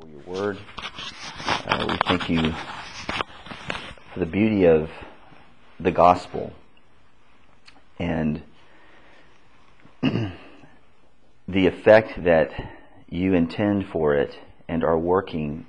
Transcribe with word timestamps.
for 0.00 0.08
your 0.08 0.20
word. 0.26 0.58
Uh, 1.46 1.86
we 1.88 1.96
thank 2.06 2.28
you 2.28 2.52
for 4.12 4.20
the 4.20 4.26
beauty 4.26 4.66
of 4.66 4.90
the 5.78 5.92
gospel 5.92 6.52
and 8.00 8.42
the 10.02 10.32
effect 11.66 12.24
that 12.24 12.50
you 13.08 13.34
intend 13.34 13.86
for 13.86 14.14
it 14.14 14.36
and 14.66 14.82
are 14.82 14.98
working 14.98 15.64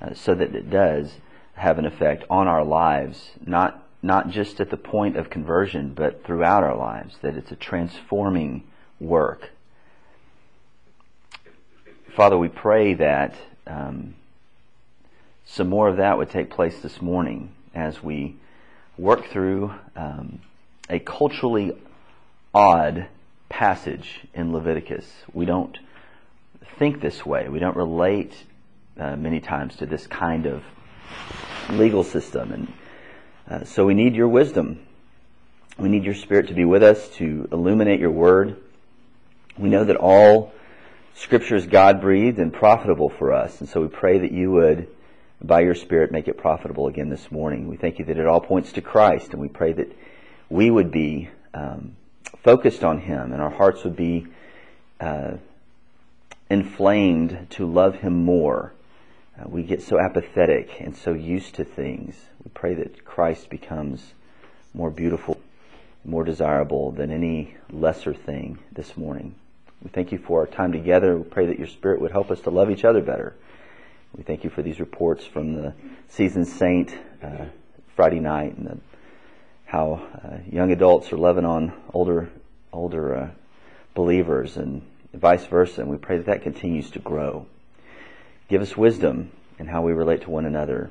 uh, 0.00 0.14
so 0.14 0.34
that 0.34 0.54
it 0.54 0.70
does 0.70 1.12
have 1.54 1.78
an 1.78 1.84
effect 1.84 2.24
on 2.30 2.48
our 2.48 2.64
lives, 2.64 3.32
not 3.44 3.86
not 4.02 4.30
just 4.30 4.60
at 4.60 4.70
the 4.70 4.78
point 4.78 5.18
of 5.18 5.28
conversion, 5.28 5.92
but 5.92 6.24
throughout 6.24 6.64
our 6.64 6.76
lives, 6.76 7.16
that 7.20 7.36
it's 7.36 7.50
a 7.50 7.56
transforming 7.56 8.62
work. 8.98 9.50
Father, 12.16 12.38
we 12.38 12.48
pray 12.48 12.94
that 12.94 13.34
um, 13.66 14.14
some 15.46 15.68
more 15.68 15.88
of 15.88 15.96
that 15.96 16.18
would 16.18 16.30
take 16.30 16.50
place 16.50 16.80
this 16.80 17.02
morning 17.02 17.52
as 17.74 18.02
we 18.02 18.36
work 18.96 19.26
through 19.28 19.74
um, 19.96 20.40
a 20.88 20.98
culturally 20.98 21.72
odd 22.54 23.06
passage 23.48 24.20
in 24.34 24.52
Leviticus. 24.52 25.06
We 25.32 25.44
don't 25.44 25.78
think 26.78 27.00
this 27.00 27.24
way. 27.26 27.48
We 27.48 27.58
don't 27.58 27.76
relate 27.76 28.34
uh, 28.98 29.16
many 29.16 29.40
times 29.40 29.76
to 29.76 29.86
this 29.86 30.06
kind 30.06 30.46
of 30.46 30.62
legal 31.70 32.04
system. 32.04 32.52
And 32.52 32.72
uh, 33.48 33.64
so 33.64 33.84
we 33.84 33.94
need 33.94 34.14
your 34.14 34.28
wisdom. 34.28 34.80
We 35.78 35.88
need 35.88 36.04
your 36.04 36.14
spirit 36.14 36.48
to 36.48 36.54
be 36.54 36.64
with 36.64 36.82
us 36.82 37.08
to 37.16 37.48
illuminate 37.50 38.00
your 38.00 38.10
word. 38.10 38.56
We 39.58 39.68
know 39.68 39.84
that 39.84 39.96
all 39.96 40.52
scripture 41.14 41.56
is 41.56 41.66
God 41.66 42.00
breathed 42.00 42.38
and 42.38 42.52
profitable 42.52 43.08
for 43.08 43.32
us. 43.32 43.60
And 43.60 43.68
so 43.68 43.80
we 43.80 43.88
pray 43.88 44.18
that 44.18 44.32
you 44.32 44.50
would, 44.52 44.88
by 45.42 45.60
your 45.60 45.74
spirit, 45.74 46.12
make 46.12 46.28
it 46.28 46.38
profitable 46.38 46.86
again 46.86 47.08
this 47.08 47.30
morning. 47.30 47.68
We 47.68 47.76
thank 47.76 47.98
you 47.98 48.04
that 48.06 48.18
it 48.18 48.26
all 48.26 48.40
points 48.40 48.72
to 48.72 48.80
Christ. 48.80 49.32
And 49.32 49.40
we 49.40 49.48
pray 49.48 49.72
that 49.72 49.96
we 50.48 50.70
would 50.70 50.90
be 50.90 51.30
um, 51.54 51.96
focused 52.42 52.84
on 52.84 53.00
him 53.00 53.32
and 53.32 53.40
our 53.40 53.50
hearts 53.50 53.84
would 53.84 53.96
be 53.96 54.26
uh, 55.00 55.32
inflamed 56.48 57.46
to 57.50 57.66
love 57.66 57.96
him 57.96 58.24
more. 58.24 58.72
Uh, 59.38 59.48
we 59.48 59.62
get 59.62 59.82
so 59.82 59.98
apathetic 59.98 60.80
and 60.80 60.96
so 60.96 61.12
used 61.12 61.54
to 61.54 61.64
things. 61.64 62.14
We 62.44 62.50
pray 62.52 62.74
that 62.74 63.04
Christ 63.04 63.48
becomes 63.48 64.14
more 64.74 64.90
beautiful, 64.90 65.40
more 66.04 66.24
desirable 66.24 66.90
than 66.90 67.10
any 67.10 67.56
lesser 67.70 68.14
thing 68.14 68.58
this 68.72 68.96
morning. 68.96 69.34
We 69.82 69.90
thank 69.90 70.12
you 70.12 70.18
for 70.18 70.40
our 70.40 70.46
time 70.46 70.72
together. 70.72 71.16
We 71.16 71.24
pray 71.24 71.46
that 71.46 71.58
your 71.58 71.68
Spirit 71.68 72.00
would 72.00 72.10
help 72.10 72.30
us 72.30 72.40
to 72.42 72.50
love 72.50 72.70
each 72.70 72.84
other 72.84 73.00
better. 73.00 73.34
We 74.14 74.22
thank 74.22 74.44
you 74.44 74.50
for 74.50 74.62
these 74.62 74.78
reports 74.78 75.24
from 75.24 75.54
the 75.54 75.72
seasoned 76.08 76.48
saint 76.48 76.94
uh, 77.22 77.46
Friday 77.96 78.20
night 78.20 78.56
and 78.56 78.66
the, 78.66 78.78
how 79.64 80.02
uh, 80.22 80.38
young 80.50 80.72
adults 80.72 81.12
are 81.12 81.16
loving 81.16 81.44
on 81.44 81.72
older 81.94 82.30
older 82.72 83.16
uh, 83.16 83.30
believers 83.94 84.56
and 84.56 84.82
vice 85.14 85.46
versa. 85.46 85.80
And 85.80 85.90
we 85.90 85.96
pray 85.96 86.18
that 86.18 86.26
that 86.26 86.42
continues 86.42 86.90
to 86.90 86.98
grow. 86.98 87.46
Give 88.48 88.62
us 88.62 88.76
wisdom 88.76 89.30
in 89.58 89.66
how 89.66 89.82
we 89.82 89.92
relate 89.92 90.22
to 90.22 90.30
one 90.30 90.44
another. 90.44 90.90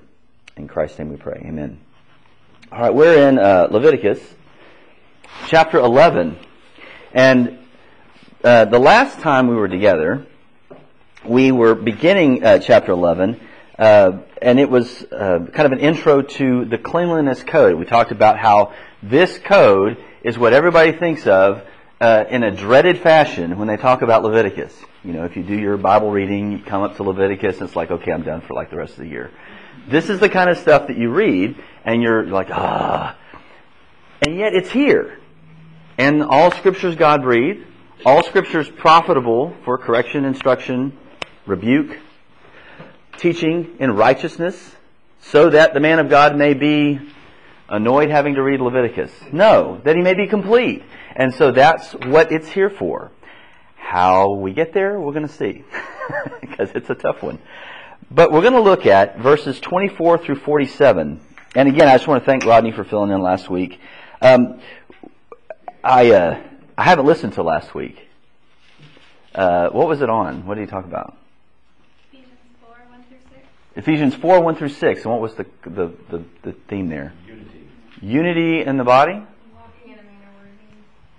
In 0.58 0.68
Christ's 0.68 1.00
name 1.00 1.10
we 1.10 1.18
pray. 1.18 1.42
Amen. 1.46 1.80
All 2.72 2.82
right, 2.82 2.94
we're 2.94 3.28
in 3.28 3.38
uh, 3.38 3.68
Leviticus 3.70 4.20
chapter 5.48 5.78
11. 5.78 6.38
And 7.14 7.60
uh, 8.44 8.66
the 8.66 8.80
last 8.80 9.20
time 9.20 9.48
we 9.48 9.56
were 9.56 9.68
together, 9.68 10.26
we 11.26 11.52
were 11.52 11.76
beginning 11.76 12.44
uh, 12.44 12.60
chapter 12.60 12.94
11, 12.94 13.40
uh, 13.78 14.20
and 14.42 14.60
it 14.60 14.70
was 14.70 15.04
uh, 15.12 15.46
kind 15.52 15.66
of 15.66 15.74
an 15.74 15.80
intro 15.80 16.22
to 16.22 16.64
the 16.66 16.78
cleanliness 16.78 17.44
code. 17.44 17.78
We 17.78 17.86
talked 17.86 18.12
about 18.12 18.40
how 18.40 18.74
this 19.04 19.38
code 19.40 19.98
is 20.24 20.38
what 20.38 20.54
everybody 20.54 20.94
thinks 20.94 21.28
of 21.28 21.64
uh, 22.00 22.26
in 22.30 22.44
a 22.44 22.52
dreaded 22.52 23.00
fashion 23.00 23.58
when 23.58 23.68
they 23.68 23.76
talk 23.76 24.02
about 24.02 24.24
Leviticus. 24.24 24.74
You 25.04 25.12
know, 25.12 25.26
if 25.26 25.36
you 25.36 25.44
do 25.44 25.58
your 25.58 25.76
Bible 25.76 26.10
reading, 26.10 26.54
you 26.54 26.60
come 26.60 26.82
up 26.82 26.96
to 26.96 27.04
Leviticus, 27.04 27.60
and 27.60 27.68
it's 27.68 27.76
like, 27.76 27.92
okay, 27.92 28.14
I'm 28.14 28.24
done 28.24 28.40
for 28.40 28.54
like 28.54 28.70
the 28.70 28.78
rest 28.78 28.94
of 28.94 29.00
the 29.00 29.08
year. 29.08 29.32
This 29.90 30.10
is 30.10 30.22
the 30.22 30.30
kind 30.30 30.50
of 30.50 30.58
stuff 30.58 30.88
that 30.88 30.98
you 30.98 31.10
read, 31.10 31.62
and 31.84 32.02
you're 32.02 32.26
like, 32.26 32.50
ah. 32.52 33.18
And 34.26 34.38
yet 34.38 34.54
it's 34.54 34.72
here. 34.72 35.18
And 35.98 36.24
all 36.24 36.52
scripture 36.52 36.88
is 36.88 36.96
God 36.96 37.22
breathed. 37.22 37.66
All 38.06 38.24
scripture 38.24 38.62
is 38.62 38.70
profitable 38.70 39.54
for 39.66 39.78
correction, 39.78 40.24
instruction, 40.24 40.98
rebuke, 41.46 41.98
teaching 43.18 43.76
in 43.80 43.92
righteousness, 43.92 44.74
so 45.20 45.50
that 45.50 45.74
the 45.74 45.82
man 45.82 46.00
of 46.00 46.10
God 46.10 46.38
may 46.38 46.54
be 46.54 46.98
annoyed 47.68 48.10
having 48.10 48.36
to 48.36 48.42
read 48.42 48.62
Leviticus. 48.62 49.12
No, 49.34 49.82
that 49.84 49.98
he 49.98 50.02
may 50.02 50.14
be 50.14 50.28
complete. 50.28 50.82
And 51.14 51.34
so 51.34 51.52
that's 51.52 51.92
what 51.92 52.32
it's 52.32 52.48
here 52.48 52.70
for. 52.70 53.12
How 53.76 54.32
we 54.32 54.54
get 54.54 54.74
there, 54.74 54.98
we're 54.98 55.12
going 55.12 55.28
to 55.28 55.34
see, 55.34 55.66
because 56.42 56.72
it's 56.76 56.90
a 56.90 56.96
tough 56.96 57.22
one. 57.22 57.38
But 58.10 58.32
we're 58.32 58.42
going 58.42 58.54
to 58.54 58.62
look 58.62 58.86
at 58.86 59.20
verses 59.20 59.60
24 59.60 60.20
through 60.20 60.40
47. 60.40 61.20
And 61.54 61.68
again, 61.68 61.90
I 61.90 61.96
just 61.96 62.08
want 62.08 62.24
to 62.24 62.26
thank 62.26 62.46
Rodney 62.46 62.72
for 62.72 62.86
filling 62.86 63.12
in 63.12 63.22
last 63.22 63.50
week. 63.50 63.78
Um, 64.22 64.62
I 65.84 66.12
uh, 66.12 66.49
I 66.80 66.84
haven't 66.84 67.08
listened 67.08 67.34
to 67.34 67.44
last 67.44 67.76
week. 67.76 68.08
Uh, 69.36 69.68
what 69.68 69.90
was 69.90 70.02
it 70.02 70.10
on? 70.10 70.46
What 70.46 70.56
did 70.56 70.62
he 70.62 70.68
talk 70.68 70.86
about? 70.86 71.18
Ephesians 72.14 72.38
4, 72.62 72.70
1 72.88 73.04
through 73.04 73.18
6. 73.34 73.48
Ephesians 73.76 74.16
4, 74.16 74.40
1 74.40 74.56
through 74.56 74.70
6. 74.70 75.02
And 75.02 75.12
what 75.12 75.20
was 75.20 75.34
the, 75.34 75.46
the, 75.66 75.92
the, 76.10 76.24
the 76.44 76.54
theme 76.70 76.88
there? 76.88 77.12
Unity. 77.28 77.68
Unity 78.02 78.62
in 78.62 78.78
the 78.78 78.86
body? 78.86 79.22
Walking 79.54 79.92
in 79.92 80.00
a 80.00 80.04
manner 80.04 80.30
worthy. 80.40 80.56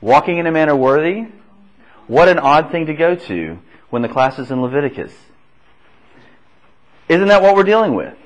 Walking 0.00 0.38
in 0.38 0.46
a 0.46 0.50
manner 0.50 0.76
worthy? 0.76 1.26
What 2.06 2.28
an 2.28 2.38
odd 2.38 2.70
thing 2.72 2.86
to 2.86 2.94
go 2.94 3.14
to 3.14 3.58
when 3.90 4.00
the 4.00 4.08
class 4.08 4.38
is 4.38 4.50
in 4.50 4.62
Leviticus. 4.62 5.12
Isn't 7.10 7.28
that 7.28 7.42
what 7.42 7.54
we're 7.54 7.64
dealing 7.64 7.94
with? 7.94 8.16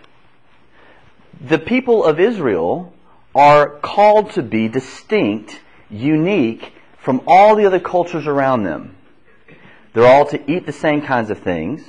The 1.41 1.59
people 1.59 2.05
of 2.05 2.21
Israel 2.21 2.95
are 3.35 3.71
called 3.71 4.31
to 4.35 4.43
be 4.43 4.69
distinct, 4.69 5.61
unique 5.91 6.71
from 7.05 7.21
all 7.27 7.55
the 7.55 7.67
other 7.67 7.79
cultures 7.79 8.27
around 8.27 8.65
them. 8.65 8.97
They're 9.93 10.07
all 10.07 10.27
to 10.27 10.51
eat 10.51 10.67
the 10.67 10.73
same 10.73 11.03
kinds 11.03 11.31
of 11.31 11.39
things. 11.39 11.85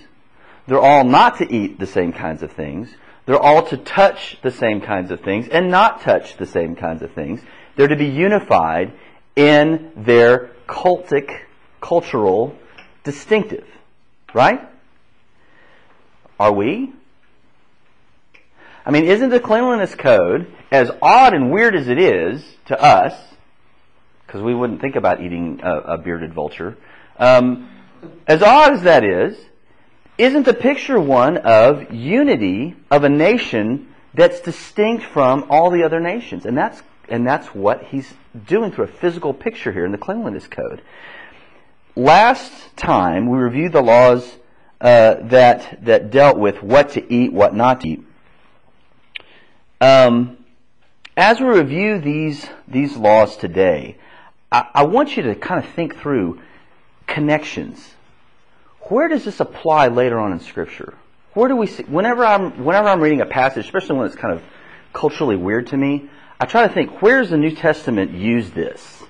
They're 0.68 0.80
all 0.80 1.06
not 1.06 1.38
to 1.38 1.52
eat 1.52 1.80
the 1.80 1.88
same 1.88 2.12
kinds 2.12 2.44
of 2.44 2.52
things. 2.52 2.94
They're 3.26 3.40
all 3.40 3.64
to 3.68 3.78
touch 3.78 4.38
the 4.44 4.52
same 4.52 4.82
kinds 4.82 5.12
of 5.12 5.22
things 5.22 5.48
and 5.48 5.72
not 5.72 6.02
touch 6.02 6.38
the 6.38 6.46
same 6.46 6.76
kinds 6.76 7.02
of 7.02 7.12
things. 7.14 7.42
They're 7.76 7.88
to 7.88 7.96
be 7.96 8.06
unified 8.06 8.94
in 9.36 9.92
their 9.96 10.52
cultic, 10.68 11.40
cultural 11.82 12.56
distinctive. 13.04 13.66
Right? 14.34 14.62
Are 16.40 16.52
we? 16.52 16.92
I 18.86 18.92
mean, 18.92 19.06
isn't 19.06 19.30
the 19.30 19.40
cleanliness 19.40 19.96
code, 19.96 20.54
as 20.72 20.92
odd 21.02 21.34
and 21.34 21.52
weird 21.52 21.74
as 21.74 21.88
it 21.88 21.98
is 21.98 22.44
to 22.66 22.80
us, 22.80 23.14
because 24.36 24.44
we 24.44 24.54
wouldn't 24.54 24.82
think 24.82 24.98
about 24.98 25.22
eating 25.22 25.62
a, 25.64 25.94
a 25.94 25.98
bearded 25.98 26.34
vulture, 26.34 26.76
um, 27.18 27.70
as 28.28 28.44
odd 28.44 28.74
as 28.74 28.82
that 28.82 29.06
is, 29.06 29.38
isn't 30.18 30.44
the 30.44 30.54
picture 30.54 31.00
one 31.00 31.38
of 31.38 31.94
unity 31.94 32.76
of 32.92 33.06
a 33.06 33.10
nation 33.10 33.88
that's 34.14 34.42
distinct 34.42 35.06
from 35.06 35.46
all 35.50 35.70
the 35.70 35.84
other 35.84 36.02
nations? 36.02 36.46
And 36.46 36.58
that's, 36.58 36.84
and 37.08 37.26
that's 37.26 37.48
what 37.56 37.84
he's 37.84 38.14
doing 38.46 38.74
through 38.74 38.84
a 38.84 38.88
physical 38.90 39.34
picture 39.34 39.72
here 39.72 39.86
in 39.86 39.94
the 39.94 39.98
cleanliness 39.98 40.48
code. 40.48 40.82
Last 41.96 42.76
time 42.76 43.30
we 43.30 43.38
reviewed 43.38 43.72
the 43.72 43.82
laws 43.82 44.30
uh, 44.82 45.16
that 45.30 45.86
that 45.86 46.12
dealt 46.12 46.38
with 46.38 46.62
what 46.62 46.90
to 46.90 47.14
eat, 47.14 47.32
what 47.32 47.56
not 47.56 47.80
to 47.82 47.88
eat. 47.88 48.06
Um, 49.80 50.44
as 51.16 51.40
we 51.40 51.48
review 51.48 52.00
these 52.00 52.46
these 52.68 52.98
laws 52.98 53.38
today, 53.38 53.98
I, 54.74 54.84
want 54.84 55.18
you 55.18 55.24
to 55.24 55.36
kind 55.36 55.64
of 55.64 55.70
think 55.72 55.98
through 55.98 56.40
connections. 57.08 57.96
Where 58.82 59.08
does 59.08 59.26
this 59.26 59.40
apply 59.40 59.88
later 59.88 60.20
on 60.20 60.32
in 60.32 60.40
Scripture? 60.40 60.94
Where 61.34 61.50
do 61.50 61.56
we 61.56 61.68
see? 61.68 61.84
Whenever 61.84 62.26
I'm 62.26 62.64
whenever 62.64 62.88
I'm 62.88 63.02
reading 63.02 63.22
a 63.22 63.26
passage, 63.26 63.66
especially 63.66 63.98
when 63.98 64.06
it's 64.08 64.16
kind 64.16 64.34
of 64.34 64.42
culturally 64.94 65.36
weird 65.36 65.68
to 65.68 65.78
me, 65.78 66.10
I 66.40 66.46
try 66.46 66.68
to 66.68 66.74
think 66.74 67.02
where 67.02 67.20
does 67.20 67.32
the 67.32 67.38
New 67.38 67.52
Testament 67.52 68.12
use 68.12 68.52
this? 68.52 69.04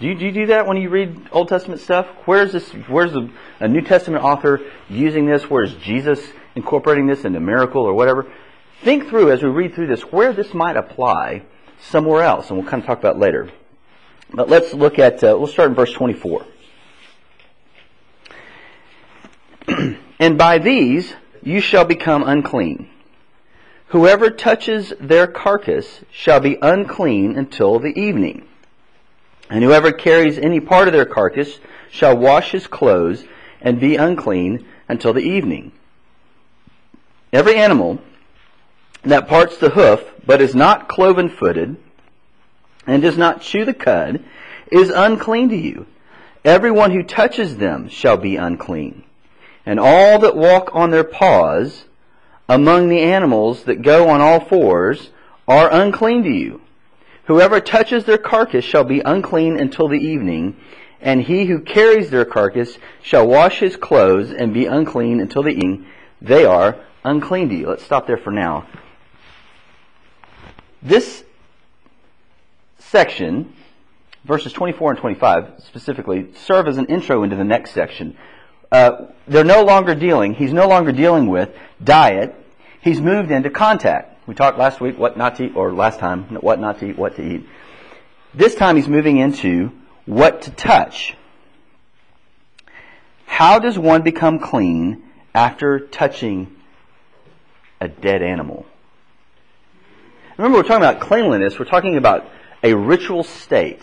Do 0.00 0.06
you, 0.06 0.14
do 0.16 0.24
you 0.26 0.32
do 0.32 0.46
that 0.46 0.66
when 0.66 0.76
you 0.76 0.88
read 0.90 1.28
Old 1.30 1.48
Testament 1.48 1.80
stuff? 1.80 2.06
Where's 2.26 2.52
this? 2.52 2.68
Where's 2.88 3.14
a, 3.14 3.28
a 3.60 3.68
New 3.68 3.82
Testament 3.82 4.24
author 4.24 4.60
using 4.88 5.26
this? 5.26 5.48
Where's 5.48 5.74
Jesus 5.76 6.20
incorporating 6.54 7.06
this 7.06 7.24
into 7.24 7.38
a 7.38 7.40
miracle 7.40 7.82
or 7.82 7.94
whatever? 7.94 8.30
Think 8.82 9.08
through 9.08 9.32
as 9.32 9.42
we 9.42 9.48
read 9.48 9.74
through 9.74 9.86
this 9.86 10.02
where 10.02 10.32
this 10.32 10.52
might 10.52 10.76
apply 10.76 11.42
somewhere 11.80 12.22
else, 12.22 12.50
and 12.50 12.58
we'll 12.58 12.68
kind 12.68 12.82
of 12.82 12.86
talk 12.86 12.98
about 12.98 13.18
later. 13.18 13.50
But 14.34 14.48
let's 14.48 14.74
look 14.74 14.98
at. 14.98 15.22
Uh, 15.22 15.36
we'll 15.38 15.46
start 15.46 15.68
in 15.68 15.76
verse 15.76 15.92
twenty-four. 15.92 16.44
and 20.18 20.36
by 20.36 20.58
these 20.58 21.14
you 21.42 21.60
shall 21.60 21.84
become 21.84 22.24
unclean. 22.24 22.88
Whoever 23.88 24.30
touches 24.30 24.92
their 24.98 25.28
carcass 25.28 26.00
shall 26.10 26.40
be 26.40 26.58
unclean 26.60 27.38
until 27.38 27.78
the 27.78 27.96
evening. 27.96 28.48
And 29.48 29.62
whoever 29.62 29.92
carries 29.92 30.36
any 30.36 30.58
part 30.58 30.88
of 30.88 30.94
their 30.94 31.06
carcass 31.06 31.60
shall 31.90 32.16
wash 32.16 32.50
his 32.50 32.66
clothes 32.66 33.24
and 33.60 33.78
be 33.78 33.94
unclean 33.94 34.66
until 34.88 35.12
the 35.12 35.20
evening. 35.20 35.70
Every 37.32 37.54
animal 37.54 38.00
that 39.02 39.28
parts 39.28 39.58
the 39.58 39.70
hoof, 39.70 40.02
but 40.26 40.40
is 40.40 40.56
not 40.56 40.88
cloven 40.88 41.28
footed, 41.28 41.76
and 42.86 43.02
does 43.02 43.16
not 43.16 43.40
chew 43.40 43.64
the 43.64 43.74
cud, 43.74 44.22
is 44.70 44.90
unclean 44.90 45.48
to 45.50 45.56
you. 45.56 45.86
Everyone 46.44 46.90
who 46.90 47.02
touches 47.02 47.56
them 47.56 47.88
shall 47.88 48.16
be 48.16 48.36
unclean. 48.36 49.04
And 49.64 49.80
all 49.80 50.18
that 50.18 50.36
walk 50.36 50.70
on 50.74 50.90
their 50.90 51.04
paws 51.04 51.84
among 52.48 52.88
the 52.88 53.00
animals 53.00 53.64
that 53.64 53.82
go 53.82 54.08
on 54.10 54.20
all 54.20 54.40
fours 54.40 55.10
are 55.48 55.72
unclean 55.72 56.22
to 56.24 56.30
you. 56.30 56.60
Whoever 57.24 57.60
touches 57.60 58.04
their 58.04 58.18
carcass 58.18 58.64
shall 58.64 58.84
be 58.84 59.00
unclean 59.00 59.58
until 59.58 59.88
the 59.88 59.98
evening, 59.98 60.56
and 61.00 61.22
he 61.22 61.46
who 61.46 61.60
carries 61.60 62.10
their 62.10 62.26
carcass 62.26 62.78
shall 63.02 63.26
wash 63.26 63.60
his 63.60 63.76
clothes 63.76 64.30
and 64.30 64.52
be 64.52 64.66
unclean 64.66 65.20
until 65.20 65.42
the 65.42 65.50
evening. 65.50 65.86
They 66.20 66.44
are 66.44 66.76
unclean 67.02 67.48
to 67.48 67.54
you. 67.54 67.68
Let's 67.68 67.84
stop 67.84 68.06
there 68.06 68.18
for 68.18 68.30
now. 68.30 68.66
This 70.82 71.24
section, 72.94 73.52
verses 74.24 74.52
24 74.52 74.92
and 74.92 75.00
25 75.00 75.64
specifically, 75.66 76.32
serve 76.36 76.68
as 76.68 76.78
an 76.78 76.86
intro 76.86 77.24
into 77.24 77.34
the 77.34 77.42
next 77.42 77.72
section. 77.72 78.16
Uh, 78.70 79.06
they're 79.26 79.42
no 79.42 79.64
longer 79.64 79.96
dealing, 79.96 80.32
he's 80.32 80.52
no 80.52 80.68
longer 80.68 80.92
dealing 80.92 81.26
with 81.26 81.50
diet. 81.82 82.36
He's 82.82 83.00
moved 83.00 83.32
into 83.32 83.50
contact. 83.50 84.28
We 84.28 84.34
talked 84.34 84.58
last 84.58 84.80
week 84.80 84.96
what 84.96 85.16
not 85.16 85.36
to 85.36 85.46
eat, 85.46 85.56
or 85.56 85.72
last 85.72 85.98
time, 85.98 86.36
what 86.36 86.60
not 86.60 86.78
to 86.80 86.90
eat, 86.90 86.96
what 86.96 87.16
to 87.16 87.22
eat. 87.22 87.48
This 88.32 88.54
time 88.54 88.76
he's 88.76 88.88
moving 88.88 89.16
into 89.16 89.72
what 90.06 90.42
to 90.42 90.52
touch. 90.52 91.16
How 93.26 93.58
does 93.58 93.76
one 93.76 94.02
become 94.02 94.38
clean 94.38 95.02
after 95.34 95.80
touching 95.80 96.54
a 97.80 97.88
dead 97.88 98.22
animal? 98.22 98.66
Remember, 100.36 100.58
we're 100.58 100.62
talking 100.62 100.76
about 100.76 101.00
cleanliness. 101.00 101.58
We're 101.58 101.64
talking 101.64 101.96
about 101.96 102.28
a 102.64 102.74
ritual 102.74 103.22
state, 103.22 103.82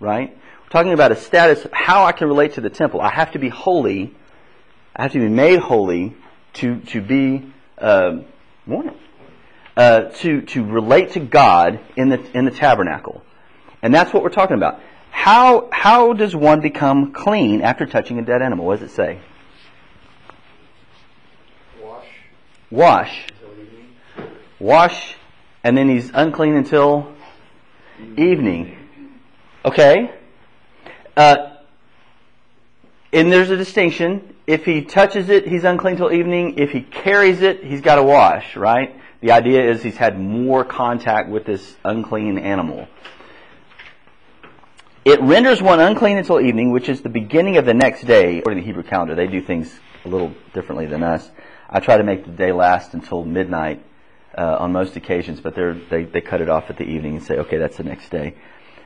right? 0.00 0.36
We're 0.36 0.68
talking 0.68 0.92
about 0.92 1.12
a 1.12 1.16
status, 1.16 1.64
how 1.72 2.04
I 2.04 2.12
can 2.12 2.26
relate 2.26 2.54
to 2.54 2.60
the 2.60 2.68
temple. 2.68 3.00
I 3.00 3.10
have 3.10 3.32
to 3.32 3.38
be 3.38 3.48
holy. 3.48 4.14
I 4.94 5.02
have 5.02 5.12
to 5.12 5.20
be 5.20 5.28
made 5.28 5.60
holy 5.60 6.16
to, 6.54 6.80
to 6.80 7.00
be, 7.00 7.52
uh, 7.78 8.18
morning, 8.66 8.96
uh, 9.76 10.00
to, 10.00 10.42
to 10.42 10.64
relate 10.64 11.12
to 11.12 11.20
God 11.20 11.78
in 11.96 12.08
the, 12.08 12.20
in 12.36 12.44
the 12.44 12.50
tabernacle. 12.50 13.22
And 13.80 13.94
that's 13.94 14.12
what 14.12 14.24
we're 14.24 14.30
talking 14.30 14.56
about. 14.56 14.80
How, 15.12 15.68
how 15.72 16.12
does 16.12 16.34
one 16.34 16.60
become 16.60 17.12
clean 17.12 17.62
after 17.62 17.86
touching 17.86 18.18
a 18.18 18.22
dead 18.22 18.42
animal? 18.42 18.66
What 18.66 18.80
does 18.80 18.90
it 18.90 18.94
say? 18.94 19.20
Wash. 21.80 22.06
Wash. 22.70 23.26
Wash, 24.58 25.16
and 25.64 25.76
then 25.76 25.88
he's 25.88 26.10
unclean 26.12 26.54
until 26.54 27.14
evening. 28.18 28.76
Okay? 29.64 30.10
Uh, 31.16 31.56
and 33.12 33.32
there's 33.32 33.50
a 33.50 33.56
distinction. 33.56 34.34
If 34.46 34.64
he 34.64 34.82
touches 34.82 35.28
it, 35.28 35.46
he's 35.46 35.64
unclean 35.64 35.96
till 35.96 36.12
evening. 36.12 36.58
If 36.58 36.70
he 36.70 36.82
carries 36.82 37.42
it, 37.42 37.64
he's 37.64 37.80
got 37.80 37.96
to 37.96 38.02
wash, 38.02 38.56
right? 38.56 38.96
The 39.20 39.32
idea 39.32 39.68
is 39.70 39.82
he's 39.82 39.96
had 39.96 40.18
more 40.18 40.64
contact 40.64 41.28
with 41.28 41.44
this 41.44 41.76
unclean 41.84 42.38
animal. 42.38 42.88
It 45.04 45.20
renders 45.20 45.60
one 45.60 45.80
unclean 45.80 46.18
until 46.18 46.40
evening, 46.40 46.72
which 46.72 46.88
is 46.88 47.00
the 47.00 47.08
beginning 47.08 47.56
of 47.56 47.64
the 47.64 47.74
next 47.74 48.04
day, 48.04 48.38
according 48.38 48.62
to 48.62 48.62
the 48.62 48.66
Hebrew 48.66 48.82
calendar. 48.82 49.14
They 49.14 49.26
do 49.26 49.40
things 49.42 49.78
a 50.04 50.08
little 50.08 50.32
differently 50.54 50.86
than 50.86 51.02
us. 51.02 51.28
I 51.68 51.80
try 51.80 51.96
to 51.96 52.04
make 52.04 52.24
the 52.24 52.32
day 52.32 52.52
last 52.52 52.94
until 52.94 53.24
midnight 53.24 53.82
uh, 54.36 54.56
on 54.60 54.72
most 54.72 54.96
occasions, 54.96 55.40
but 55.40 55.54
they 55.54 56.04
they 56.04 56.20
cut 56.20 56.40
it 56.40 56.48
off 56.48 56.70
at 56.70 56.76
the 56.76 56.84
evening 56.84 57.16
and 57.16 57.24
say, 57.24 57.38
okay, 57.38 57.58
that's 57.58 57.76
the 57.76 57.84
next 57.84 58.10
day. 58.10 58.34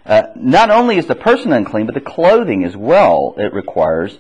Uh, 0.06 0.24
not 0.36 0.70
only 0.70 0.98
is 0.98 1.06
the 1.06 1.14
person 1.14 1.52
unclean, 1.52 1.86
but 1.86 1.94
the 1.94 2.00
clothing 2.00 2.64
as 2.64 2.76
well. 2.76 3.34
It 3.38 3.54
requires 3.54 4.18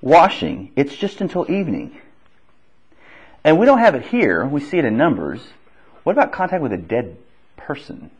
washing. 0.00 0.72
It's 0.76 0.94
just 0.94 1.20
until 1.20 1.50
evening, 1.50 1.98
and 3.42 3.58
we 3.58 3.66
don't 3.66 3.78
have 3.78 3.94
it 3.94 4.06
here. 4.06 4.46
We 4.46 4.60
see 4.60 4.78
it 4.78 4.84
in 4.84 4.96
Numbers. 4.96 5.40
What 6.04 6.12
about 6.12 6.32
contact 6.32 6.62
with 6.62 6.72
a 6.72 6.78
dead 6.78 7.16
person? 7.56 8.10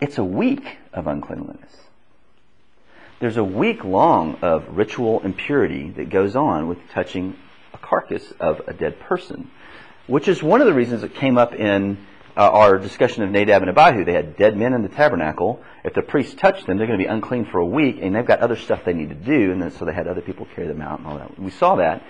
It's 0.00 0.18
a 0.18 0.24
week 0.24 0.78
of 0.92 1.06
uncleanliness. 1.06 1.76
There's 3.20 3.36
a 3.36 3.44
week 3.44 3.84
long 3.84 4.36
of 4.40 4.64
ritual 4.70 5.20
impurity 5.20 5.90
that 5.90 6.08
goes 6.08 6.34
on 6.34 6.68
with 6.68 6.78
touching 6.90 7.36
a 7.74 7.78
carcass 7.78 8.32
of 8.40 8.62
a 8.66 8.72
dead 8.72 8.98
person, 8.98 9.50
which 10.10 10.26
is 10.26 10.42
one 10.42 10.60
of 10.60 10.66
the 10.66 10.74
reasons 10.74 11.04
it 11.04 11.14
came 11.14 11.38
up 11.38 11.54
in 11.54 11.96
uh, 12.36 12.50
our 12.50 12.78
discussion 12.78 13.22
of 13.22 13.30
Nadab 13.30 13.62
and 13.62 13.70
Abihu. 13.70 14.04
They 14.04 14.12
had 14.12 14.36
dead 14.36 14.56
men 14.56 14.74
in 14.74 14.82
the 14.82 14.88
tabernacle. 14.88 15.62
If 15.84 15.94
the 15.94 16.02
priest 16.02 16.36
touched 16.36 16.66
them, 16.66 16.78
they're 16.78 16.88
going 16.88 16.98
to 16.98 17.04
be 17.04 17.08
unclean 17.08 17.44
for 17.44 17.58
a 17.58 17.64
week, 17.64 17.98
and 18.02 18.14
they've 18.14 18.26
got 18.26 18.40
other 18.40 18.56
stuff 18.56 18.84
they 18.84 18.92
need 18.92 19.10
to 19.10 19.14
do, 19.14 19.52
and 19.52 19.62
then, 19.62 19.70
so 19.70 19.84
they 19.84 19.92
had 19.92 20.08
other 20.08 20.20
people 20.20 20.48
carry 20.54 20.66
them 20.66 20.82
out 20.82 20.98
and 20.98 21.06
all 21.06 21.16
that. 21.16 21.38
We 21.38 21.50
saw 21.50 21.76
that 21.76 22.02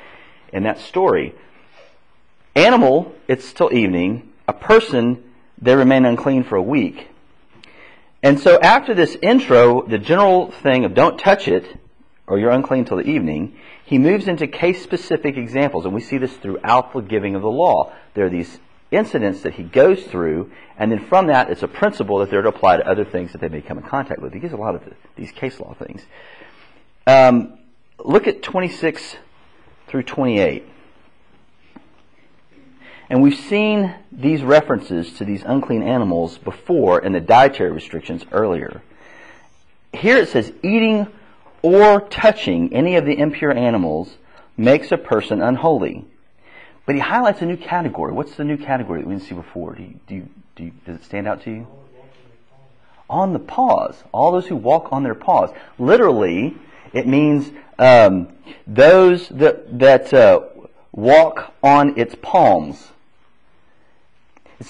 in 0.53 0.63
that 0.63 0.79
story. 0.79 1.35
Animal, 2.55 3.15
it's 3.29 3.53
till 3.53 3.73
evening. 3.73 4.33
A 4.49 4.53
person, 4.55 5.23
they 5.61 5.75
remain 5.77 6.07
unclean 6.07 6.45
for 6.45 6.57
a 6.57 6.63
week. 6.63 7.09
And 8.23 8.41
so 8.41 8.59
after 8.61 8.95
this 8.95 9.17
intro, 9.21 9.87
the 9.87 9.99
general 9.99 10.51
thing 10.51 10.85
of 10.85 10.95
don't 10.95 11.19
touch 11.19 11.49
it, 11.49 11.67
or 12.27 12.39
you're 12.39 12.51
unclean 12.51 12.87
till 12.87 12.97
the 12.97 13.09
evening, 13.09 13.57
he 13.91 13.99
moves 13.99 14.29
into 14.29 14.47
case 14.47 14.85
specific 14.85 15.37
examples. 15.37 15.85
And 15.85 15.93
we 15.93 16.01
see 16.01 16.17
this 16.17 16.33
throughout 16.37 16.93
the 16.93 17.01
giving 17.01 17.35
of 17.35 17.43
the 17.43 17.51
law. 17.51 17.93
There 18.15 18.25
are 18.25 18.31
these 18.31 18.61
incidents 18.93 19.43
that 19.43 19.55
he 19.55 19.65
goes 19.65 20.05
through, 20.05 20.53
and 20.79 20.93
then 20.93 21.05
from 21.07 21.27
that, 21.27 21.51
it's 21.51 21.65
a 21.65 21.69
principle 21.69 22.19
that 22.19 22.31
they're 22.31 22.41
to 22.41 22.51
apply 22.51 22.77
to 22.77 22.89
other 22.89 23.05
things 23.05 23.33
that 23.33 23.41
they 23.41 23.49
may 23.49 23.61
come 23.61 23.79
in 23.79 23.83
contact 23.83 24.23
with. 24.23 24.33
He 24.33 24.39
gives 24.39 24.53
a 24.53 24.57
lot 24.57 24.77
of 24.77 24.85
these 25.17 25.33
case 25.33 25.59
law 25.59 25.75
things. 25.75 26.07
Um, 27.05 27.59
look 27.99 28.29
at 28.29 28.45
26 28.45 29.17
through 29.89 30.05
28. 30.05 30.69
And 33.09 33.25
we've 33.25 33.41
seen 33.41 33.93
these 34.13 34.45
references 34.45 35.15
to 35.15 35.25
these 35.25 35.43
unclean 35.43 35.83
animals 35.83 36.39
before 36.39 37.03
in 37.03 37.11
the 37.11 37.21
dietary 37.21 37.73
restrictions 37.73 38.25
earlier. 38.31 38.83
Here 39.93 40.17
it 40.17 40.29
says, 40.29 40.53
eating 40.63 41.09
or 41.63 42.01
touching 42.01 42.73
any 42.73 42.97
of 42.97 43.05
the 43.05 43.19
impure 43.19 43.53
animals 43.53 44.17
makes 44.57 44.93
a 44.93 44.99
person 44.99 45.41
unholy. 45.43 46.05
But 46.87 46.95
he 46.95 47.01
highlights 47.01 47.43
a 47.43 47.47
new 47.47 47.57
category. 47.57 48.13
What's 48.13 48.35
the 48.35 48.45
new 48.45 48.57
category 48.57 49.01
that 49.01 49.09
we 49.09 49.15
didn't 49.15 49.29
see 49.29 49.35
before? 49.35 49.75
Do 49.75 49.83
you, 49.83 50.01
do 50.07 50.15
you, 50.15 50.29
do 50.57 50.65
you, 50.65 50.73
does 50.87 50.97
it 50.97 51.05
stand 51.05 51.29
out 51.29 51.43
to 51.45 51.51
you? 51.51 51.67
On 53.09 53.33
the 53.33 53.39
paws. 53.39 54.03
All 54.13 54.33
those 54.33 54.47
who 54.47 54.57
walk 54.57 54.93
on 54.93 55.03
their 55.03 55.15
paws. 55.15 55.51
Literally, 55.79 56.57
it 56.93 57.07
means 57.07 57.51
um, 57.79 58.29
those 58.67 59.29
that, 59.29 59.79
that 59.79 60.13
uh, 60.13 60.43
walk 60.93 61.55
on 61.63 61.99
its 61.99 62.15
palms. 62.21 62.89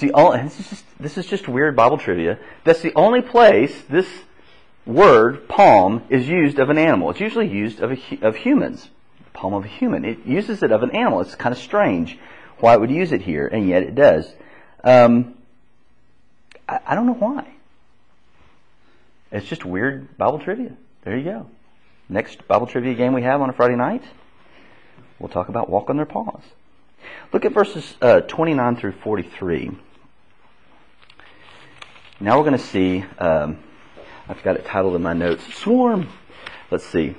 The 0.00 0.12
only, 0.12 0.42
this 0.42 0.60
is 0.60 0.68
just 0.68 0.84
this 1.00 1.18
is 1.18 1.26
just 1.26 1.48
weird 1.48 1.74
Bible 1.74 1.98
trivia. 1.98 2.38
That's 2.62 2.80
the 2.80 2.92
only 2.94 3.22
place 3.22 3.74
this 3.88 4.06
word 4.86 5.48
palm 5.48 6.02
is 6.08 6.28
used 6.28 6.58
of 6.58 6.70
an 6.70 6.78
animal. 6.78 7.10
It's 7.10 7.20
usually 7.20 7.48
used 7.48 7.80
of 7.80 7.92
a, 7.92 8.18
of 8.22 8.36
humans. 8.36 8.88
Palm 9.32 9.54
of 9.54 9.64
a 9.64 9.68
human. 9.68 10.04
It 10.04 10.26
uses 10.26 10.62
it 10.62 10.72
of 10.72 10.82
an 10.82 10.90
animal. 10.90 11.20
It's 11.20 11.34
kind 11.34 11.52
of 11.52 11.60
strange 11.60 12.18
why 12.58 12.74
it 12.74 12.80
would 12.80 12.90
use 12.90 13.12
it 13.12 13.22
here, 13.22 13.46
and 13.46 13.68
yet 13.68 13.82
it 13.82 13.94
does. 13.94 14.32
Um, 14.84 15.34
I, 16.68 16.80
I 16.88 16.94
don't 16.94 17.06
know 17.06 17.14
why. 17.14 17.46
It's 19.32 19.46
just 19.46 19.64
weird 19.64 20.16
Bible 20.18 20.40
trivia. 20.40 20.72
There 21.04 21.16
you 21.16 21.24
go. 21.24 21.46
Next 22.08 22.46
Bible 22.48 22.66
trivia 22.66 22.94
game 22.94 23.12
we 23.12 23.22
have 23.22 23.40
on 23.40 23.48
a 23.48 23.52
Friday 23.52 23.76
night, 23.76 24.02
we'll 25.18 25.28
talk 25.28 25.48
about 25.48 25.70
walk 25.70 25.88
on 25.90 25.96
their 25.96 26.06
paws. 26.06 26.42
Look 27.32 27.44
at 27.44 27.52
verses 27.52 27.94
uh, 28.02 28.20
29 28.22 28.76
through 28.76 28.92
43. 28.92 29.70
Now 32.18 32.36
we're 32.36 32.44
going 32.44 32.58
to 32.58 32.64
see, 32.64 33.04
um, 33.18 33.58
I've 34.30 34.42
got 34.44 34.54
it 34.54 34.64
titled 34.64 34.94
in 34.94 35.02
my 35.02 35.12
notes, 35.12 35.42
Swarm. 35.54 36.08
Let's 36.70 36.86
see. 36.86 37.16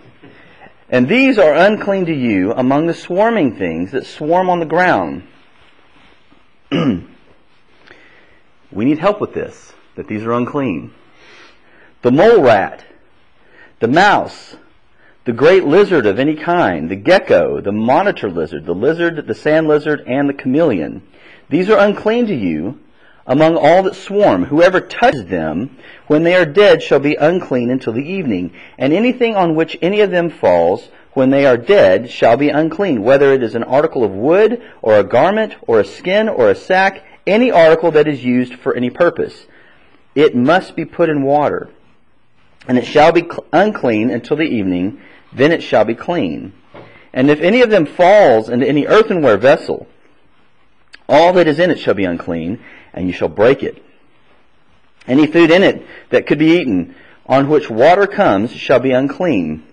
And 0.87 1.09
these 1.09 1.37
are 1.37 1.53
unclean 1.53 2.05
to 2.05 2.13
you 2.13 2.53
among 2.53 2.87
the 2.87 2.93
swarming 2.93 3.57
things 3.57 3.91
that 3.91 4.05
swarm 4.05 4.49
on 4.49 4.61
the 4.61 4.65
ground. 4.65 5.27
we 6.71 7.05
need 8.85 8.97
help 8.97 9.19
with 9.19 9.33
this, 9.33 9.73
that 9.97 10.07
these 10.07 10.23
are 10.23 10.31
unclean. 10.31 10.93
The 12.01 12.13
mole 12.13 12.41
rat, 12.41 12.85
the 13.81 13.89
mouse, 13.89 14.55
the 15.25 15.33
great 15.33 15.65
lizard 15.65 16.05
of 16.05 16.17
any 16.17 16.35
kind, 16.35 16.89
the 16.89 16.95
gecko, 16.95 17.59
the 17.59 17.73
monitor 17.73 18.31
lizard, 18.31 18.65
the 18.65 18.73
lizard, 18.73 19.27
the 19.27 19.35
sand 19.35 19.67
lizard, 19.67 20.01
and 20.07 20.29
the 20.29 20.33
chameleon. 20.33 21.05
These 21.49 21.69
are 21.69 21.77
unclean 21.77 22.27
to 22.27 22.35
you 22.35 22.79
among 23.31 23.55
all 23.55 23.81
that 23.83 23.95
swarm. 23.95 24.43
Whoever 24.43 24.81
touches 24.81 25.25
them 25.27 25.77
when 26.07 26.23
they 26.23 26.35
are 26.35 26.45
dead 26.45 26.83
shall 26.83 26.99
be 26.99 27.15
unclean 27.15 27.69
until 27.69 27.93
the 27.93 28.03
evening. 28.03 28.53
And 28.77 28.91
anything 28.91 29.37
on 29.37 29.55
which 29.55 29.77
any 29.81 30.01
of 30.01 30.11
them 30.11 30.29
falls 30.29 30.89
when 31.13 31.29
they 31.29 31.45
are 31.45 31.55
dead 31.55 32.11
shall 32.11 32.35
be 32.35 32.49
unclean, 32.49 33.03
whether 33.03 33.31
it 33.31 33.41
is 33.41 33.55
an 33.55 33.63
article 33.63 34.03
of 34.03 34.11
wood, 34.11 34.61
or 34.81 34.99
a 34.99 35.05
garment, 35.05 35.55
or 35.61 35.79
a 35.79 35.85
skin, 35.85 36.27
or 36.27 36.49
a 36.49 36.55
sack, 36.55 37.05
any 37.25 37.49
article 37.49 37.91
that 37.91 38.05
is 38.05 38.21
used 38.21 38.55
for 38.55 38.75
any 38.75 38.89
purpose. 38.89 39.45
It 40.13 40.35
must 40.35 40.75
be 40.75 40.83
put 40.83 41.09
in 41.09 41.23
water 41.23 41.69
and 42.67 42.77
it 42.77 42.85
shall 42.85 43.13
be 43.13 43.29
unclean 43.53 44.09
until 44.09 44.37
the 44.37 44.43
evening, 44.43 44.99
then 45.31 45.53
it 45.53 45.63
shall 45.63 45.85
be 45.85 45.95
clean. 45.95 46.51
And 47.13 47.29
if 47.29 47.39
any 47.39 47.61
of 47.61 47.69
them 47.69 47.85
falls 47.85 48.49
into 48.49 48.67
any 48.67 48.85
earthenware 48.85 49.37
vessel, 49.37 49.87
all 51.11 51.33
that 51.33 51.47
is 51.47 51.59
in 51.59 51.69
it 51.69 51.77
shall 51.77 51.93
be 51.93 52.05
unclean, 52.05 52.63
and 52.93 53.05
you 53.05 53.13
shall 53.13 53.27
break 53.27 53.61
it. 53.61 53.83
Any 55.05 55.27
food 55.27 55.51
in 55.51 55.61
it 55.61 55.85
that 56.09 56.25
could 56.25 56.39
be 56.39 56.57
eaten, 56.57 56.95
on 57.25 57.49
which 57.49 57.69
water 57.69 58.07
comes, 58.07 58.51
shall 58.51 58.79
be 58.79 58.91
unclean. 58.91 59.63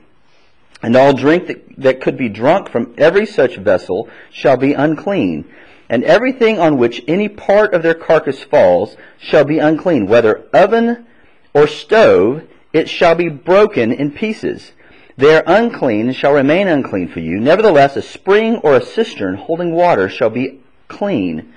And 0.83 0.97
all 0.97 1.13
drink 1.13 1.47
that, 1.47 1.65
that 1.79 2.01
could 2.01 2.19
be 2.19 2.29
drunk 2.29 2.71
from 2.71 2.95
every 2.99 3.25
such 3.25 3.57
vessel 3.57 4.09
shall 4.31 4.57
be 4.57 4.73
unclean. 4.73 5.45
And 5.89 6.05
everything 6.05 6.59
on 6.59 6.77
which 6.77 7.03
any 7.07 7.29
part 7.29 7.73
of 7.73 7.83
their 7.83 7.95
carcass 7.95 8.43
falls 8.43 8.97
shall 9.19 9.45
be 9.45 9.61
unclean, 9.61 10.07
whether 10.07 10.45
oven 10.53 11.07
or 11.55 11.67
stove, 11.67 12.43
it 12.73 12.89
shall 12.89 13.15
be 13.15 13.29
broken 13.29 13.93
in 13.93 14.11
pieces. 14.11 14.73
They 15.17 15.35
are 15.35 15.45
unclean 15.47 16.09
and 16.09 16.17
shall 16.17 16.33
remain 16.33 16.69
unclean 16.69 17.09
for 17.09 17.21
you. 17.21 17.39
Nevertheless, 17.41 17.97
a 17.97 18.03
spring 18.03 18.57
or 18.57 18.75
a 18.75 18.85
cistern 18.85 19.37
holding 19.37 19.73
water 19.73 20.09
shall 20.09 20.31
be 20.31 20.61
clean. 20.89 21.53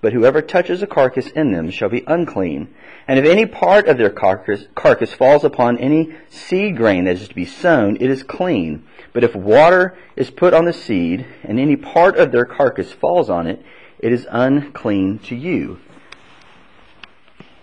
But 0.00 0.12
whoever 0.12 0.42
touches 0.42 0.82
a 0.82 0.86
carcass 0.86 1.28
in 1.28 1.52
them 1.52 1.70
shall 1.70 1.88
be 1.88 2.04
unclean. 2.06 2.74
And 3.06 3.18
if 3.18 3.24
any 3.24 3.46
part 3.46 3.86
of 3.86 3.98
their 3.98 4.10
carcass, 4.10 4.66
carcass 4.74 5.12
falls 5.12 5.44
upon 5.44 5.78
any 5.78 6.14
seed 6.28 6.76
grain 6.76 7.04
that 7.04 7.16
is 7.16 7.28
to 7.28 7.34
be 7.34 7.44
sown, 7.44 7.96
it 7.96 8.10
is 8.10 8.22
clean. 8.22 8.84
But 9.12 9.24
if 9.24 9.34
water 9.34 9.96
is 10.16 10.30
put 10.30 10.54
on 10.54 10.64
the 10.64 10.72
seed, 10.72 11.26
and 11.44 11.60
any 11.60 11.76
part 11.76 12.16
of 12.16 12.32
their 12.32 12.44
carcass 12.44 12.92
falls 12.92 13.30
on 13.30 13.46
it, 13.46 13.64
it 13.98 14.12
is 14.12 14.26
unclean 14.30 15.20
to 15.20 15.36
you. 15.36 15.78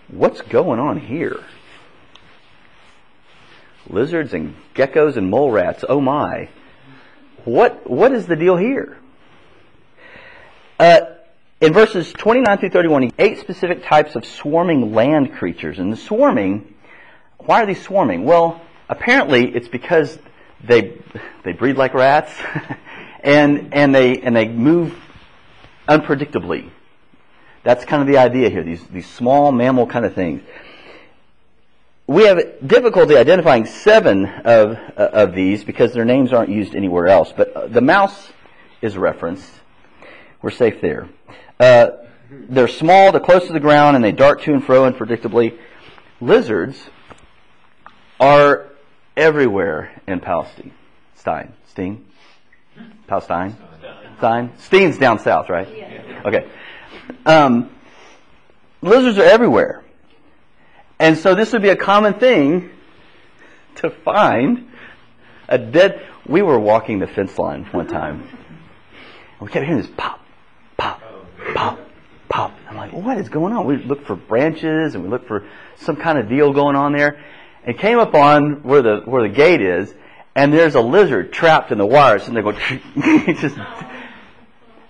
What's 0.08 0.40
going 0.40 0.80
on 0.80 0.98
here? 1.00 1.44
lizards 3.92 4.32
and 4.32 4.54
geckos 4.74 5.16
and 5.16 5.30
mole 5.30 5.50
rats. 5.50 5.84
Oh 5.88 6.00
my. 6.00 6.48
What, 7.44 7.88
what 7.90 8.12
is 8.12 8.26
the 8.26 8.36
deal 8.36 8.56
here? 8.56 8.98
Uh, 10.80 11.00
in 11.60 11.74
verses 11.74 12.10
29 12.14 12.56
through 12.56 12.70
31, 12.70 13.10
eight 13.18 13.38
specific 13.38 13.84
types 13.84 14.16
of 14.16 14.24
swarming 14.24 14.94
land 14.94 15.34
creatures. 15.34 15.78
And 15.78 15.92
the 15.92 15.96
swarming, 15.98 16.74
why 17.36 17.62
are 17.62 17.66
these 17.66 17.82
swarming? 17.82 18.24
Well, 18.24 18.62
apparently 18.88 19.54
it's 19.54 19.68
because 19.68 20.18
they, 20.64 20.96
they 21.44 21.52
breed 21.52 21.76
like 21.76 21.92
rats 21.92 22.32
and, 23.22 23.74
and 23.74 23.94
they, 23.94 24.22
and 24.22 24.34
they 24.34 24.48
move 24.48 24.94
unpredictably. 25.86 26.70
That's 27.62 27.84
kind 27.84 28.00
of 28.00 28.08
the 28.08 28.16
idea 28.16 28.48
here, 28.48 28.62
these, 28.62 28.82
these 28.86 29.06
small 29.06 29.52
mammal 29.52 29.86
kind 29.86 30.06
of 30.06 30.14
things 30.14 30.40
we 32.06 32.24
have 32.24 32.66
difficulty 32.66 33.16
identifying 33.16 33.66
seven 33.66 34.24
of, 34.24 34.72
uh, 34.72 35.10
of 35.12 35.32
these 35.32 35.62
because 35.62 35.92
their 35.92 36.04
names 36.04 36.32
aren't 36.32 36.50
used 36.50 36.74
anywhere 36.74 37.06
else. 37.06 37.32
But 37.36 37.52
uh, 37.52 37.66
the 37.68 37.80
mouse 37.80 38.32
is 38.82 38.96
referenced. 38.96 39.59
We're 40.42 40.50
safe 40.50 40.80
there. 40.80 41.08
Uh, 41.58 41.90
they're 42.30 42.68
small, 42.68 43.12
they're 43.12 43.20
close 43.20 43.46
to 43.46 43.52
the 43.52 43.60
ground, 43.60 43.96
and 43.96 44.04
they 44.04 44.12
dart 44.12 44.42
to 44.42 44.52
and 44.52 44.64
fro 44.64 44.90
unpredictably. 44.90 45.58
Lizards 46.20 46.78
are 48.18 48.68
everywhere 49.16 50.00
in 50.06 50.20
Palestine. 50.20 50.72
Stein. 51.16 51.52
Steen? 51.68 52.06
Palestine? 53.06 53.56
Stein? 54.18 54.52
Steen's 54.58 54.98
down 54.98 55.18
south, 55.18 55.48
right? 55.48 55.68
Yeah. 55.76 56.22
Okay. 56.26 56.48
Um, 57.26 57.70
lizards 58.82 59.18
are 59.18 59.24
everywhere. 59.24 59.82
And 60.98 61.16
so 61.16 61.34
this 61.34 61.52
would 61.52 61.62
be 61.62 61.70
a 61.70 61.76
common 61.76 62.14
thing 62.14 62.70
to 63.76 63.90
find 63.90 64.70
a 65.48 65.58
dead. 65.58 66.06
We 66.26 66.42
were 66.42 66.58
walking 66.58 66.98
the 66.98 67.06
fence 67.06 67.38
line 67.38 67.64
one 67.72 67.86
time. 67.86 68.22
And 69.38 69.40
we 69.40 69.48
kept 69.48 69.64
hearing 69.64 69.80
this 69.80 69.90
pop, 69.96 70.19
pop, 71.54 71.78
pop. 72.28 72.54
I'm 72.68 72.76
like, 72.76 72.92
what 72.92 73.18
is 73.18 73.28
going 73.28 73.52
on? 73.52 73.66
We 73.66 73.76
looked 73.76 74.06
for 74.06 74.16
branches 74.16 74.94
and 74.94 75.04
we 75.04 75.10
looked 75.10 75.26
for 75.26 75.46
some 75.76 75.96
kind 75.96 76.18
of 76.18 76.28
deal 76.28 76.52
going 76.52 76.76
on 76.76 76.92
there. 76.92 77.22
And 77.64 77.78
came 77.78 77.98
up 77.98 78.14
on 78.14 78.62
where 78.62 78.80
the 78.80 79.02
where 79.04 79.22
the 79.28 79.34
gate 79.34 79.60
is, 79.60 79.94
and 80.34 80.52
there's 80.52 80.76
a 80.76 80.80
lizard 80.80 81.30
trapped 81.30 81.72
in 81.72 81.78
the 81.78 81.84
wires, 81.84 82.26
and 82.26 82.34
they 82.34 82.40
go 82.40 82.52
just, 83.34 83.56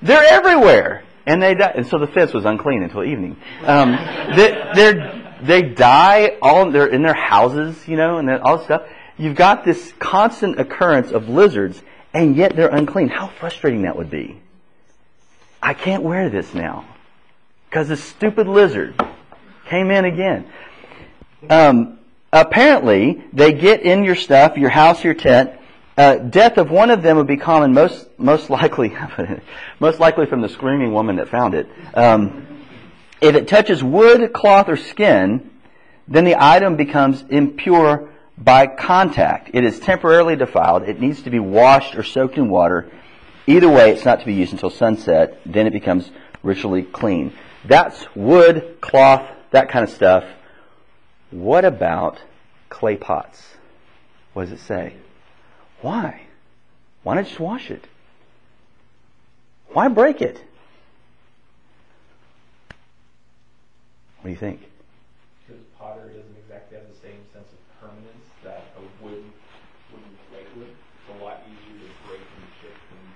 they're 0.02 0.22
everywhere, 0.22 1.02
and 1.26 1.42
they 1.42 1.54
die. 1.54 1.72
And 1.74 1.86
so 1.86 1.98
the 1.98 2.06
fence 2.06 2.32
was 2.32 2.44
unclean 2.44 2.84
until 2.84 3.02
evening. 3.02 3.36
Um, 3.64 3.92
they, 4.36 5.26
they 5.42 5.62
die 5.62 6.38
all 6.40 6.70
they're 6.70 6.86
in 6.86 7.02
their 7.02 7.14
houses, 7.14 7.88
you 7.88 7.96
know, 7.96 8.18
and 8.18 8.30
all 8.30 8.58
this 8.58 8.66
stuff. 8.66 8.82
You've 9.18 9.36
got 9.36 9.64
this 9.64 9.92
constant 9.98 10.60
occurrence 10.60 11.10
of 11.10 11.28
lizards, 11.28 11.82
and 12.14 12.36
yet 12.36 12.54
they're 12.56 12.68
unclean. 12.68 13.08
How 13.08 13.26
frustrating 13.26 13.82
that 13.82 13.96
would 13.96 14.10
be. 14.10 14.40
I 15.62 15.74
can't 15.74 16.02
wear 16.02 16.30
this 16.30 16.54
now 16.54 16.86
because 17.68 17.88
this 17.88 18.02
stupid 18.02 18.48
lizard 18.48 19.00
came 19.66 19.90
in 19.90 20.04
again. 20.04 20.46
Um, 21.48 21.98
apparently, 22.32 23.22
they 23.32 23.52
get 23.52 23.82
in 23.82 24.04
your 24.04 24.16
stuff, 24.16 24.56
your 24.56 24.70
house, 24.70 25.04
your 25.04 25.14
tent. 25.14 25.52
Uh, 25.96 26.16
death 26.16 26.56
of 26.56 26.70
one 26.70 26.90
of 26.90 27.02
them 27.02 27.16
would 27.18 27.26
be 27.26 27.36
common, 27.36 27.72
most 27.74 28.08
most 28.18 28.48
likely, 28.48 28.96
most 29.80 30.00
likely 30.00 30.26
from 30.26 30.40
the 30.40 30.48
screaming 30.48 30.92
woman 30.92 31.16
that 31.16 31.28
found 31.28 31.54
it. 31.54 31.68
Um, 31.94 32.46
if 33.20 33.34
it 33.34 33.48
touches 33.48 33.84
wood, 33.84 34.32
cloth, 34.32 34.68
or 34.68 34.76
skin, 34.76 35.50
then 36.08 36.24
the 36.24 36.36
item 36.38 36.76
becomes 36.76 37.22
impure 37.28 38.08
by 38.38 38.66
contact. 38.66 39.50
It 39.52 39.64
is 39.64 39.78
temporarily 39.78 40.36
defiled. 40.36 40.84
It 40.84 41.00
needs 41.00 41.22
to 41.22 41.30
be 41.30 41.38
washed 41.38 41.96
or 41.96 42.02
soaked 42.02 42.38
in 42.38 42.48
water. 42.48 42.90
Either 43.50 43.69
way, 43.69 43.90
it's 43.90 44.04
not 44.04 44.21
to 44.21 44.26
be 44.26 44.35
used 44.35 44.52
until 44.52 44.71
sunset. 44.71 45.40
Then 45.45 45.66
it 45.66 45.73
becomes 45.73 46.09
ritually 46.45 46.85
clean. 46.85 47.33
That's 47.64 48.07
wood, 48.14 48.78
cloth, 48.80 49.28
that 49.50 49.69
kind 49.69 49.83
of 49.83 49.90
stuff. 49.90 50.23
What 51.33 51.64
about 51.64 52.21
clay 52.69 52.97
pots? 52.97 53.42
What 54.35 54.45
does 54.45 54.52
it 54.52 54.61
say? 54.64 54.95
Why? 55.80 56.23
Why 57.02 57.16
not 57.16 57.26
just 57.26 57.40
wash 57.40 57.73
it? 57.73 57.88
Why 59.73 59.88
break 59.88 60.23
it? 60.23 60.40
What 64.21 64.26
do 64.26 64.30
you 64.30 64.37
think? 64.37 64.61
Because 65.45 65.62
pottery 65.76 66.14
doesn't 66.14 66.37
exactly 66.38 66.78
have 66.78 66.87
the 66.87 67.00
same 67.02 67.19
sense 67.33 67.49
of 67.50 67.80
permanence 67.80 68.26
that 68.45 68.62
a 68.76 69.04
wood 69.04 69.25
wooden 69.90 70.19
plate 70.30 70.47
would. 70.57 70.69
It's 70.69 71.21
a 71.21 71.25
lot 71.25 71.42
easier 71.49 71.88
to 71.88 72.09
break 72.09 72.21
and 72.21 72.47
chip 72.62 72.76
and. 72.90 73.11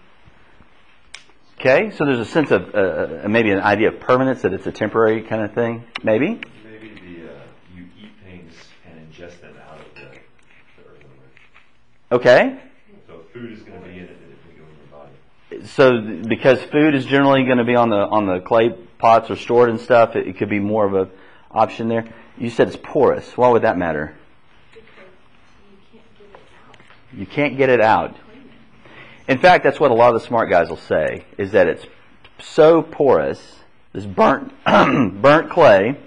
Okay, 1.66 1.92
so 1.96 2.04
there's 2.04 2.18
a 2.18 2.26
sense 2.26 2.50
of 2.50 2.74
uh, 2.74 3.24
uh, 3.24 3.26
maybe 3.26 3.50
an 3.50 3.58
idea 3.58 3.88
of 3.88 3.98
permanence 3.98 4.42
that 4.42 4.52
it's 4.52 4.66
a 4.66 4.70
temporary 4.70 5.22
kind 5.22 5.40
of 5.40 5.54
thing. 5.54 5.82
Maybe. 6.02 6.38
Maybe 6.62 6.90
the 6.90 7.32
uh, 7.32 7.40
you 7.74 7.86
eat 7.98 8.10
things 8.22 8.52
and 8.86 9.10
ingest 9.10 9.40
them 9.40 9.54
out 9.66 9.78
of 9.78 9.86
the, 9.94 10.00
the 10.02 10.90
earthenware. 10.90 11.32
Okay. 12.12 12.60
So 13.06 13.22
food 13.32 13.50
is 13.50 13.62
going 13.62 13.80
to 13.80 13.88
be 13.88 13.94
in 13.94 14.04
it, 14.04 14.10
and 14.10 14.32
it 14.32 14.38
can 14.46 14.58
go 14.58 14.64
in 14.68 14.76
your 14.76 15.62
body. 15.62 15.66
So 15.68 16.28
because 16.28 16.62
food 16.64 16.94
is 16.94 17.06
generally 17.06 17.44
going 17.44 17.56
to 17.56 17.64
be 17.64 17.76
on 17.76 17.88
the 17.88 17.96
on 17.96 18.26
the 18.26 18.40
clay 18.40 18.68
pots 18.98 19.30
or 19.30 19.36
stored 19.36 19.70
and 19.70 19.80
stuff, 19.80 20.16
it, 20.16 20.28
it 20.28 20.36
could 20.36 20.50
be 20.50 20.60
more 20.60 20.84
of 20.84 20.92
an 20.92 21.10
option 21.50 21.88
there. 21.88 22.04
You 22.36 22.50
said 22.50 22.68
it's 22.68 22.76
porous. 22.76 23.38
Why 23.38 23.48
would 23.48 23.62
that 23.62 23.78
matter? 23.78 24.14
You 24.74 24.84
can't 24.84 25.96
get 26.18 26.28
it 26.28 26.40
out. 26.60 27.16
You 27.18 27.26
can't 27.26 27.56
get 27.56 27.70
it 27.70 27.80
out. 27.80 28.16
In 29.26 29.38
fact, 29.38 29.64
that's 29.64 29.80
what 29.80 29.90
a 29.90 29.94
lot 29.94 30.14
of 30.14 30.20
the 30.20 30.26
smart 30.26 30.50
guys 30.50 30.68
will 30.68 30.76
say, 30.76 31.24
is 31.38 31.52
that 31.52 31.66
it's 31.66 31.86
so 32.38 32.82
porous, 32.82 33.56
this 33.92 34.04
burnt, 34.04 34.52
burnt 34.64 35.50
clay 35.50 35.98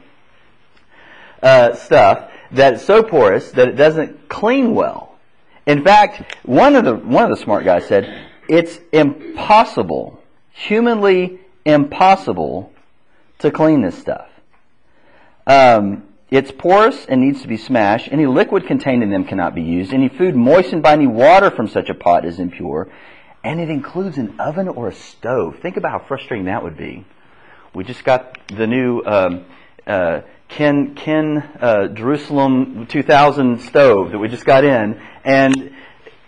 uh, 1.42 1.74
stuff, 1.74 2.32
that 2.52 2.76
it's 2.76 2.86
so 2.86 3.02
porous 3.02 3.52
that 3.52 3.68
it 3.68 3.76
doesn't 3.76 4.30
clean 4.30 4.76
well. 4.76 5.18
In 5.66 5.84
fact, 5.84 6.38
one 6.46 6.76
of 6.76 6.86
the, 6.86 6.96
one 6.96 7.30
of 7.30 7.38
the 7.38 7.44
smart 7.44 7.66
guys 7.66 7.88
said, 7.88 8.26
it's 8.48 8.80
impossible, 8.94 10.22
humanly 10.52 11.40
impossible 11.66 12.72
to 13.40 13.52
clean 13.52 13.82
this 13.82 13.98
stuff. 13.98 14.30
Um, 15.46 16.07
it's 16.30 16.52
porous 16.52 17.06
and 17.06 17.22
needs 17.22 17.42
to 17.42 17.48
be 17.48 17.58
smashed. 17.58 18.10
Any 18.12 18.26
liquid 18.26 18.68
contained 18.68 19.04
in 19.04 19.10
them 19.10 19.24
cannot 19.24 19.56
be 19.56 19.62
used. 19.62 19.94
Any 19.94 20.10
food 20.10 20.36
moistened 20.36 20.84
by 20.84 20.94
any 20.94 21.08
water 21.08 21.50
from 21.50 21.68
such 21.68 21.90
a 21.90 21.94
pot 21.94 22.26
is 22.26 22.40
impure. 22.40 22.90
And 23.44 23.62
it 23.62 23.70
includes 23.70 24.18
an 24.18 24.40
oven 24.40 24.68
or 24.68 24.90
a 24.90 24.94
stove. 24.94 25.60
Think 25.62 25.78
about 25.78 25.92
how 25.92 26.08
frustrating 26.08 26.48
that 26.48 26.64
would 26.64 26.76
be. 26.76 27.06
We 27.74 27.84
just 27.84 28.04
got 28.04 28.38
the 28.48 28.68
new 28.68 29.02
um, 29.06 29.46
uh, 29.86 30.22
Ken, 30.50 30.96
Ken 30.96 31.38
uh, 31.62 31.88
Jerusalem 31.88 32.88
2000 32.88 33.62
stove 33.62 34.12
that 34.12 34.20
we 34.20 34.28
just 34.28 34.46
got 34.46 34.64
in, 34.64 35.00
and 35.24 35.76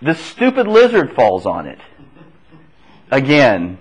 the 0.01 0.15
stupid 0.15 0.67
lizard 0.67 1.13
falls 1.15 1.45
on 1.45 1.67
it. 1.67 1.79
Again, 3.11 3.79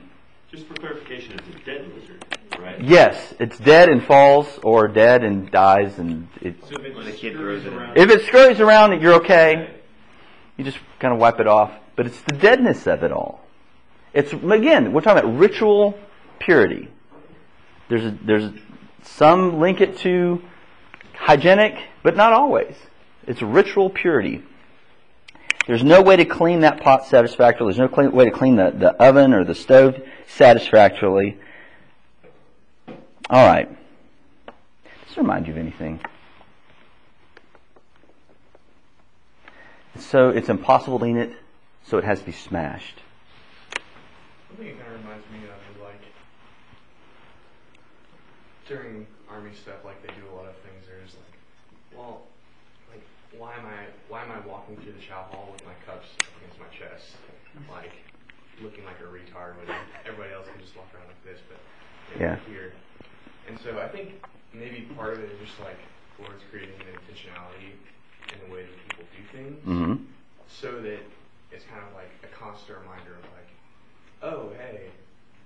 Just 0.51 0.67
for 0.67 0.75
clarification, 0.75 1.35
it's 1.35 1.49
a 1.49 1.65
dead 1.65 1.93
lizard, 1.95 2.25
right? 2.59 2.68
Yes, 2.81 3.35
it's 3.39 3.59
dead 3.59 3.89
and 3.89 4.05
falls, 4.05 4.47
or 4.63 4.89
dead 4.89 5.25
and 5.25 5.51
dies, 5.51 5.99
and 5.99 6.29
it, 6.41 6.57
So 6.65 6.77
if 6.79 6.85
it 6.85 6.95
When 6.95 7.05
the 7.05 7.13
kid 7.13 7.35
scurries 7.35 7.63
throws 7.63 7.67
it 7.67 7.73
around- 7.73 7.99
if 7.99 8.11
it 8.11 8.23
scurries 8.27 8.61
around, 8.61 9.01
you're 9.01 9.15
okay. 9.15 9.71
You 10.57 10.65
just 10.65 10.79
kind 10.99 11.13
of 11.15 11.21
wipe 11.21 11.41
it 11.41 11.47
off. 11.47 11.73
But 11.97 12.07
it's 12.07 12.21
the 12.23 12.33
deadness 12.33 12.87
of 12.87 13.03
it 13.03 13.13
all. 13.13 13.45
It's 14.13 14.33
again, 14.33 14.93
we're 14.93 15.01
talking 15.01 15.23
about 15.25 15.37
ritual 15.39 15.99
purity. 16.39 16.89
There's 17.89 18.05
a, 18.05 18.19
there's 18.23 18.51
some 19.03 19.61
link 19.61 19.81
it 19.81 19.99
to 19.99 20.43
hygienic, 21.15 21.77
but 22.03 22.17
not 22.17 22.33
always. 22.33 22.75
It's 23.27 23.43
ritual 23.43 23.91
purity. 23.91 24.43
There's 25.67 25.85
no 25.85 26.01
way 26.01 26.17
to 26.17 26.25
clean 26.25 26.61
that 26.61 26.81
pot 26.81 27.07
satisfactorily. 27.07 27.75
There's 27.75 27.91
no 27.91 27.95
clean, 27.95 28.13
way 28.13 28.25
to 28.25 28.31
clean 28.31 28.57
the, 28.57 28.71
the 28.71 28.93
oven 29.03 29.35
or 29.35 29.45
the 29.45 29.55
stove 29.55 30.01
satisfactorily. 30.27 31.39
All 33.31 33.47
right. 33.47 33.69
Does 34.47 35.09
this 35.09 35.17
remind 35.19 35.47
you 35.47 35.53
of 35.53 35.59
anything? 35.59 36.01
So 39.99 40.31
it's 40.31 40.49
impossible 40.49 40.99
to 40.99 41.03
clean 41.05 41.19
it, 41.19 41.33
so 41.85 41.99
it 41.99 42.05
has 42.05 42.21
to 42.21 42.25
be 42.25 42.33
smashed. 42.33 43.01
I 43.75 44.57
think 44.57 44.71
it 44.71 44.81
kind 44.81 44.95
of 44.95 45.01
reminds 45.05 45.25
me 45.31 45.45
of 45.45 45.83
like 45.83 46.01
during 48.67 49.07
army 49.29 49.51
stuff, 49.55 49.85
like 49.85 50.01
they 50.01 50.09
do 50.15 50.25
a 50.33 50.35
lot 50.35 50.47
of 50.47 50.57
things. 50.65 50.87
There's 50.87 51.13
like, 51.13 51.37
well, 51.95 52.23
like 52.91 53.03
why 53.37 53.55
am 53.57 53.67
I 53.67 53.93
why 54.09 54.23
am 54.25 54.33
I 54.33 54.41
walking 54.47 54.77
through 54.79 54.93
the 54.93 55.05
chow 55.05 55.29
hall 55.31 55.51
with 55.53 55.65
my 55.67 55.75
cups 55.85 56.07
against 56.41 56.59
my 56.59 56.71
chest, 56.73 57.13
like 57.71 57.93
looking 58.63 58.85
like 58.87 59.01
a 59.01 59.09
retard 59.11 59.59
when 59.59 59.69
everybody 60.07 60.33
else 60.33 60.47
can 60.49 60.61
just 60.63 60.75
walk 60.77 60.89
around 60.95 61.09
like 61.09 61.25
this, 61.25 61.41
but 61.49 61.61
Yeah. 62.19 62.37
here. 62.49 62.73
And 63.49 63.59
so 63.65 63.79
I 63.79 63.89
think 63.89 64.21
maybe 64.53 64.87
part 64.95 65.15
of 65.15 65.21
it 65.21 65.31
is 65.31 65.39
just 65.49 65.59
like 65.61 65.79
the 66.17 66.25
Lord's 66.25 66.43
creating 66.51 66.75
an 66.81 66.93
intentionality 66.93 67.73
in 68.33 68.39
the 68.47 68.55
way 68.55 68.63
that 68.63 68.89
people 68.89 69.05
do 69.17 69.23
things 69.37 69.65
hmm 69.65 69.95
so 70.51 70.81
that 70.81 71.01
it's 71.53 71.65
kind 71.69 71.85
of 71.87 71.93
like 71.95 72.09
a 72.25 72.31
constant 72.35 72.79
reminder 72.79 73.13
of 73.21 73.25
like, 73.37 73.51
oh 74.23 74.51
hey, 74.57 74.89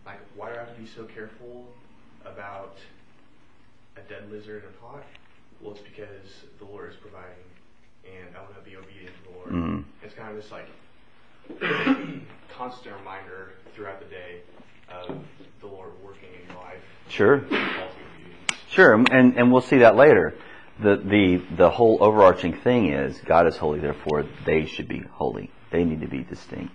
like 0.07 0.21
why 0.37 0.49
do 0.49 0.55
I 0.55 0.59
have 0.59 0.75
to 0.75 0.81
be 0.81 0.87
so 0.87 1.05
careful 1.05 1.67
about 2.25 2.77
a 3.97 4.01
dead 4.09 4.31
lizard 4.31 4.63
in 4.63 4.69
a 4.71 4.73
pot? 4.79 5.03
Well, 5.61 5.73
it's 5.73 5.83
because 5.83 6.47
the 6.59 6.65
Lord 6.65 6.91
is 6.91 6.97
providing, 7.03 7.43
and 8.07 8.37
I 8.37 8.41
want 8.43 8.55
to 8.55 8.63
be 8.63 8.77
obedient 8.77 9.11
to 9.11 9.23
the 9.31 9.37
Lord. 9.37 9.51
Mhm. 9.51 9.85
It's 10.05 10.15
kind 10.15 10.31
of 10.31 10.37
this 10.37 10.51
like 10.53 10.71
constant 12.57 12.95
reminder 12.97 13.55
throughout 13.75 13.99
the 13.99 14.07
day 14.07 14.43
of 15.09 15.19
the 15.61 15.67
Lord 15.67 15.91
working 16.05 16.29
in 16.35 16.47
your 16.49 16.63
life. 16.63 16.79
Sure. 17.09 17.41
Calls 17.41 17.51
you 17.51 17.59
to 17.59 17.65
obedience. 17.65 18.63
Sure, 18.71 18.95
and, 18.95 19.37
and 19.37 19.53
we'll 19.53 19.63
see 19.63 19.79
that 19.79 19.97
later. 19.97 20.35
The, 20.81 20.97
the, 20.97 21.43
the 21.57 21.71
whole 21.71 21.99
overarching 22.01 22.55
thing 22.55 22.93
is 22.93 23.19
God 23.25 23.47
is 23.47 23.57
holy, 23.57 23.81
therefore 23.81 24.25
they 24.45 24.67
should 24.67 24.89
be 24.89 25.01
holy. 25.01 25.51
They 25.71 25.85
need 25.85 26.01
to 26.01 26.09
be 26.09 26.23
distinct. 26.23 26.73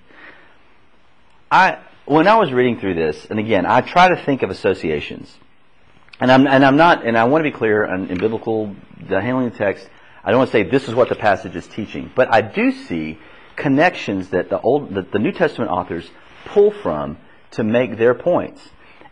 I, 1.52 1.80
when 2.06 2.28
I 2.28 2.36
was 2.36 2.52
reading 2.52 2.80
through 2.80 2.96
this, 2.96 3.26
and 3.30 3.40
again, 3.40 3.66
I 3.66 3.82
try 3.82 4.10
to 4.10 4.16
think 4.16 4.44
of 4.44 4.50
associations. 4.50 5.36
And 6.20 6.32
I'm, 6.32 6.48
and 6.48 6.66
I'm 6.66 6.78
not, 6.78 7.06
and 7.06 7.18
I 7.18 7.26
want 7.26 7.44
to 7.44 7.52
be 7.52 7.56
clear 7.56 7.86
in, 7.86 8.10
in 8.10 8.18
biblical, 8.18 8.76
the 9.08 9.22
handling 9.22 9.50
the 9.50 9.58
text, 9.58 9.88
I 10.24 10.32
don't 10.32 10.40
want 10.40 10.52
to 10.52 10.58
say 10.58 10.64
this 10.64 10.88
is 10.88 10.96
what 10.96 11.10
the 11.10 11.16
passage 11.16 11.56
is 11.56 11.68
teaching, 11.68 12.12
but 12.16 12.34
I 12.34 12.42
do 12.42 12.72
see 12.72 13.20
connections 13.56 14.30
that 14.30 14.50
the 14.50 14.60
old, 14.60 14.96
that 14.96 15.12
the 15.12 15.20
New 15.20 15.32
Testament 15.32 15.72
authors 15.72 16.10
pull 16.46 16.72
from 16.72 17.18
to 17.52 17.64
make 17.64 17.98
their 17.98 18.14
points. 18.14 18.62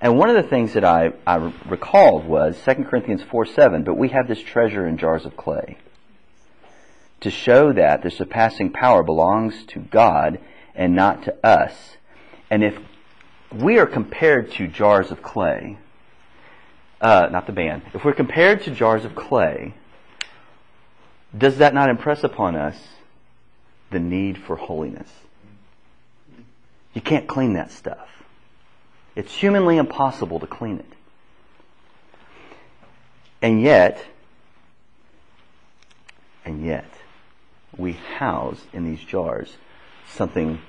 And 0.01 0.17
one 0.17 0.29
of 0.29 0.35
the 0.35 0.49
things 0.49 0.73
that 0.73 0.83
I, 0.83 1.13
I 1.25 1.51
recalled 1.67 2.25
was 2.25 2.57
2 2.63 2.85
Corinthians 2.85 3.23
4 3.23 3.45
7, 3.45 3.83
but 3.83 3.97
we 3.97 4.09
have 4.09 4.27
this 4.27 4.41
treasure 4.41 4.87
in 4.87 4.97
jars 4.97 5.25
of 5.25 5.37
clay 5.37 5.77
to 7.21 7.31
show 7.31 7.73
that 7.73 8.03
the 8.03 8.11
surpassing 8.11 8.71
power 8.71 9.01
belongs 9.01 9.65
to 9.65 9.79
God 9.79 10.39
and 10.75 10.95
not 10.95 11.23
to 11.23 11.45
us. 11.45 11.73
And 12.49 12.63
if 12.63 12.77
we 13.51 13.79
are 13.79 13.85
compared 13.85 14.51
to 14.53 14.67
jars 14.67 15.11
of 15.11 15.23
clay, 15.23 15.77
uh, 17.01 17.29
not 17.31 17.47
the 17.47 17.53
band, 17.53 17.83
if 17.93 18.03
we're 18.03 18.13
compared 18.13 18.63
to 18.63 18.71
jars 18.71 19.05
of 19.05 19.15
clay, 19.15 19.73
does 21.35 21.57
that 21.57 21.73
not 21.73 21.89
impress 21.89 22.23
upon 22.23 22.55
us 22.55 22.77
the 23.91 23.99
need 23.99 24.37
for 24.37 24.55
holiness? 24.55 25.09
You 26.93 27.01
can't 27.01 27.27
clean 27.27 27.53
that 27.53 27.71
stuff. 27.71 28.07
It's 29.15 29.33
humanly 29.33 29.77
impossible 29.77 30.39
to 30.39 30.47
clean 30.47 30.79
it. 30.79 30.93
And 33.41 33.61
yet, 33.61 34.03
and 36.43 36.65
yet, 36.65 36.89
we 37.77 37.93
house 37.93 38.61
in 38.73 38.85
these 38.85 39.03
jars 39.03 39.57
something 40.07 40.59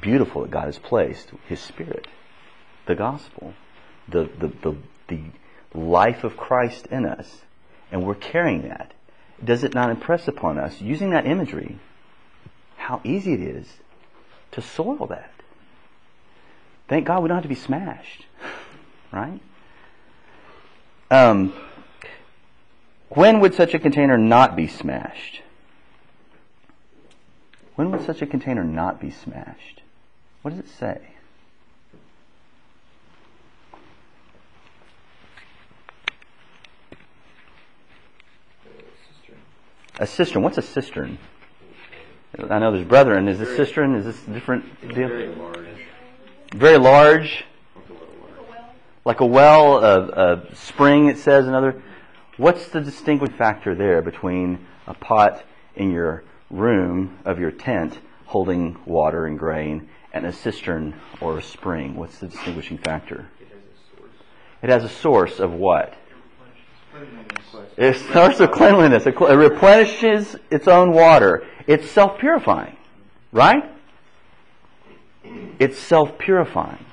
beautiful 0.00 0.42
that 0.42 0.50
God 0.50 0.66
has 0.66 0.78
placed 0.78 1.30
His 1.48 1.60
Spirit, 1.60 2.06
the 2.86 2.94
gospel, 2.94 3.54
the, 4.08 4.28
the, 4.38 4.48
the, 4.48 4.76
the 5.08 5.78
life 5.78 6.24
of 6.24 6.36
Christ 6.36 6.86
in 6.86 7.06
us. 7.06 7.42
And 7.92 8.04
we're 8.04 8.14
carrying 8.14 8.68
that. 8.68 8.92
Does 9.42 9.64
it 9.64 9.74
not 9.74 9.90
impress 9.90 10.28
upon 10.28 10.58
us, 10.58 10.80
using 10.80 11.10
that 11.10 11.26
imagery, 11.26 11.78
how 12.76 13.00
easy 13.04 13.34
it 13.34 13.40
is 13.40 13.66
to 14.52 14.62
soil 14.62 15.06
that? 15.06 15.35
Thank 16.88 17.06
God 17.06 17.22
we 17.22 17.28
don't 17.28 17.36
have 17.36 17.42
to 17.42 17.48
be 17.48 17.54
smashed, 17.54 18.26
right? 19.12 19.40
Um, 21.10 21.52
when 23.08 23.40
would 23.40 23.54
such 23.54 23.74
a 23.74 23.78
container 23.78 24.16
not 24.16 24.54
be 24.54 24.68
smashed? 24.68 25.42
When 27.74 27.90
would 27.90 28.04
such 28.06 28.22
a 28.22 28.26
container 28.26 28.64
not 28.64 29.00
be 29.00 29.10
smashed? 29.10 29.82
What 30.42 30.52
does 30.52 30.60
it 30.60 30.68
say? 30.68 31.00
A 39.98 40.06
cistern. 40.06 40.42
What's 40.42 40.58
a 40.58 40.62
cistern? 40.62 41.18
I 42.50 42.58
know 42.58 42.70
there's 42.70 42.86
brethren. 42.86 43.28
Is 43.28 43.38
this 43.38 43.56
cistern? 43.56 43.94
Is 43.94 44.04
this 44.04 44.26
a 44.28 44.30
different 44.30 44.94
deal? 44.94 45.08
Very 46.54 46.78
large. 46.78 47.44
Like 49.04 49.20
a. 49.20 49.26
Well, 49.26 49.84
a 49.84 50.06
a, 50.06 50.34
a 50.34 50.54
spring. 50.54 51.08
It 51.08 51.18
says 51.18 51.46
another. 51.46 51.82
What's 52.36 52.68
the 52.68 52.80
distinguishing 52.80 53.36
factor 53.36 53.74
there 53.74 54.02
between 54.02 54.66
a 54.86 54.94
pot 54.94 55.42
in 55.74 55.90
your 55.90 56.24
room 56.50 57.18
of 57.24 57.38
your 57.38 57.50
tent 57.50 57.98
holding 58.26 58.78
water 58.84 59.26
and 59.26 59.38
grain 59.38 59.88
and 60.12 60.26
a 60.26 60.32
cistern 60.32 60.94
or 61.20 61.38
a 61.38 61.42
spring? 61.42 61.96
What's 61.96 62.18
the 62.18 62.28
distinguishing 62.28 62.78
factor? 62.78 63.28
It 63.40 63.48
has 63.48 63.54
a 63.54 63.96
source. 63.96 64.10
It 64.62 64.70
has 64.70 64.84
a 64.84 64.88
source 64.88 65.40
of 65.40 65.52
what? 65.52 65.94
It's 67.76 68.00
a 68.00 68.12
source 68.12 68.40
of 68.40 68.52
cleanliness. 68.52 69.06
It 69.06 69.18
replenishes 69.18 70.36
its 70.50 70.66
own 70.68 70.92
water. 70.92 71.46
It's 71.66 71.90
self 71.90 72.18
purifying, 72.18 72.76
right? 73.32 73.75
It's 75.58 75.78
self 75.78 76.18
purifying. 76.18 76.84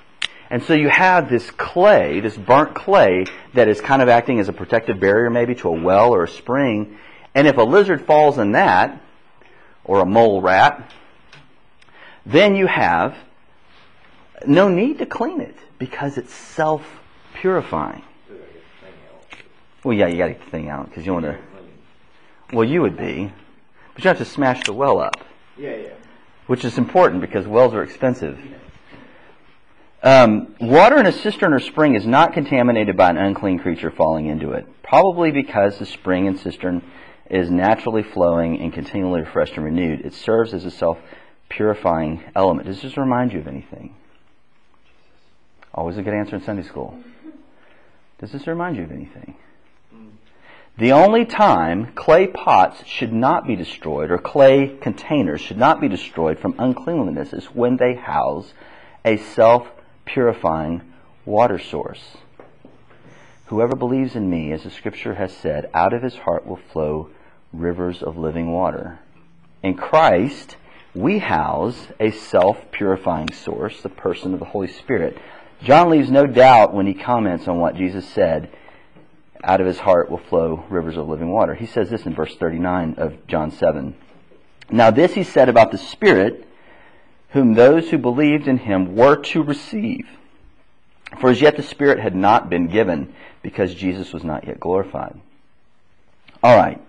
And 0.49 0.61
so 0.63 0.73
you 0.73 0.89
have 0.89 1.29
this 1.29 1.49
clay, 1.51 2.19
this 2.19 2.37
burnt 2.37 2.75
clay, 2.75 3.25
that 3.53 3.67
is 3.67 3.81
kind 3.81 4.01
of 4.01 4.09
acting 4.09 4.39
as 4.39 4.49
a 4.49 4.53
protective 4.53 4.99
barrier 4.99 5.29
maybe 5.29 5.55
to 5.55 5.69
a 5.69 5.71
well 5.71 6.13
or 6.13 6.23
a 6.23 6.27
spring. 6.27 6.97
And 7.33 7.47
if 7.47 7.57
a 7.57 7.63
lizard 7.63 8.05
falls 8.05 8.37
in 8.37 8.51
that, 8.51 9.01
or 9.83 9.99
a 9.99 10.05
mole 10.05 10.41
rat, 10.41 10.91
then 12.25 12.55
you 12.55 12.67
have 12.67 13.15
no 14.45 14.69
need 14.69 14.99
to 14.99 15.05
clean 15.05 15.41
it 15.41 15.55
because 15.77 16.17
it's 16.17 16.33
self 16.33 16.85
purifying. 17.33 18.03
So 18.27 18.33
I 18.33 18.37
get 18.37 18.53
the 18.53 18.85
thing 18.85 18.93
out. 19.11 19.37
Well, 19.83 19.97
yeah, 19.97 20.07
you 20.07 20.17
got 20.17 20.27
to 20.27 20.33
get 20.33 20.45
the 20.45 20.51
thing 20.51 20.69
out 20.69 20.89
because 20.89 21.05
you 21.05 21.13
want 21.13 21.25
to. 21.25 21.37
Well, 22.51 22.67
you 22.67 22.81
would 22.81 22.97
be, 22.97 23.31
but 23.93 24.03
you 24.03 24.07
have 24.07 24.19
to 24.19 24.25
smash 24.25 24.63
the 24.63 24.73
well 24.73 24.99
up, 24.99 25.25
Yeah, 25.57 25.75
yeah. 25.75 25.89
Which 26.47 26.65
is 26.65 26.77
important 26.77 27.21
because 27.21 27.47
wells 27.47 27.73
are 27.73 27.83
expensive. 27.83 28.39
Um, 30.01 30.55
water 30.59 30.99
in 30.99 31.05
a 31.05 31.13
cistern 31.13 31.53
or 31.53 31.59
spring 31.59 31.95
is 31.95 32.05
not 32.05 32.33
contaminated 32.33 32.97
by 32.97 33.09
an 33.09 33.17
unclean 33.17 33.59
creature 33.59 33.89
falling 33.89 34.25
into 34.25 34.51
it, 34.51 34.67
probably 34.83 35.31
because 35.31 35.79
the 35.79 35.85
spring 35.85 36.27
and 36.27 36.37
cistern 36.37 36.83
is 37.29 37.49
naturally 37.49 38.03
flowing 38.03 38.59
and 38.59 38.73
continually 38.73 39.21
refreshed 39.21 39.55
and 39.55 39.63
renewed. 39.63 40.01
It 40.01 40.13
serves 40.13 40.53
as 40.53 40.65
a 40.65 40.71
self 40.71 40.97
purifying 41.47 42.23
element. 42.35 42.67
Does 42.67 42.81
this 42.81 42.97
remind 42.97 43.31
you 43.31 43.39
of 43.39 43.47
anything? 43.47 43.95
Always 45.73 45.97
a 45.97 46.01
good 46.01 46.13
answer 46.13 46.35
in 46.35 46.43
Sunday 46.43 46.63
school. 46.63 47.01
Does 48.19 48.31
this 48.31 48.45
remind 48.45 48.75
you 48.75 48.83
of 48.83 48.91
anything? 48.91 49.35
The 50.77 50.91
only 50.91 51.25
time 51.25 51.93
clay 51.93 52.25
pots 52.25 52.83
should 52.87 53.13
not 53.13 53.45
be 53.45 53.55
destroyed 53.55 54.09
or 54.09 54.17
clay 54.17 54.75
containers 54.81 55.39
should 55.39 55.57
not 55.57 55.79
be 55.79 55.87
destroyed 55.87 56.39
from 56.39 56.55
uncleanliness 56.57 57.31
is 57.31 57.45
when 57.45 57.77
they 57.77 57.93
house 57.93 58.53
a 59.05 59.17
self 59.17 59.67
purifying 60.05 60.81
water 61.25 61.59
source. 61.59 62.17
Whoever 63.47 63.75
believes 63.75 64.15
in 64.15 64.31
me, 64.31 64.51
as 64.51 64.63
the 64.63 64.71
scripture 64.71 65.13
has 65.13 65.31
said, 65.31 65.69
out 65.75 65.93
of 65.93 66.01
his 66.01 66.15
heart 66.15 66.47
will 66.47 66.59
flow 66.71 67.09
rivers 67.51 68.01
of 68.01 68.17
living 68.17 68.51
water. 68.51 68.97
In 69.61 69.75
Christ, 69.75 70.57
we 70.95 71.19
house 71.19 71.87
a 71.99 72.09
self 72.09 72.57
purifying 72.71 73.31
source, 73.31 73.79
the 73.83 73.89
person 73.89 74.33
of 74.33 74.39
the 74.39 74.45
Holy 74.45 74.69
Spirit. 74.69 75.19
John 75.61 75.91
leaves 75.91 76.09
no 76.09 76.25
doubt 76.25 76.73
when 76.73 76.87
he 76.87 76.95
comments 76.95 77.47
on 77.47 77.59
what 77.59 77.75
Jesus 77.75 78.07
said 78.09 78.49
out 79.43 79.61
of 79.61 79.67
his 79.67 79.79
heart 79.79 80.09
will 80.09 80.17
flow 80.17 80.63
rivers 80.69 80.97
of 80.97 81.07
living 81.07 81.29
water. 81.29 81.53
He 81.53 81.65
says 81.65 81.89
this 81.89 82.05
in 82.05 82.15
verse 82.15 82.35
39 82.35 82.95
of 82.97 83.27
John 83.27 83.51
7. 83.51 83.95
Now, 84.71 84.89
this 84.89 85.13
he 85.13 85.23
said 85.23 85.49
about 85.49 85.71
the 85.71 85.77
Spirit, 85.77 86.47
whom 87.29 87.53
those 87.53 87.89
who 87.89 87.97
believed 87.97 88.47
in 88.47 88.57
him 88.57 88.95
were 88.95 89.17
to 89.17 89.43
receive. 89.43 90.07
For 91.19 91.29
as 91.29 91.41
yet 91.41 91.57
the 91.57 91.63
Spirit 91.63 91.99
had 91.99 92.15
not 92.15 92.49
been 92.49 92.67
given, 92.67 93.13
because 93.41 93.75
Jesus 93.75 94.13
was 94.13 94.23
not 94.23 94.47
yet 94.47 94.59
glorified. 94.59 95.19
All 96.41 96.57
right, 96.57 96.81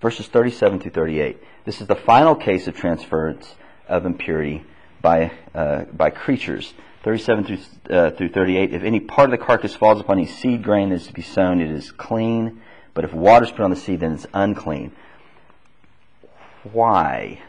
verses 0.00 0.26
37 0.26 0.80
through 0.80 0.90
38. 0.90 1.38
This 1.64 1.80
is 1.80 1.86
the 1.86 1.94
final 1.94 2.34
case 2.34 2.66
of 2.66 2.76
transference 2.76 3.54
of 3.86 4.06
impurity 4.06 4.64
by, 5.00 5.32
uh, 5.54 5.84
by 5.84 6.10
creatures. 6.10 6.72
37 7.02 7.44
through, 7.44 7.96
uh, 7.96 8.10
through 8.12 8.28
38. 8.28 8.72
If 8.72 8.82
any 8.82 9.00
part 9.00 9.32
of 9.32 9.38
the 9.38 9.44
carcass 9.44 9.74
falls 9.74 10.00
upon 10.00 10.18
any 10.18 10.26
seed 10.26 10.62
grain 10.62 10.90
that 10.90 10.96
is 10.96 11.06
to 11.08 11.12
be 11.12 11.22
sown, 11.22 11.60
it 11.60 11.70
is 11.70 11.90
clean. 11.90 12.62
But 12.94 13.04
if 13.04 13.12
water 13.12 13.44
is 13.44 13.50
put 13.50 13.60
on 13.60 13.70
the 13.70 13.76
seed, 13.76 14.00
then 14.00 14.12
it's 14.12 14.26
unclean. 14.32 14.92
Why? 16.72 17.40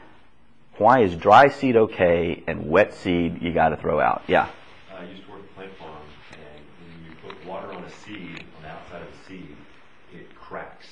Why 0.77 1.01
is 1.01 1.15
dry 1.15 1.49
seed 1.49 1.75
okay 1.75 2.43
and 2.47 2.69
wet 2.69 2.95
seed 2.95 3.41
you 3.41 3.53
got 3.53 3.69
to 3.69 3.77
throw 3.77 3.99
out? 3.99 4.23
Yeah. 4.27 4.49
Uh, 4.91 4.95
I 4.95 5.03
used 5.03 5.23
to 5.25 5.31
work 5.31 5.41
at 5.41 5.55
plant 5.55 5.77
farm, 5.77 6.01
and 6.31 6.65
when 6.81 7.05
you 7.05 7.15
put 7.21 7.45
water 7.45 7.71
on 7.73 7.83
a 7.83 7.91
seed, 7.91 8.43
on 8.57 8.63
the 8.63 8.69
outside 8.69 9.03
of 9.03 9.07
the 9.11 9.29
seed, 9.29 9.55
it 10.13 10.33
cracks, 10.35 10.87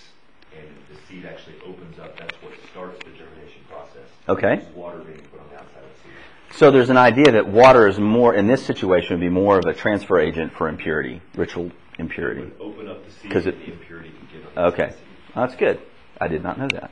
and 0.56 0.67
the 0.91 1.02
seed 1.08 1.26
actually 1.26 1.56
opens 1.65 1.97
up. 1.97 2.19
That's 2.19 2.36
what 2.43 2.54
starts 2.71 3.00
the 3.00 3.12
germination 3.12 3.62
process. 3.67 4.08
Okay. 4.30 4.67
Water 4.76 5.00
being 5.00 5.21
put 5.32 5.39
on 5.39 5.50
the 5.50 5.56
outside 5.56 5.84
of 5.84 5.89
the 5.95 6.04
seed. 6.04 6.51
So 6.62 6.69
there's 6.69 6.91
an 6.91 6.97
idea 6.97 7.32
that 7.32 7.47
water 7.47 7.88
is 7.88 7.97
more, 7.97 8.36
in 8.36 8.45
this 8.45 8.63
situation, 8.63 9.15
would 9.15 9.19
be 9.19 9.30
more 9.30 9.58
of 9.58 9.65
a 9.65 9.74
transfer 9.74 10.19
agent 10.19 10.54
for 10.54 10.69
impurity, 10.69 11.19
ritual 11.34 11.65
It 11.65 11.71
impurity. 11.97 12.41
would 12.41 12.54
open 12.60 12.88
up 12.88 13.04
the 13.04 13.10
seed, 13.10 13.32
'Cause 13.32 13.47
and 13.47 13.56
it- 13.56 13.65
the 13.65 13.71
impurity 13.71 14.12
can 14.12 14.28
get 14.41 14.56
on 14.56 14.65
Okay. 14.65 14.93
That's 15.34 15.56
good. 15.56 15.80
I 16.19 16.28
did 16.28 16.43
not 16.43 16.60
know 16.60 16.67
that. 16.67 16.91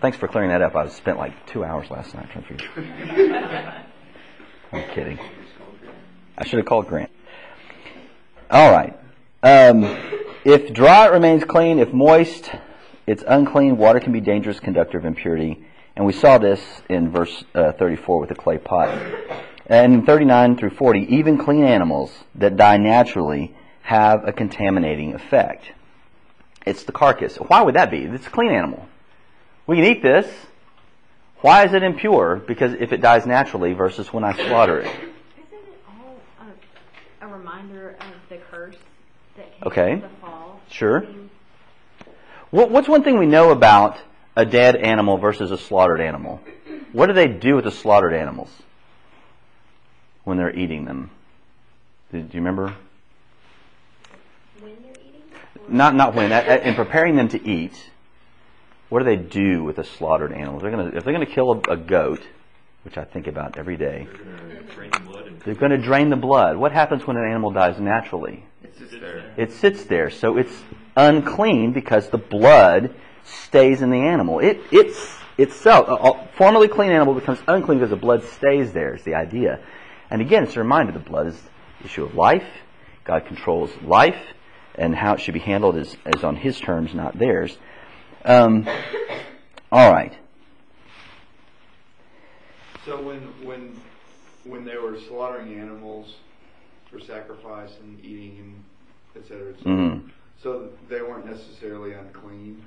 Thanks 0.00 0.16
for 0.18 0.26
clearing 0.26 0.50
that 0.50 0.62
up. 0.62 0.74
I 0.74 0.88
spent 0.88 1.16
like 1.16 1.46
two 1.46 1.62
hours 1.62 1.92
last 1.92 2.12
night 2.12 2.26
trying 2.32 2.42
to 2.42 2.54
figure 2.54 3.74
I'm 4.72 4.82
kidding. 4.94 5.20
I 6.36 6.44
should 6.44 6.58
have 6.58 6.66
called 6.66 6.88
Grant. 6.88 7.10
All 8.50 8.72
right. 8.72 8.98
Um, 9.44 9.96
if 10.44 10.72
dry, 10.72 11.06
it 11.06 11.12
remains 11.12 11.44
clean. 11.44 11.78
If 11.78 11.92
moist, 11.92 12.50
it's 13.06 13.22
unclean. 13.28 13.76
Water 13.76 14.00
can 14.00 14.12
be 14.12 14.20
dangerous 14.20 14.58
conductor 14.58 14.98
of 14.98 15.04
impurity. 15.04 15.62
And 15.96 16.06
we 16.06 16.12
saw 16.12 16.38
this 16.38 16.60
in 16.88 17.10
verse 17.10 17.44
uh, 17.54 17.72
34 17.72 18.20
with 18.20 18.28
the 18.28 18.34
clay 18.34 18.58
pot. 18.58 18.88
And 19.66 19.92
in 19.94 20.06
39 20.06 20.56
through 20.56 20.70
40, 20.70 21.14
even 21.16 21.38
clean 21.38 21.64
animals 21.64 22.12
that 22.34 22.56
die 22.56 22.76
naturally 22.76 23.54
have 23.82 24.26
a 24.26 24.32
contaminating 24.32 25.14
effect. 25.14 25.64
It's 26.66 26.84
the 26.84 26.92
carcass. 26.92 27.36
Why 27.36 27.62
would 27.62 27.74
that 27.74 27.90
be? 27.90 27.98
It's 28.04 28.26
a 28.26 28.30
clean 28.30 28.50
animal. 28.50 28.88
We 29.66 29.76
can 29.76 29.84
eat 29.84 30.02
this. 30.02 30.26
Why 31.40 31.64
is 31.64 31.72
it 31.72 31.82
impure? 31.82 32.36
Because 32.36 32.74
if 32.78 32.92
it 32.92 33.00
dies 33.00 33.26
naturally 33.26 33.72
versus 33.72 34.12
when 34.12 34.24
I 34.24 34.34
slaughter 34.34 34.80
it. 34.80 34.86
Isn't 34.86 35.08
it 35.52 35.84
all 35.88 36.18
a, 37.22 37.26
a 37.26 37.28
reminder 37.28 37.96
of 38.00 38.06
the 38.28 38.36
curse 38.50 38.76
that 39.36 39.52
came 39.54 39.66
Okay. 39.66 39.94
with 39.94 40.02
the 40.02 40.08
fall? 40.20 40.60
Sure. 40.68 41.06
What, 42.50 42.70
what's 42.70 42.88
one 42.88 43.02
thing 43.04 43.18
we 43.18 43.26
know 43.26 43.50
about 43.50 43.96
a 44.40 44.44
dead 44.44 44.76
animal 44.76 45.18
versus 45.18 45.50
a 45.50 45.58
slaughtered 45.58 46.00
animal? 46.00 46.40
What 46.92 47.06
do 47.06 47.12
they 47.12 47.28
do 47.28 47.54
with 47.54 47.64
the 47.64 47.70
slaughtered 47.70 48.14
animals 48.14 48.50
when 50.24 50.36
they're 50.36 50.54
eating 50.54 50.84
them? 50.84 51.10
Do, 52.10 52.18
you 52.18 52.28
remember? 52.34 52.74
when 54.60 54.72
you're 54.82 54.90
eating? 54.90 55.22
Not 55.68 55.94
not 55.94 56.14
when. 56.14 56.32
In 56.32 56.74
preparing 56.74 57.16
them 57.16 57.28
to 57.28 57.48
eat, 57.48 57.74
what 58.88 58.98
do 58.98 59.04
they 59.04 59.16
do 59.16 59.62
with 59.62 59.78
a 59.78 59.84
slaughtered 59.84 60.32
animal? 60.32 60.58
They're 60.58 60.70
gonna 60.70 60.88
if 60.88 61.04
they're 61.04 61.12
gonna 61.12 61.26
kill 61.26 61.52
a, 61.52 61.72
a 61.72 61.76
goat, 61.76 62.22
which 62.82 62.96
I 62.96 63.04
think 63.04 63.26
about 63.26 63.58
every 63.58 63.76
day. 63.76 64.08
They're 64.10 64.24
going 64.24 64.66
to 64.66 64.74
drain 64.74 64.90
the 64.90 65.00
blood 65.00 65.26
and 65.26 65.40
They're 65.40 65.54
going 65.54 65.70
to 65.70 65.78
drain 65.78 66.10
the 66.10 66.16
blood. 66.16 66.56
What 66.56 66.72
happens 66.72 67.06
when 67.06 67.16
an 67.16 67.24
animal 67.24 67.50
dies 67.50 67.78
naturally? 67.78 68.44
It's 68.62 68.78
just 68.78 68.92
there. 69.00 69.32
It 69.36 69.52
sits 69.52 69.84
there, 69.84 70.10
so 70.10 70.36
it's 70.36 70.62
unclean 70.96 71.72
because 71.72 72.08
the 72.08 72.18
blood 72.18 72.94
stays 73.30 73.82
in 73.82 73.90
the 73.90 73.98
animal. 73.98 74.40
It 74.40 74.60
it's 74.70 75.16
itself, 75.38 75.86
a 75.88 76.28
formerly 76.36 76.68
clean 76.68 76.90
animal 76.90 77.14
becomes 77.14 77.40
unclean 77.48 77.78
because 77.78 77.90
the 77.90 77.96
blood 77.96 78.24
stays 78.24 78.72
there. 78.72 78.94
Is 78.94 79.02
the 79.04 79.14
idea, 79.14 79.60
and 80.10 80.20
again, 80.20 80.44
it's 80.44 80.56
a 80.56 80.60
reminder: 80.60 80.92
the 80.92 80.98
blood 80.98 81.28
is 81.28 81.40
the 81.80 81.86
issue 81.86 82.04
of 82.04 82.14
life. 82.14 82.46
God 83.04 83.26
controls 83.26 83.70
life, 83.82 84.20
and 84.74 84.94
how 84.94 85.14
it 85.14 85.20
should 85.20 85.34
be 85.34 85.40
handled 85.40 85.76
is, 85.76 85.96
is 86.06 86.22
on 86.22 86.36
His 86.36 86.60
terms, 86.60 86.94
not 86.94 87.18
theirs. 87.18 87.56
Um, 88.24 88.68
all 89.72 89.92
right. 89.92 90.12
So 92.84 93.00
when 93.00 93.20
when 93.44 93.80
when 94.44 94.64
they 94.64 94.76
were 94.76 94.98
slaughtering 95.00 95.58
animals 95.58 96.14
for 96.90 96.98
sacrifice 97.00 97.70
and 97.82 98.04
eating 98.04 98.38
and 99.14 99.22
et 99.22 99.28
cetera, 99.28 99.52
et 99.52 99.58
cetera, 99.58 99.72
Mhm. 99.72 100.10
so 100.42 100.68
they 100.88 101.02
weren't 101.02 101.26
necessarily 101.26 101.92
unclean 101.92 102.62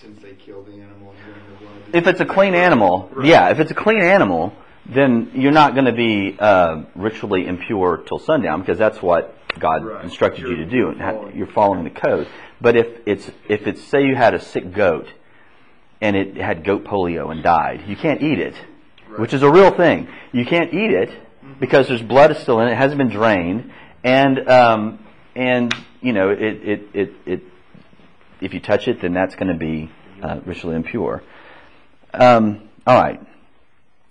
since 0.00 0.20
they 0.22 0.32
killed 0.34 0.66
the 0.66 0.72
animal 0.72 1.10
and 1.12 1.18
drained 1.24 1.48
the 1.58 1.64
blood. 1.64 1.74
If 1.94 2.06
it's 2.06 2.20
a 2.20 2.24
clean 2.24 2.54
animal, 2.54 3.10
Right. 3.12 3.26
yeah, 3.26 3.50
if 3.50 3.58
it's 3.60 3.70
a 3.70 3.74
clean 3.74 4.00
animal, 4.00 4.52
then 4.86 5.30
you're 5.34 5.52
not 5.52 5.74
going 5.74 5.86
to 5.86 5.92
be 5.92 6.36
uh, 6.38 6.82
ritually 6.94 7.46
impure 7.46 7.98
till 8.06 8.18
sundown 8.18 8.60
because 8.60 8.78
that's 8.78 9.02
what 9.02 9.34
God 9.58 9.84
Right. 9.84 10.04
instructed 10.04 10.42
you 10.42 10.50
You're- 10.50 10.64
to 10.64 10.70
do. 10.70 10.88
and 10.88 10.98
you're 10.98 11.06
following. 11.12 11.36
You're 11.36 11.46
following 11.48 11.84
the 11.84 11.90
code. 11.90 12.26
But 12.60 12.76
if 12.76 12.86
it's 13.06 13.30
if 13.48 13.66
it's 13.66 13.82
say 13.82 14.04
you 14.04 14.14
had 14.16 14.34
a 14.34 14.40
sick 14.40 14.72
goat 14.72 15.06
and 16.00 16.16
it 16.16 16.36
had 16.36 16.64
goat 16.64 16.84
polio 16.84 17.30
and 17.30 17.42
died, 17.42 17.82
you 17.86 17.96
can't 17.96 18.22
eat 18.22 18.38
it, 18.38 18.54
which 19.16 19.34
is 19.34 19.42
a 19.42 19.50
real 19.50 19.70
thing. 19.70 20.08
You 20.32 20.44
can't 20.44 20.72
eat 20.72 20.90
it 20.92 21.10
because 21.60 21.88
there's 21.88 22.02
blood 22.02 22.36
still 22.36 22.60
in 22.60 22.68
it, 22.68 22.72
it 22.72 22.76
hasn't 22.76 22.98
been 22.98 23.08
drained, 23.10 23.70
and 24.04 24.48
um, 24.48 24.98
and 25.34 25.74
you 26.00 26.12
know 26.12 26.30
it 26.30 26.40
it 26.42 26.80
it, 26.94 27.12
it 27.26 27.42
if 28.40 28.54
you 28.54 28.60
touch 28.60 28.88
it, 28.88 29.00
then 29.00 29.12
that's 29.12 29.34
going 29.34 29.48
to 29.48 29.58
be 29.58 29.90
uh, 30.22 30.40
ritually 30.44 30.76
impure. 30.76 31.22
Um, 32.14 32.68
all 32.86 33.00
right. 33.00 33.20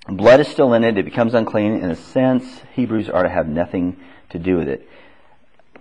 Blood 0.07 0.39
is 0.39 0.47
still 0.47 0.73
in 0.73 0.83
it. 0.83 0.97
It 0.97 1.05
becomes 1.05 1.33
unclean. 1.33 1.73
In 1.73 1.91
a 1.91 1.95
sense, 1.95 2.61
Hebrews 2.73 3.09
are 3.09 3.23
to 3.23 3.29
have 3.29 3.47
nothing 3.47 3.97
to 4.29 4.39
do 4.39 4.57
with 4.57 4.69
it. 4.69 4.87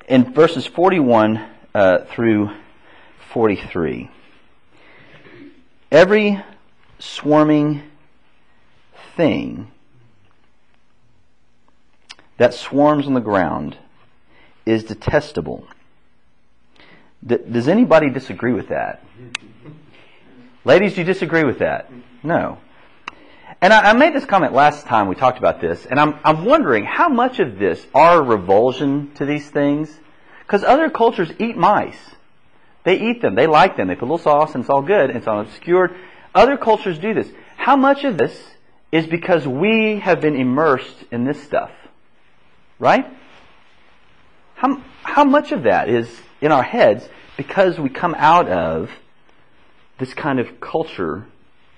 In 0.09 0.33
verses 0.33 0.67
41 0.67 1.45
uh, 1.75 1.99
through 2.11 2.51
43, 3.33 4.11
every 5.93 6.43
swarming 6.99 7.83
thing 9.17 9.71
that 12.37 12.55
swarms 12.55 13.07
on 13.07 13.15
the 13.15 13.21
ground 13.21 13.77
is 14.65 14.85
detestable. 14.85 15.67
D- 17.25 17.39
does 17.51 17.69
anybody 17.69 18.11
disagree 18.11 18.53
with 18.53 18.69
that? 18.69 19.05
Ladies, 20.65 20.95
do 20.95 21.01
you 21.01 21.05
disagree 21.05 21.45
with 21.45 21.61
that? 21.61 21.91
No. 22.23 22.59
And 23.61 23.73
I, 23.73 23.91
I 23.91 23.93
made 23.93 24.15
this 24.15 24.25
comment 24.25 24.53
last 24.53 24.87
time 24.87 25.09
we 25.09 25.15
talked 25.15 25.39
about 25.39 25.61
this, 25.61 25.87
and 25.87 26.01
I'm, 26.01 26.19
I'm 26.25 26.45
wondering 26.45 26.85
how 26.85 27.09
much 27.09 27.39
of 27.39 27.59
this 27.59 27.85
are 27.95 28.23
revulsion 28.23 29.15
to 29.15 29.25
these 29.25 29.49
things? 29.49 29.97
Because 30.41 30.63
other 30.63 30.91
cultures 30.91 31.31
eat 31.39 31.57
mice. 31.57 31.99
They 32.85 33.01
eat 33.01 33.21
them. 33.21 33.35
They 33.35 33.49
like 33.49 33.77
them. 33.77 33.89
They 33.89 33.97
put 33.97 34.03
a 34.03 34.13
little 34.13 34.19
sauce 34.19 34.55
and 34.55 34.63
it's 34.63 34.71
all 34.71 34.81
good. 34.81 35.11
And 35.11 35.19
it's 35.19 35.27
all 35.27 35.41
obscured. 35.41 35.97
Other 36.33 36.57
cultures 36.57 37.01
do 37.01 37.15
this. 37.15 37.29
How 37.57 37.75
much 37.75 38.05
of 38.05 38.17
this 38.17 38.41
is 38.93 39.09
because 39.09 39.47
we 39.47 39.99
have 39.99 40.21
been 40.21 40.37
immersed 40.37 41.05
in 41.11 41.25
this 41.25 41.43
stuff? 41.43 41.73
Right? 42.79 43.07
How, 44.55 44.81
how 45.03 45.25
much 45.25 45.51
of 45.51 45.65
that 45.65 45.89
is 45.89 46.09
in 46.47 46.53
our 46.53 46.63
heads 46.63 47.07
because 47.37 47.79
we 47.79 47.91
come 47.91 48.15
out 48.17 48.49
of 48.49 48.91
this 49.99 50.15
kind 50.15 50.39
of 50.39 50.61
culture 50.61 51.27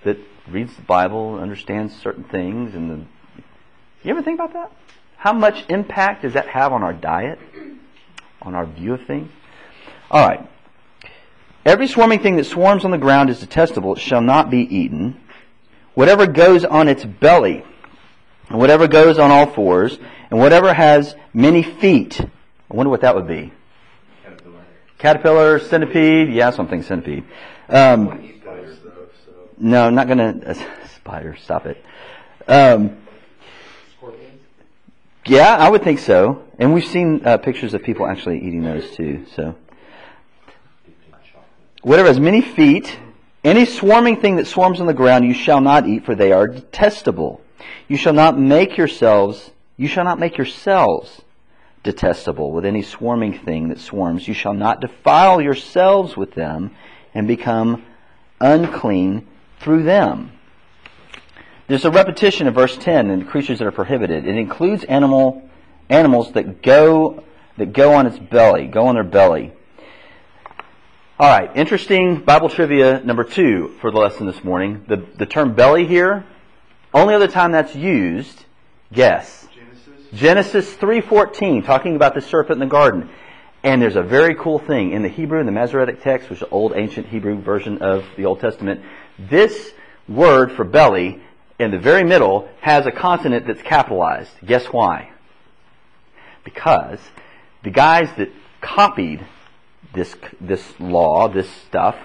that 0.04 0.18
reads 0.48 0.76
the 0.76 0.82
Bible, 0.82 1.38
understands 1.40 1.96
certain 1.96 2.24
things, 2.24 2.74
and 2.74 2.90
the, 2.90 2.96
you 4.04 4.10
ever 4.10 4.22
think 4.22 4.38
about 4.38 4.52
that? 4.52 4.70
How 5.16 5.32
much 5.32 5.64
impact 5.68 6.22
does 6.22 6.34
that 6.34 6.48
have 6.48 6.72
on 6.72 6.82
our 6.82 6.92
diet, 6.92 7.38
on 8.42 8.54
our 8.54 8.66
view 8.66 8.94
of 8.94 9.04
things? 9.06 9.30
All 10.10 10.26
right. 10.26 10.48
Every 11.64 11.88
swarming 11.88 12.20
thing 12.20 12.36
that 12.36 12.44
swarms 12.44 12.84
on 12.84 12.92
the 12.92 12.98
ground 12.98 13.30
is 13.30 13.40
detestable; 13.40 13.96
it 13.96 14.00
shall 14.00 14.22
not 14.22 14.48
be 14.50 14.60
eaten. 14.60 15.20
Whatever 15.94 16.26
goes 16.26 16.64
on 16.64 16.88
its 16.88 17.04
belly, 17.04 17.64
and 18.48 18.58
whatever 18.58 18.86
goes 18.86 19.18
on 19.18 19.30
all 19.30 19.46
fours, 19.46 19.98
and 20.30 20.38
whatever 20.38 20.72
has 20.72 21.16
many 21.34 21.62
feet. 21.62 22.20
I 22.20 22.76
wonder 22.76 22.90
what 22.90 23.00
that 23.00 23.16
would 23.16 23.26
be. 23.26 23.52
Caterpillar. 24.98 25.60
Centipede. 25.60 26.32
Yeah, 26.32 26.50
something 26.50 26.82
centipede. 26.82 27.24
Um, 27.68 28.20
Eat 28.24 28.44
that 28.44 28.76
stuff, 28.80 28.92
so. 29.24 29.32
no, 29.58 29.86
I'm 29.86 29.94
not 29.94 30.08
gonna. 30.08 30.40
Uh, 30.44 30.54
spider, 30.96 31.36
stop 31.36 31.66
it. 31.66 31.82
Um, 32.46 32.96
yeah, 35.26 35.56
I 35.56 35.68
would 35.68 35.82
think 35.82 35.98
so. 35.98 36.42
And 36.58 36.72
we've 36.74 36.84
seen 36.84 37.22
uh, 37.24 37.36
pictures 37.38 37.74
of 37.74 37.82
people 37.82 38.06
actually 38.06 38.38
eating 38.38 38.62
those 38.62 38.90
too. 38.96 39.26
So, 39.36 39.54
Dipped 40.86 41.04
in 41.06 41.12
chocolate. 41.12 41.44
whatever 41.82 42.08
has 42.08 42.18
many 42.18 42.40
feet, 42.40 42.98
any 43.44 43.64
swarming 43.66 44.20
thing 44.20 44.36
that 44.36 44.46
swarms 44.46 44.80
on 44.80 44.86
the 44.86 44.94
ground, 44.94 45.26
you 45.26 45.34
shall 45.34 45.60
not 45.60 45.86
eat, 45.86 46.04
for 46.04 46.14
they 46.14 46.32
are 46.32 46.48
detestable. 46.48 47.42
You 47.86 47.96
shall 47.96 48.14
not 48.14 48.38
make 48.38 48.76
yourselves. 48.76 49.50
You 49.76 49.86
shall 49.86 50.04
not 50.04 50.18
make 50.18 50.36
yourselves 50.36 51.22
detestable 51.82 52.52
with 52.52 52.64
any 52.64 52.82
swarming 52.82 53.38
thing 53.38 53.68
that 53.68 53.80
swarms. 53.80 54.26
You 54.26 54.34
shall 54.34 54.54
not 54.54 54.80
defile 54.80 55.40
yourselves 55.40 56.16
with 56.16 56.34
them 56.34 56.72
and 57.14 57.26
become 57.26 57.84
unclean 58.40 59.26
through 59.60 59.84
them. 59.84 60.32
There's 61.66 61.84
a 61.84 61.90
repetition 61.90 62.46
of 62.46 62.54
verse 62.54 62.76
10 62.76 63.10
in 63.10 63.26
creatures 63.26 63.58
that 63.58 63.66
are 63.66 63.72
prohibited. 63.72 64.26
It 64.26 64.36
includes 64.36 64.84
animal 64.84 65.48
animals 65.88 66.32
that 66.32 66.62
go 66.62 67.24
that 67.56 67.72
go 67.72 67.94
on 67.94 68.06
its 68.06 68.18
belly, 68.18 68.66
go 68.66 68.86
on 68.86 68.94
their 68.94 69.04
belly. 69.04 69.52
All 71.18 71.28
right, 71.28 71.50
interesting 71.56 72.20
Bible 72.20 72.48
trivia 72.48 73.00
number 73.00 73.24
2 73.24 73.78
for 73.80 73.90
the 73.90 73.98
lesson 73.98 74.26
this 74.26 74.44
morning. 74.44 74.84
The 74.86 75.04
the 75.16 75.26
term 75.26 75.54
belly 75.54 75.86
here, 75.86 76.24
only 76.94 77.14
other 77.14 77.28
time 77.28 77.52
that's 77.52 77.74
used, 77.74 78.44
guess. 78.92 79.47
Genesis. 80.12 80.52
Genesis 80.52 80.76
3:14 80.76 81.62
talking 81.64 81.96
about 81.96 82.14
the 82.14 82.20
serpent 82.20 82.62
in 82.62 82.68
the 82.68 82.70
garden. 82.70 83.08
And 83.62 83.82
there's 83.82 83.96
a 83.96 84.02
very 84.02 84.34
cool 84.34 84.58
thing 84.58 84.92
in 84.92 85.02
the 85.02 85.08
Hebrew 85.08 85.40
in 85.40 85.46
the 85.46 85.52
Masoretic 85.52 86.02
text, 86.02 86.30
which 86.30 86.40
is 86.40 86.48
the 86.48 86.54
old 86.54 86.72
ancient 86.74 87.08
Hebrew 87.08 87.40
version 87.40 87.82
of 87.82 88.04
the 88.16 88.24
Old 88.24 88.40
Testament. 88.40 88.82
This 89.18 89.72
word 90.08 90.52
for 90.52 90.64
belly 90.64 91.20
in 91.58 91.72
the 91.72 91.78
very 91.78 92.04
middle 92.04 92.48
has 92.60 92.86
a 92.86 92.92
consonant 92.92 93.46
that's 93.46 93.62
capitalized. 93.62 94.30
Guess 94.46 94.66
why? 94.66 95.10
Because 96.44 97.00
the 97.64 97.70
guys 97.70 98.08
that 98.16 98.30
copied 98.60 99.26
this 99.92 100.14
this 100.40 100.62
law, 100.78 101.28
this 101.28 101.50
stuff, 101.68 101.96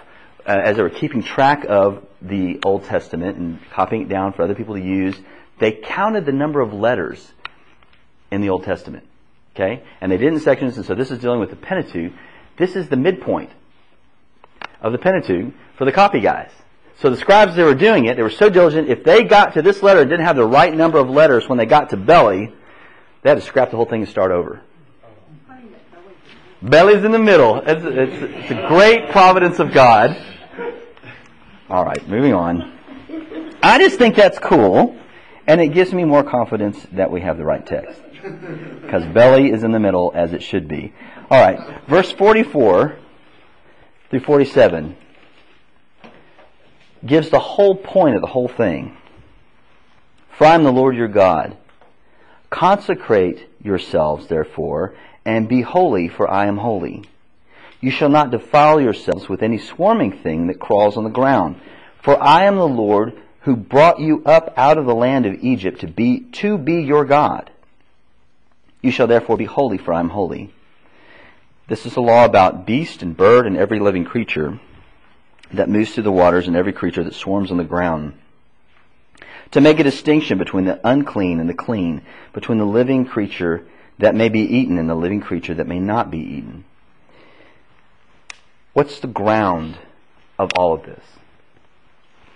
uh, 0.45 0.49
as 0.49 0.75
they 0.75 0.81
were 0.81 0.89
keeping 0.89 1.21
track 1.21 1.65
of 1.69 2.03
the 2.21 2.59
Old 2.65 2.85
Testament 2.85 3.37
and 3.37 3.59
copying 3.71 4.03
it 4.03 4.09
down 4.09 4.33
for 4.33 4.41
other 4.41 4.55
people 4.55 4.75
to 4.75 4.81
use, 4.81 5.15
they 5.59 5.71
counted 5.71 6.25
the 6.25 6.31
number 6.31 6.59
of 6.61 6.73
letters 6.73 7.31
in 8.33 8.41
the 8.41 8.49
Old 8.49 8.63
Testament. 8.63 9.05
Okay? 9.55 9.83
And 10.01 10.11
they 10.11 10.17
did 10.17 10.33
in 10.33 10.39
sections, 10.39 10.77
and 10.77 10.85
so 10.85 10.95
this 10.95 11.11
is 11.11 11.19
dealing 11.19 11.39
with 11.39 11.51
the 11.51 11.55
Pentateuch. 11.55 12.11
This 12.57 12.75
is 12.75 12.89
the 12.89 12.97
midpoint 12.97 13.51
of 14.81 14.91
the 14.91 14.97
Pentateuch 14.97 15.53
for 15.77 15.85
the 15.85 15.91
copy 15.91 16.19
guys. 16.19 16.51
So 16.99 17.09
the 17.09 17.17
scribes, 17.17 17.55
they 17.55 17.63
were 17.63 17.75
doing 17.75 18.05
it, 18.05 18.15
they 18.15 18.23
were 18.23 18.29
so 18.29 18.49
diligent, 18.49 18.89
if 18.89 19.03
they 19.03 19.23
got 19.23 19.53
to 19.53 19.61
this 19.61 19.81
letter 19.81 20.01
and 20.01 20.09
didn't 20.09 20.25
have 20.25 20.35
the 20.35 20.45
right 20.45 20.73
number 20.73 20.99
of 20.99 21.09
letters 21.09 21.47
when 21.49 21.57
they 21.57 21.65
got 21.65 21.89
to 21.89 21.97
belly, 21.97 22.53
they 23.21 23.29
had 23.29 23.39
to 23.39 23.45
scrap 23.45 23.71
the 23.71 23.77
whole 23.77 23.85
thing 23.85 24.01
and 24.01 24.09
start 24.09 24.31
over. 24.31 24.61
Belly's 26.61 27.03
in 27.03 27.11
the 27.11 27.19
middle. 27.19 27.61
It's, 27.65 27.83
it's, 27.83 28.33
it's 28.43 28.51
a 28.51 28.67
great 28.67 29.09
providence 29.11 29.59
of 29.59 29.73
God. 29.73 30.15
All 31.69 31.83
right, 31.83 32.07
moving 32.07 32.33
on. 32.33 32.71
I 33.61 33.79
just 33.79 33.97
think 33.97 34.15
that's 34.15 34.39
cool, 34.39 34.97
and 35.47 35.59
it 35.59 35.69
gives 35.69 35.93
me 35.93 36.05
more 36.05 36.23
confidence 36.23 36.85
that 36.93 37.11
we 37.11 37.21
have 37.21 37.37
the 37.37 37.43
right 37.43 37.65
text. 37.65 37.99
Because 38.81 39.05
belly 39.13 39.51
is 39.51 39.63
in 39.63 39.71
the 39.71 39.79
middle 39.79 40.11
as 40.13 40.33
it 40.33 40.43
should 40.43 40.67
be. 40.67 40.93
All 41.29 41.41
right, 41.41 41.59
verse 41.87 42.11
44 42.11 42.97
through 44.09 44.19
47 44.19 44.95
gives 47.05 47.29
the 47.29 47.39
whole 47.39 47.75
point 47.75 48.15
of 48.15 48.21
the 48.21 48.27
whole 48.27 48.47
thing. 48.47 48.95
For 50.37 50.45
I 50.45 50.55
am 50.55 50.63
the 50.63 50.71
Lord 50.71 50.95
your 50.95 51.07
God. 51.07 51.57
Consecrate 52.49 53.47
yourselves, 53.63 54.27
therefore, 54.27 54.95
and 55.25 55.49
be 55.49 55.61
holy, 55.61 56.07
for 56.07 56.29
I 56.29 56.45
am 56.45 56.57
holy. 56.57 57.03
You 57.81 57.91
shall 57.91 58.09
not 58.09 58.31
defile 58.31 58.79
yourselves 58.79 59.27
with 59.27 59.41
any 59.41 59.57
swarming 59.57 60.11
thing 60.11 60.47
that 60.47 60.59
crawls 60.59 60.95
on 60.95 61.03
the 61.03 61.09
ground. 61.09 61.59
For 62.01 62.21
I 62.21 62.43
am 62.43 62.55
the 62.55 62.67
Lord 62.67 63.13
who 63.41 63.55
brought 63.55 63.99
you 63.99 64.23
up 64.25 64.53
out 64.55 64.77
of 64.77 64.85
the 64.85 64.95
land 64.95 65.25
of 65.25 65.43
Egypt 65.43 65.81
to 65.81 65.87
be, 65.87 66.21
to 66.31 66.57
be 66.57 66.81
your 66.81 67.05
God. 67.05 67.49
You 68.83 68.91
shall 68.91 69.07
therefore 69.07 69.37
be 69.37 69.45
holy, 69.45 69.79
for 69.79 69.93
I 69.93 69.99
am 69.99 70.09
holy. 70.09 70.53
This 71.67 71.85
is 71.87 71.95
a 71.95 72.01
law 72.01 72.25
about 72.25 72.67
beast 72.67 73.01
and 73.01 73.17
bird 73.17 73.47
and 73.47 73.57
every 73.57 73.79
living 73.79 74.05
creature 74.05 74.59
that 75.51 75.69
moves 75.69 75.93
through 75.93 76.03
the 76.03 76.11
waters 76.11 76.47
and 76.47 76.55
every 76.55 76.73
creature 76.73 77.03
that 77.03 77.15
swarms 77.15 77.49
on 77.49 77.57
the 77.57 77.63
ground. 77.63 78.13
To 79.51 79.61
make 79.61 79.79
a 79.79 79.83
distinction 79.83 80.37
between 80.37 80.65
the 80.65 80.79
unclean 80.83 81.39
and 81.39 81.49
the 81.49 81.53
clean, 81.53 82.01
between 82.33 82.57
the 82.57 82.65
living 82.65 83.05
creature 83.05 83.65
that 83.99 84.15
may 84.15 84.29
be 84.29 84.41
eaten 84.41 84.77
and 84.77 84.89
the 84.89 84.95
living 84.95 85.21
creature 85.21 85.53
that 85.53 85.67
may 85.67 85.79
not 85.79 86.11
be 86.11 86.19
eaten. 86.19 86.65
What's 88.73 88.99
the 88.99 89.07
ground 89.07 89.77
of 90.37 90.49
all 90.57 90.73
of 90.73 90.83
this? 90.83 91.03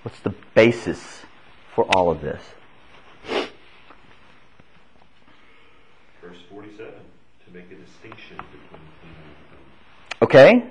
What's 0.03 0.19
the 0.19 0.36
basis 0.53 1.21
for 1.73 1.83
all 1.95 2.12
of 2.12 2.21
this? 2.21 2.41
Verse 6.21 6.38
47, 6.51 6.93
to 7.45 7.53
make 7.53 7.71
a 7.71 7.75
distinction 7.75 8.38
between 8.38 8.81
clean 9.01 9.15
and 9.15 9.33
unclean. 9.41 10.16
Okay? 10.27 10.65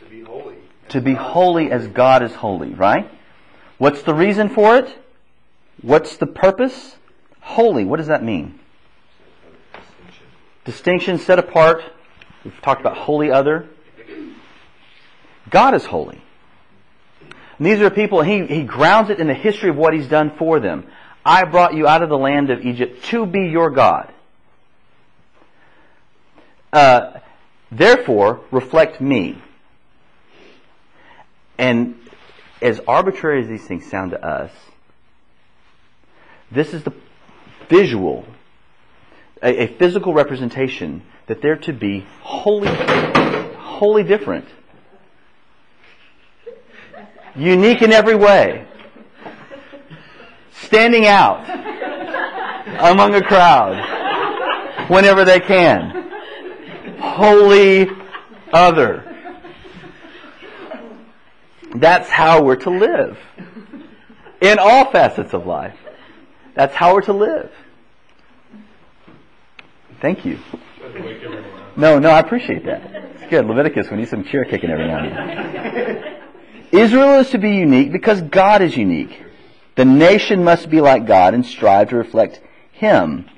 To 0.00 0.04
be 0.04 0.20
holy. 0.20 0.56
To 0.90 1.00
be 1.00 1.14
holy 1.14 1.70
as 1.70 1.86
God 1.88 2.22
is 2.22 2.34
holy, 2.34 2.74
right? 2.74 3.10
What's 3.78 4.02
the 4.02 4.12
reason 4.12 4.50
for 4.50 4.76
it? 4.76 4.98
What's 5.80 6.18
the 6.18 6.26
purpose? 6.26 6.96
Holy, 7.40 7.86
what 7.86 7.96
does 7.96 8.08
that 8.08 8.22
mean? 8.22 8.60
Distinction. 9.72 10.26
Distinction, 10.66 11.18
set 11.20 11.38
apart. 11.38 11.82
We've 12.44 12.60
talked 12.60 12.82
about 12.82 12.98
holy 12.98 13.30
other. 13.30 13.66
God 15.48 15.72
is 15.72 15.86
holy. 15.86 16.20
And 17.56 17.66
these 17.66 17.80
are 17.80 17.88
people, 17.88 18.20
he, 18.20 18.44
he 18.44 18.62
grounds 18.62 19.08
it 19.08 19.20
in 19.20 19.26
the 19.26 19.32
history 19.32 19.70
of 19.70 19.76
what 19.76 19.94
he's 19.94 20.06
done 20.06 20.36
for 20.36 20.60
them. 20.60 20.86
I 21.24 21.44
brought 21.44 21.72
you 21.72 21.86
out 21.86 22.02
of 22.02 22.10
the 22.10 22.18
land 22.18 22.50
of 22.50 22.60
Egypt 22.60 23.04
to 23.06 23.24
be 23.24 23.48
your 23.48 23.70
God. 23.70 24.12
Uh, 26.74 27.20
therefore, 27.72 28.40
reflect 28.50 29.00
me. 29.00 29.42
And 31.58 31.96
as 32.60 32.80
arbitrary 32.86 33.42
as 33.42 33.48
these 33.48 33.66
things 33.66 33.88
sound 33.90 34.12
to 34.12 34.24
us, 34.24 34.52
this 36.50 36.74
is 36.74 36.84
the 36.84 36.92
visual, 37.68 38.24
a, 39.42 39.64
a 39.64 39.66
physical 39.66 40.12
representation 40.12 41.02
that 41.26 41.40
they're 41.40 41.56
to 41.56 41.72
be 41.72 42.06
wholly, 42.20 42.68
wholly 43.56 44.02
different. 44.02 44.46
Unique 47.34 47.80
in 47.80 47.92
every 47.92 48.14
way. 48.14 48.66
Standing 50.52 51.06
out 51.06 51.48
among 52.78 53.14
a 53.14 53.22
crowd 53.22 54.88
whenever 54.88 55.24
they 55.24 55.40
can. 55.40 56.11
Wholly 57.02 57.90
other. 58.52 59.04
That's 61.74 62.08
how 62.08 62.42
we're 62.42 62.56
to 62.56 62.70
live. 62.70 63.18
In 64.40 64.58
all 64.58 64.90
facets 64.90 65.34
of 65.34 65.46
life. 65.46 65.76
That's 66.54 66.74
how 66.74 66.94
we're 66.94 67.02
to 67.02 67.12
live. 67.12 67.50
Thank 70.00 70.24
you. 70.24 70.38
No, 71.76 71.98
no, 71.98 72.10
I 72.10 72.20
appreciate 72.20 72.64
that. 72.66 72.82
It's 73.14 73.30
good. 73.30 73.46
Leviticus, 73.46 73.90
we 73.90 73.96
need 73.96 74.08
some 74.08 74.24
cheer 74.24 74.44
kicking 74.44 74.70
every 74.70 74.86
now 74.86 74.98
and 74.98 75.12
then. 75.12 76.18
Israel 76.72 77.20
is 77.20 77.30
to 77.30 77.38
be 77.38 77.50
unique 77.50 77.92
because 77.92 78.22
God 78.22 78.62
is 78.62 78.76
unique. 78.76 79.22
The 79.74 79.84
nation 79.84 80.44
must 80.44 80.70
be 80.70 80.80
like 80.80 81.06
God 81.06 81.34
and 81.34 81.44
strive 81.44 81.90
to 81.90 81.96
reflect 81.96 82.40
Him. 82.72 83.28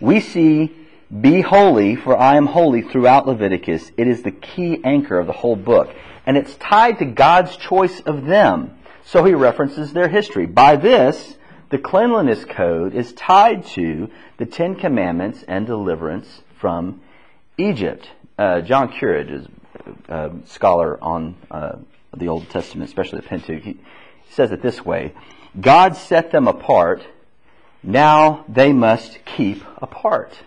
We 0.00 0.20
see 0.20 0.77
Be 1.08 1.40
holy, 1.40 1.96
for 1.96 2.16
I 2.18 2.36
am 2.36 2.46
holy 2.46 2.82
throughout 2.82 3.26
Leviticus. 3.26 3.92
It 3.96 4.06
is 4.06 4.22
the 4.22 4.30
key 4.30 4.78
anchor 4.84 5.18
of 5.18 5.26
the 5.26 5.32
whole 5.32 5.56
book. 5.56 5.94
And 6.26 6.36
it's 6.36 6.54
tied 6.56 6.98
to 6.98 7.06
God's 7.06 7.56
choice 7.56 8.00
of 8.00 8.26
them. 8.26 8.76
So 9.06 9.24
he 9.24 9.32
references 9.32 9.94
their 9.94 10.08
history. 10.08 10.44
By 10.44 10.76
this, 10.76 11.38
the 11.70 11.78
cleanliness 11.78 12.44
code 12.44 12.94
is 12.94 13.14
tied 13.14 13.64
to 13.68 14.10
the 14.36 14.44
Ten 14.44 14.74
Commandments 14.74 15.44
and 15.48 15.66
deliverance 15.66 16.42
from 16.58 17.00
Egypt. 17.56 18.10
Uh, 18.36 18.60
John 18.60 18.92
Currid 18.92 19.30
is 19.30 19.46
a 20.08 20.30
scholar 20.44 21.02
on 21.02 21.36
uh, 21.50 21.76
the 22.14 22.28
Old 22.28 22.50
Testament, 22.50 22.88
especially 22.88 23.20
the 23.20 23.28
Pentateuch. 23.28 23.62
He 23.62 23.78
says 24.30 24.52
it 24.52 24.60
this 24.60 24.84
way 24.84 25.14
God 25.58 25.96
set 25.96 26.30
them 26.30 26.48
apart, 26.48 27.02
now 27.82 28.44
they 28.46 28.74
must 28.74 29.24
keep 29.24 29.62
apart. 29.78 30.38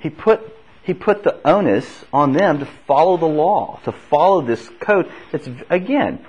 He 0.00 0.10
put, 0.10 0.40
he 0.82 0.94
put 0.94 1.22
the 1.22 1.40
onus 1.46 1.86
on 2.12 2.32
them 2.32 2.58
to 2.58 2.68
follow 2.86 3.16
the 3.16 3.26
law, 3.26 3.80
to 3.84 3.92
follow 3.92 4.40
this 4.42 4.68
code 4.80 5.10
that's, 5.30 5.48
again, 5.68 6.24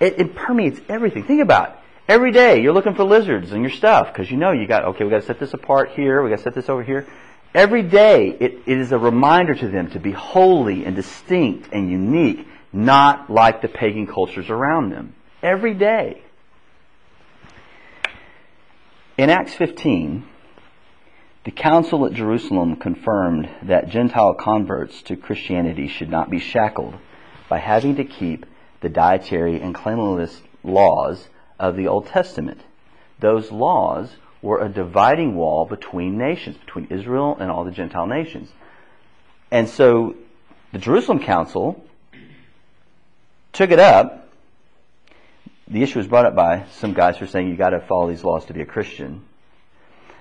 it, 0.00 0.18
it 0.18 0.34
permeates 0.34 0.80
everything. 0.88 1.24
Think 1.24 1.42
about 1.42 1.70
it. 1.70 1.76
Every 2.08 2.32
day 2.32 2.60
you're 2.60 2.72
looking 2.72 2.94
for 2.94 3.04
lizards 3.04 3.52
and 3.52 3.62
your 3.62 3.70
stuff 3.70 4.08
because 4.08 4.30
you 4.30 4.36
know 4.36 4.50
you 4.50 4.66
got, 4.66 4.84
okay, 4.84 5.04
we 5.04 5.10
got 5.10 5.20
to 5.20 5.26
set 5.26 5.38
this 5.38 5.54
apart 5.54 5.90
here, 5.90 6.22
we 6.22 6.30
got 6.30 6.38
to 6.38 6.42
set 6.42 6.54
this 6.54 6.68
over 6.68 6.82
here. 6.82 7.06
Every 7.54 7.82
day 7.82 8.36
it, 8.40 8.62
it 8.66 8.78
is 8.78 8.90
a 8.90 8.98
reminder 8.98 9.54
to 9.54 9.68
them 9.68 9.90
to 9.90 10.00
be 10.00 10.10
holy 10.10 10.84
and 10.84 10.96
distinct 10.96 11.72
and 11.72 11.90
unique, 11.90 12.46
not 12.72 13.30
like 13.30 13.62
the 13.62 13.68
pagan 13.68 14.06
cultures 14.06 14.50
around 14.50 14.90
them. 14.90 15.14
Every 15.42 15.74
day. 15.74 16.22
In 19.16 19.30
Acts 19.30 19.54
15, 19.54 20.26
the 21.50 21.56
council 21.56 22.06
at 22.06 22.12
Jerusalem 22.12 22.76
confirmed 22.76 23.48
that 23.64 23.88
Gentile 23.88 24.34
converts 24.34 25.02
to 25.02 25.16
Christianity 25.16 25.88
should 25.88 26.08
not 26.08 26.30
be 26.30 26.38
shackled 26.38 26.94
by 27.48 27.58
having 27.58 27.96
to 27.96 28.04
keep 28.04 28.46
the 28.82 28.88
dietary 28.88 29.60
and 29.60 29.74
cleanliness 29.74 30.42
laws 30.62 31.26
of 31.58 31.74
the 31.74 31.88
Old 31.88 32.06
Testament. 32.06 32.60
Those 33.18 33.50
laws 33.50 34.14
were 34.40 34.60
a 34.60 34.68
dividing 34.68 35.34
wall 35.34 35.64
between 35.66 36.16
nations, 36.16 36.56
between 36.56 36.86
Israel 36.88 37.36
and 37.40 37.50
all 37.50 37.64
the 37.64 37.72
Gentile 37.72 38.06
nations. 38.06 38.48
And 39.50 39.68
so 39.68 40.14
the 40.70 40.78
Jerusalem 40.78 41.18
Council 41.18 41.84
took 43.52 43.72
it 43.72 43.80
up. 43.80 44.28
The 45.66 45.82
issue 45.82 45.98
was 45.98 46.06
brought 46.06 46.26
up 46.26 46.36
by 46.36 46.66
some 46.78 46.94
guys 46.94 47.16
who 47.16 47.24
are 47.24 47.28
saying 47.28 47.48
you 47.48 47.56
got 47.56 47.70
to 47.70 47.80
follow 47.80 48.08
these 48.08 48.22
laws 48.22 48.44
to 48.44 48.52
be 48.52 48.60
a 48.60 48.66
Christian. 48.66 49.24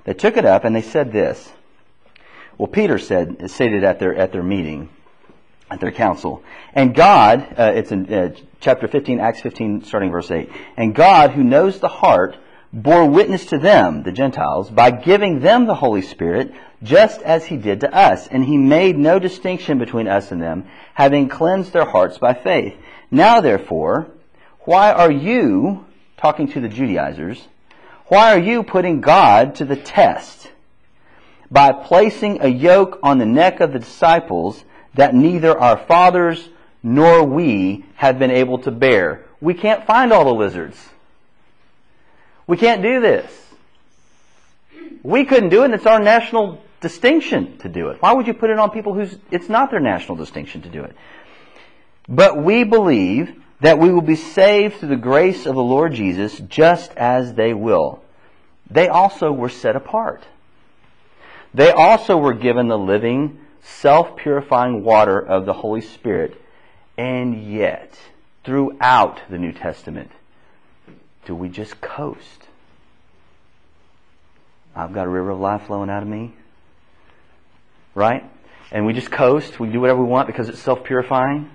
They 0.05 0.13
took 0.13 0.37
it 0.37 0.45
up 0.45 0.63
and 0.63 0.75
they 0.75 0.81
said 0.81 1.11
this. 1.11 1.51
Well, 2.57 2.67
Peter 2.67 2.97
said, 2.97 3.49
stated 3.49 3.83
at 3.83 3.99
their, 3.99 4.15
at 4.15 4.31
their 4.31 4.43
meeting, 4.43 4.89
at 5.71 5.79
their 5.79 5.91
council, 5.91 6.43
and 6.73 6.93
God, 6.93 7.55
uh, 7.57 7.71
it's 7.73 7.91
in 7.91 8.13
uh, 8.13 8.35
chapter 8.59 8.87
15, 8.87 9.19
Acts 9.19 9.41
15, 9.41 9.85
starting 9.85 10.11
verse 10.11 10.29
8, 10.29 10.49
and 10.75 10.93
God, 10.93 11.31
who 11.31 11.43
knows 11.43 11.79
the 11.79 11.87
heart, 11.87 12.35
bore 12.71 13.05
witness 13.05 13.45
to 13.47 13.57
them, 13.57 14.03
the 14.03 14.11
Gentiles, 14.11 14.69
by 14.69 14.91
giving 14.91 15.39
them 15.39 15.65
the 15.65 15.75
Holy 15.75 16.01
Spirit, 16.01 16.53
just 16.83 17.21
as 17.21 17.45
he 17.45 17.57
did 17.57 17.81
to 17.81 17.93
us. 17.93 18.27
And 18.27 18.43
he 18.43 18.57
made 18.57 18.97
no 18.97 19.19
distinction 19.19 19.79
between 19.79 20.07
us 20.07 20.31
and 20.31 20.41
them, 20.41 20.67
having 20.93 21.29
cleansed 21.29 21.73
their 21.73 21.85
hearts 21.85 22.17
by 22.17 22.33
faith. 22.33 22.75
Now 23.09 23.41
therefore, 23.41 24.07
why 24.61 24.91
are 24.91 25.11
you, 25.11 25.85
talking 26.17 26.51
to 26.51 26.59
the 26.59 26.69
Judaizers, 26.69 27.47
why 28.09 28.33
are 28.33 28.39
you 28.39 28.63
putting 28.63 29.01
God 29.01 29.55
to 29.55 29.65
the 29.65 29.75
test 29.75 30.49
by 31.49 31.71
placing 31.71 32.41
a 32.41 32.47
yoke 32.47 32.99
on 33.03 33.19
the 33.19 33.25
neck 33.25 33.59
of 33.59 33.71
the 33.71 33.79
disciples 33.79 34.63
that 34.95 35.13
neither 35.13 35.57
our 35.57 35.77
fathers 35.77 36.49
nor 36.81 37.23
we 37.23 37.85
have 37.95 38.17
been 38.17 38.31
able 38.31 38.57
to 38.59 38.71
bear? 38.71 39.25
We 39.39 39.53
can't 39.53 39.85
find 39.85 40.11
all 40.11 40.25
the 40.25 40.33
lizards. 40.33 40.77
We 42.47 42.57
can't 42.57 42.81
do 42.81 42.99
this. 42.99 43.31
We 45.03 45.25
couldn't 45.25 45.49
do 45.49 45.61
it, 45.61 45.65
and 45.65 45.73
it's 45.75 45.85
our 45.85 45.99
national 45.99 46.61
distinction 46.81 47.59
to 47.59 47.69
do 47.69 47.89
it. 47.89 48.01
Why 48.01 48.13
would 48.13 48.25
you 48.25 48.33
put 48.33 48.49
it 48.49 48.57
on 48.57 48.71
people 48.71 48.93
whose 48.93 49.15
it's 49.29 49.49
not 49.49 49.69
their 49.69 49.79
national 49.79 50.17
distinction 50.17 50.63
to 50.63 50.69
do 50.69 50.83
it? 50.83 50.95
But 52.07 52.41
we 52.41 52.63
believe 52.63 53.39
that 53.61 53.79
we 53.79 53.91
will 53.91 54.01
be 54.01 54.15
saved 54.15 54.77
through 54.77 54.89
the 54.89 54.95
grace 54.95 55.45
of 55.45 55.55
the 55.55 55.63
Lord 55.63 55.93
Jesus 55.93 56.37
just 56.47 56.91
as 56.95 57.33
they 57.33 57.53
will. 57.53 58.01
They 58.69 58.87
also 58.87 59.31
were 59.31 59.49
set 59.49 59.75
apart. 59.75 60.23
They 61.53 61.71
also 61.71 62.17
were 62.17 62.33
given 62.33 62.67
the 62.67 62.77
living, 62.77 63.39
self 63.61 64.15
purifying 64.15 64.83
water 64.83 65.19
of 65.19 65.45
the 65.45 65.53
Holy 65.53 65.81
Spirit. 65.81 66.39
And 66.97 67.51
yet, 67.51 67.97
throughout 68.43 69.21
the 69.29 69.37
New 69.37 69.51
Testament, 69.51 70.11
do 71.25 71.33
we 71.33 71.49
just 71.49 71.81
coast? 71.81 72.47
I've 74.75 74.93
got 74.93 75.07
a 75.07 75.09
river 75.09 75.31
of 75.31 75.39
life 75.39 75.63
flowing 75.63 75.89
out 75.89 76.03
of 76.03 76.09
me. 76.09 76.33
Right? 77.95 78.23
And 78.71 78.85
we 78.85 78.93
just 78.93 79.11
coast, 79.11 79.59
we 79.59 79.69
do 79.69 79.81
whatever 79.81 80.01
we 80.01 80.07
want 80.07 80.27
because 80.27 80.47
it's 80.47 80.59
self 80.59 80.83
purifying? 80.83 81.49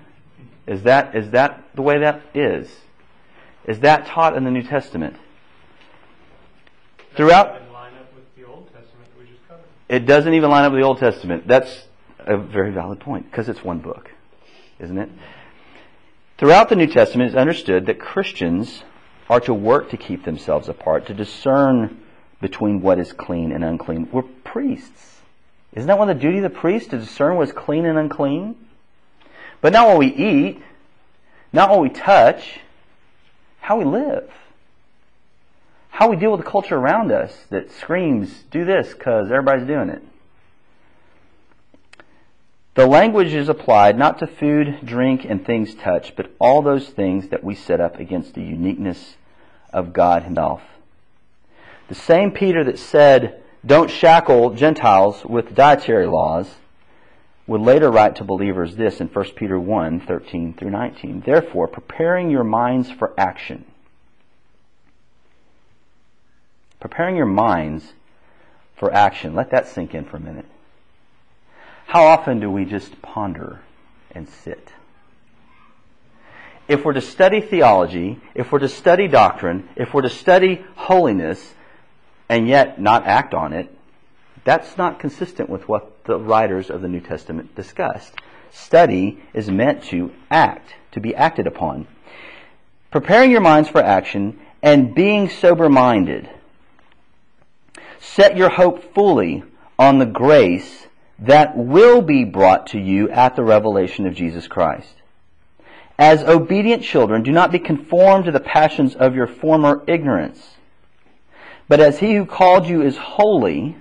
Is 0.67 0.83
that, 0.83 1.15
is 1.15 1.31
that 1.31 1.63
the 1.75 1.81
way 1.81 1.99
that 1.99 2.21
is? 2.33 2.69
Is 3.65 3.79
that 3.81 4.07
taught 4.07 4.35
in 4.35 4.43
the 4.43 4.51
New 4.51 4.63
Testament? 4.63 5.15
Throughout, 7.15 7.53
Doesn't 7.53 7.73
line 7.73 7.93
up 7.93 8.13
with 8.15 8.35
the 8.35 8.45
Old 8.45 8.67
Testament 8.73 9.07
that 9.13 9.19
we 9.19 9.25
just 9.25 9.47
covered. 9.47 9.63
it 9.87 10.05
doesn't 10.05 10.33
even 10.33 10.49
line 10.49 10.65
up 10.65 10.71
with 10.71 10.81
the 10.81 10.85
Old 10.87 10.99
Testament. 10.99 11.47
That's 11.47 11.85
a 12.19 12.37
very 12.37 12.71
valid 12.71 12.99
point 12.99 13.29
because 13.29 13.47
it's 13.47 13.63
one 13.63 13.79
book, 13.79 14.11
isn't 14.79 14.97
it? 14.97 15.09
Throughout 16.37 16.69
the 16.69 16.75
New 16.75 16.87
Testament, 16.87 17.29
it's 17.29 17.37
understood 17.37 17.85
that 17.85 17.99
Christians 17.99 18.83
are 19.29 19.39
to 19.41 19.53
work 19.53 19.89
to 19.91 19.97
keep 19.97 20.25
themselves 20.25 20.67
apart, 20.67 21.07
to 21.07 21.13
discern 21.13 22.01
between 22.41 22.81
what 22.81 22.99
is 22.99 23.13
clean 23.13 23.51
and 23.51 23.63
unclean. 23.63 24.09
We're 24.11 24.23
priests. 24.23 25.21
Isn't 25.73 25.87
that 25.87 25.97
one 25.97 26.09
of 26.09 26.17
the 26.17 26.21
duty 26.21 26.37
of 26.37 26.43
the 26.43 26.49
priest 26.49 26.89
to 26.91 26.97
discern 26.97 27.37
what 27.37 27.47
is 27.47 27.53
clean 27.53 27.85
and 27.85 27.97
unclean? 27.97 28.55
But 29.65 29.73
not 29.73 29.87
what 29.87 29.97
we 29.97 30.13
eat, 30.13 30.61
not 31.51 31.71
what 31.71 31.81
we 31.81 31.89
touch, 31.89 32.59
how 33.59 33.79
we 33.79 33.83
live. 33.83 34.29
How 35.89 36.07
we 36.07 36.17
deal 36.17 36.29
with 36.29 36.41
the 36.41 36.51
culture 36.51 36.75
around 36.75 37.11
us 37.11 37.35
that 37.49 37.71
screams, 37.71 38.43
do 38.51 38.63
this 38.63 38.93
because 38.93 39.31
everybody's 39.31 39.65
doing 39.65 39.89
it. 39.89 40.03
The 42.75 42.85
language 42.85 43.33
is 43.33 43.49
applied 43.49 43.97
not 43.97 44.19
to 44.19 44.27
food, 44.27 44.81
drink, 44.83 45.25
and 45.27 45.43
things 45.43 45.73
touched, 45.73 46.15
but 46.15 46.29
all 46.37 46.61
those 46.61 46.89
things 46.89 47.29
that 47.29 47.43
we 47.43 47.55
set 47.55 47.81
up 47.81 47.99
against 47.99 48.35
the 48.35 48.43
uniqueness 48.43 49.15
of 49.73 49.93
God 49.93 50.21
Himself. 50.21 50.61
The 51.87 51.95
same 51.95 52.29
Peter 52.29 52.63
that 52.65 52.77
said, 52.77 53.41
don't 53.65 53.89
shackle 53.89 54.51
Gentiles 54.51 55.25
with 55.25 55.55
dietary 55.55 56.05
laws, 56.05 56.53
would 57.47 57.61
later 57.61 57.91
write 57.91 58.15
to 58.15 58.23
believers 58.23 58.75
this 58.75 58.99
in 58.99 59.07
1 59.07 59.25
Peter 59.35 59.59
1, 59.59 60.01
13 60.01 60.53
through 60.53 60.71
19. 60.71 61.21
Therefore, 61.25 61.67
preparing 61.67 62.29
your 62.29 62.43
minds 62.43 62.89
for 62.89 63.13
action. 63.17 63.65
Preparing 66.79 67.15
your 67.15 67.25
minds 67.25 67.93
for 68.75 68.93
action. 68.93 69.35
Let 69.35 69.51
that 69.51 69.67
sink 69.67 69.93
in 69.93 70.05
for 70.05 70.17
a 70.17 70.19
minute. 70.19 70.45
How 71.87 72.05
often 72.05 72.39
do 72.39 72.49
we 72.49 72.65
just 72.65 73.01
ponder 73.01 73.61
and 74.11 74.27
sit? 74.27 74.73
If 76.67 76.83
we're 76.83 76.93
to 76.93 77.01
study 77.01 77.41
theology, 77.41 78.19
if 78.33 78.51
we're 78.51 78.59
to 78.59 78.69
study 78.69 79.07
doctrine, 79.07 79.69
if 79.75 79.93
we're 79.93 80.01
to 80.01 80.09
study 80.09 80.65
holiness, 80.75 81.53
and 82.27 82.47
yet 82.47 82.81
not 82.81 83.05
act 83.05 83.33
on 83.33 83.53
it, 83.53 83.71
that's 84.43 84.77
not 84.77 84.99
consistent 84.99 85.49
with 85.49 85.67
what 85.67 85.94
the 86.05 86.19
writers 86.19 86.69
of 86.69 86.81
the 86.81 86.87
New 86.87 87.01
Testament 87.01 87.55
discussed. 87.55 88.13
Study 88.51 89.21
is 89.33 89.49
meant 89.49 89.83
to 89.85 90.11
act, 90.31 90.75
to 90.91 90.99
be 90.99 91.15
acted 91.15 91.47
upon. 91.47 91.87
Preparing 92.91 93.31
your 93.31 93.41
minds 93.41 93.67
for 93.69 93.81
action 93.81 94.39
and 94.63 94.95
being 94.95 95.29
sober 95.29 95.69
minded. 95.69 96.29
Set 97.99 98.37
your 98.37 98.49
hope 98.49 98.93
fully 98.93 99.43
on 99.77 99.99
the 99.99 100.05
grace 100.05 100.87
that 101.19 101.57
will 101.57 102.01
be 102.01 102.23
brought 102.23 102.67
to 102.67 102.79
you 102.79 103.09
at 103.09 103.35
the 103.35 103.43
revelation 103.43 104.05
of 104.05 104.15
Jesus 104.15 104.47
Christ. 104.47 104.93
As 105.97 106.23
obedient 106.23 106.83
children, 106.83 107.23
do 107.23 107.31
not 107.31 107.51
be 107.51 107.59
conformed 107.59 108.25
to 108.25 108.31
the 108.31 108.39
passions 108.39 108.95
of 108.95 109.15
your 109.15 109.27
former 109.27 109.83
ignorance. 109.87 110.55
But 111.67 111.79
as 111.79 111.99
he 111.99 112.15
who 112.15 112.25
called 112.25 112.67
you 112.67 112.81
is 112.81 112.97
holy, 112.97 113.77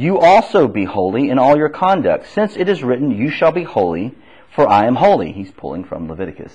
you 0.00 0.18
also 0.18 0.66
be 0.68 0.84
holy 0.84 1.30
in 1.30 1.38
all 1.38 1.56
your 1.56 1.68
conduct, 1.68 2.26
since 2.32 2.56
it 2.56 2.68
is 2.68 2.82
written, 2.82 3.10
You 3.10 3.30
shall 3.30 3.52
be 3.52 3.64
holy, 3.64 4.14
for 4.54 4.68
I 4.68 4.86
am 4.86 4.96
holy. 4.96 5.32
He's 5.32 5.50
pulling 5.50 5.84
from 5.84 6.08
Leviticus. 6.08 6.54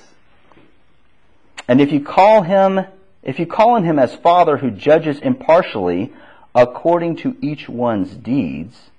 And 1.67 1.81
if 1.81 1.91
you 1.91 2.01
call 2.01 2.43
him, 2.43 2.85
if 3.23 3.39
you 3.39 3.45
call 3.45 3.71
on 3.71 3.83
him 3.83 3.99
as 3.99 4.15
Father 4.15 4.57
who 4.57 4.71
judges 4.71 5.19
impartially, 5.19 6.13
according 6.53 7.17
to 7.17 7.35
each 7.41 7.67
one's 7.67 8.15
deeds, 8.15 8.89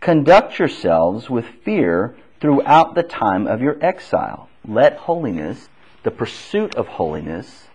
conduct 0.00 0.58
yourselves 0.58 1.28
with 1.30 1.44
fear 1.64 2.16
throughout 2.40 2.94
the 2.94 3.02
time 3.02 3.46
of 3.46 3.60
your 3.60 3.76
exile. 3.84 4.48
Let 4.66 4.96
holiness, 4.96 5.68
the 6.02 6.10
pursuit 6.10 6.74
of 6.74 6.86
holiness, 6.86 7.68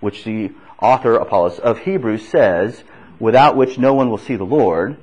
which 0.00 0.24
the 0.24 0.52
author 0.80 1.14
Apollos 1.14 1.58
of 1.58 1.80
Hebrews 1.80 2.28
says, 2.28 2.84
without 3.18 3.56
which 3.56 3.78
no 3.78 3.94
one 3.94 4.10
will 4.10 4.18
see 4.18 4.36
the 4.36 4.44
Lord, 4.44 4.96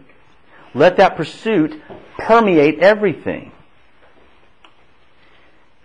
let 0.73 0.97
that 0.97 1.15
pursuit 1.15 1.81
permeate 2.17 2.79
everything. 2.79 3.51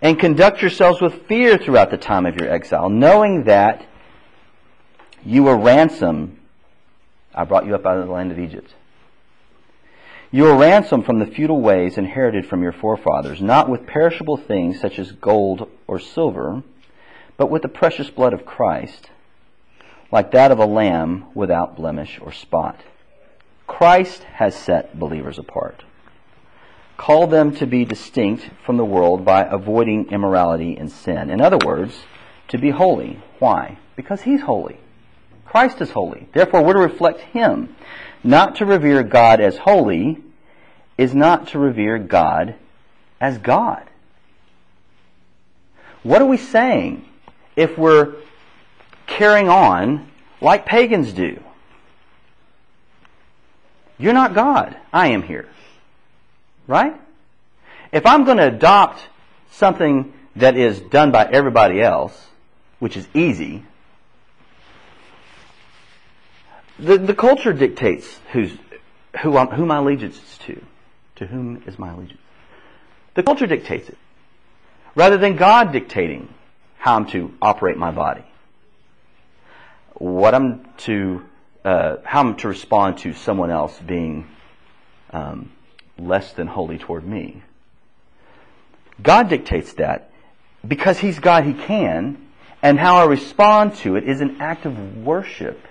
And 0.01 0.19
conduct 0.19 0.61
yourselves 0.61 1.01
with 1.01 1.27
fear 1.27 1.57
throughout 1.57 1.89
the 1.89 1.97
time 1.97 2.25
of 2.25 2.35
your 2.35 2.49
exile, 2.49 2.89
knowing 2.89 3.45
that 3.45 3.85
you 5.25 5.43
were 5.43 5.57
ransomed. 5.57 6.37
I 7.33 7.43
brought 7.43 7.65
you 7.65 7.75
up 7.75 7.85
out 7.85 7.97
of 7.97 8.05
the 8.05 8.13
land 8.13 8.31
of 8.31 8.39
Egypt. 8.39 8.73
You 10.31 10.43
were 10.43 10.57
ransomed 10.57 11.05
from 11.05 11.19
the 11.19 11.25
futile 11.25 11.61
ways 11.61 11.97
inherited 11.97 12.45
from 12.47 12.61
your 12.61 12.73
forefathers, 12.73 13.41
not 13.41 13.69
with 13.69 13.87
perishable 13.87 14.37
things 14.37 14.79
such 14.79 14.99
as 14.99 15.11
gold 15.13 15.69
or 15.87 15.99
silver, 15.99 16.63
but 17.37 17.49
with 17.49 17.61
the 17.61 17.69
precious 17.69 18.09
blood 18.09 18.33
of 18.33 18.45
Christ, 18.45 19.09
like 20.11 20.31
that 20.31 20.51
of 20.51 20.59
a 20.59 20.65
lamb 20.65 21.25
without 21.33 21.75
blemish 21.75 22.19
or 22.21 22.31
spot. 22.31 22.79
Christ 23.65 24.23
has 24.23 24.55
set 24.55 24.97
believers 24.97 25.37
apart. 25.37 25.83
Call 26.95 27.27
them 27.27 27.55
to 27.55 27.67
be 27.67 27.85
distinct 27.85 28.49
from 28.65 28.77
the 28.77 28.85
world 28.85 29.23
by 29.23 29.43
avoiding 29.43 30.09
immorality 30.09 30.75
and 30.77 30.91
sin. 30.91 31.29
In 31.29 31.41
other 31.41 31.59
words, 31.63 31.93
to 32.47 32.57
be 32.57 32.71
holy. 32.71 33.21
Why? 33.39 33.77
Because 33.95 34.21
He's 34.21 34.41
holy. 34.41 34.79
Christ 35.45 35.81
is 35.81 35.91
holy. 35.91 36.27
Therefore, 36.33 36.63
we're 36.63 36.73
to 36.73 36.79
reflect 36.79 37.19
Him. 37.19 37.75
Not 38.23 38.55
to 38.55 38.65
revere 38.65 39.03
God 39.03 39.39
as 39.39 39.57
holy 39.57 40.23
is 40.97 41.13
not 41.13 41.49
to 41.49 41.59
revere 41.59 41.99
God 41.99 42.55
as 43.21 43.37
God. 43.37 43.83
What 46.03 46.21
are 46.21 46.25
we 46.25 46.37
saying 46.37 47.05
if 47.55 47.77
we're 47.77 48.15
carrying 49.07 49.49
on 49.49 50.11
like 50.41 50.65
pagans 50.65 51.13
do? 51.13 51.41
You're 53.97 54.13
not 54.13 54.35
God. 54.35 54.77
I 54.93 55.07
am 55.09 55.23
here. 55.23 55.49
Right? 56.67 56.99
If 57.91 58.05
I'm 58.05 58.25
going 58.25 58.37
to 58.37 58.47
adopt 58.47 59.01
something 59.51 60.13
that 60.35 60.55
is 60.55 60.79
done 60.79 61.11
by 61.11 61.25
everybody 61.25 61.81
else, 61.81 62.27
which 62.79 62.95
is 62.95 63.07
easy, 63.13 63.63
the, 66.77 66.97
the 66.97 67.15
culture 67.15 67.53
dictates 67.53 68.19
who's, 68.33 68.51
who, 69.21 69.37
I'm, 69.37 69.47
who 69.47 69.65
my 69.65 69.77
allegiance 69.77 70.17
is 70.17 70.37
to. 70.39 70.61
To 71.15 71.25
whom 71.25 71.63
is 71.65 71.79
my 71.79 71.91
allegiance? 71.91 72.21
The 73.15 73.23
culture 73.23 73.47
dictates 73.47 73.89
it. 73.89 73.97
Rather 74.93 75.17
than 75.17 75.35
God 75.37 75.71
dictating 75.71 76.31
how 76.77 76.95
I'm 76.95 77.07
to 77.07 77.33
operate 77.41 77.77
my 77.77 77.89
body. 77.89 78.23
What 79.97 80.35
I'm 80.35 80.65
to, 80.79 81.25
uh, 81.65 81.97
how 82.03 82.21
I'm 82.21 82.35
to 82.37 82.47
respond 82.47 82.99
to 82.99 83.13
someone 83.13 83.49
else 83.49 83.77
being 83.79 84.27
um, 85.11 85.51
less 85.97 86.33
than 86.33 86.47
holy 86.47 86.77
toward 86.77 87.05
me. 87.05 87.41
God 89.01 89.29
dictates 89.29 89.73
that 89.73 90.11
because 90.67 90.99
He's 90.99 91.19
God, 91.19 91.45
He 91.45 91.53
can, 91.53 92.17
and 92.61 92.79
how 92.79 92.97
I 92.97 93.05
respond 93.05 93.75
to 93.77 93.95
it 93.95 94.03
is 94.03 94.21
an 94.21 94.41
act 94.41 94.65
of 94.65 94.97
worship. 94.97 95.65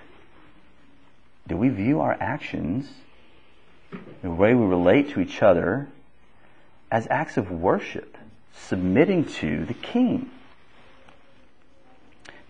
Do 1.47 1.57
we 1.57 1.68
view 1.68 2.01
our 2.01 2.16
actions, 2.18 2.89
the 4.22 4.31
way 4.31 4.55
we 4.55 4.64
relate 4.64 5.11
to 5.11 5.20
each 5.20 5.43
other, 5.43 5.89
as 6.91 7.07
acts 7.11 7.37
of 7.37 7.51
worship, 7.51 8.16
submitting 8.53 9.24
to 9.24 9.64
the 9.64 9.74
King? 9.74 10.31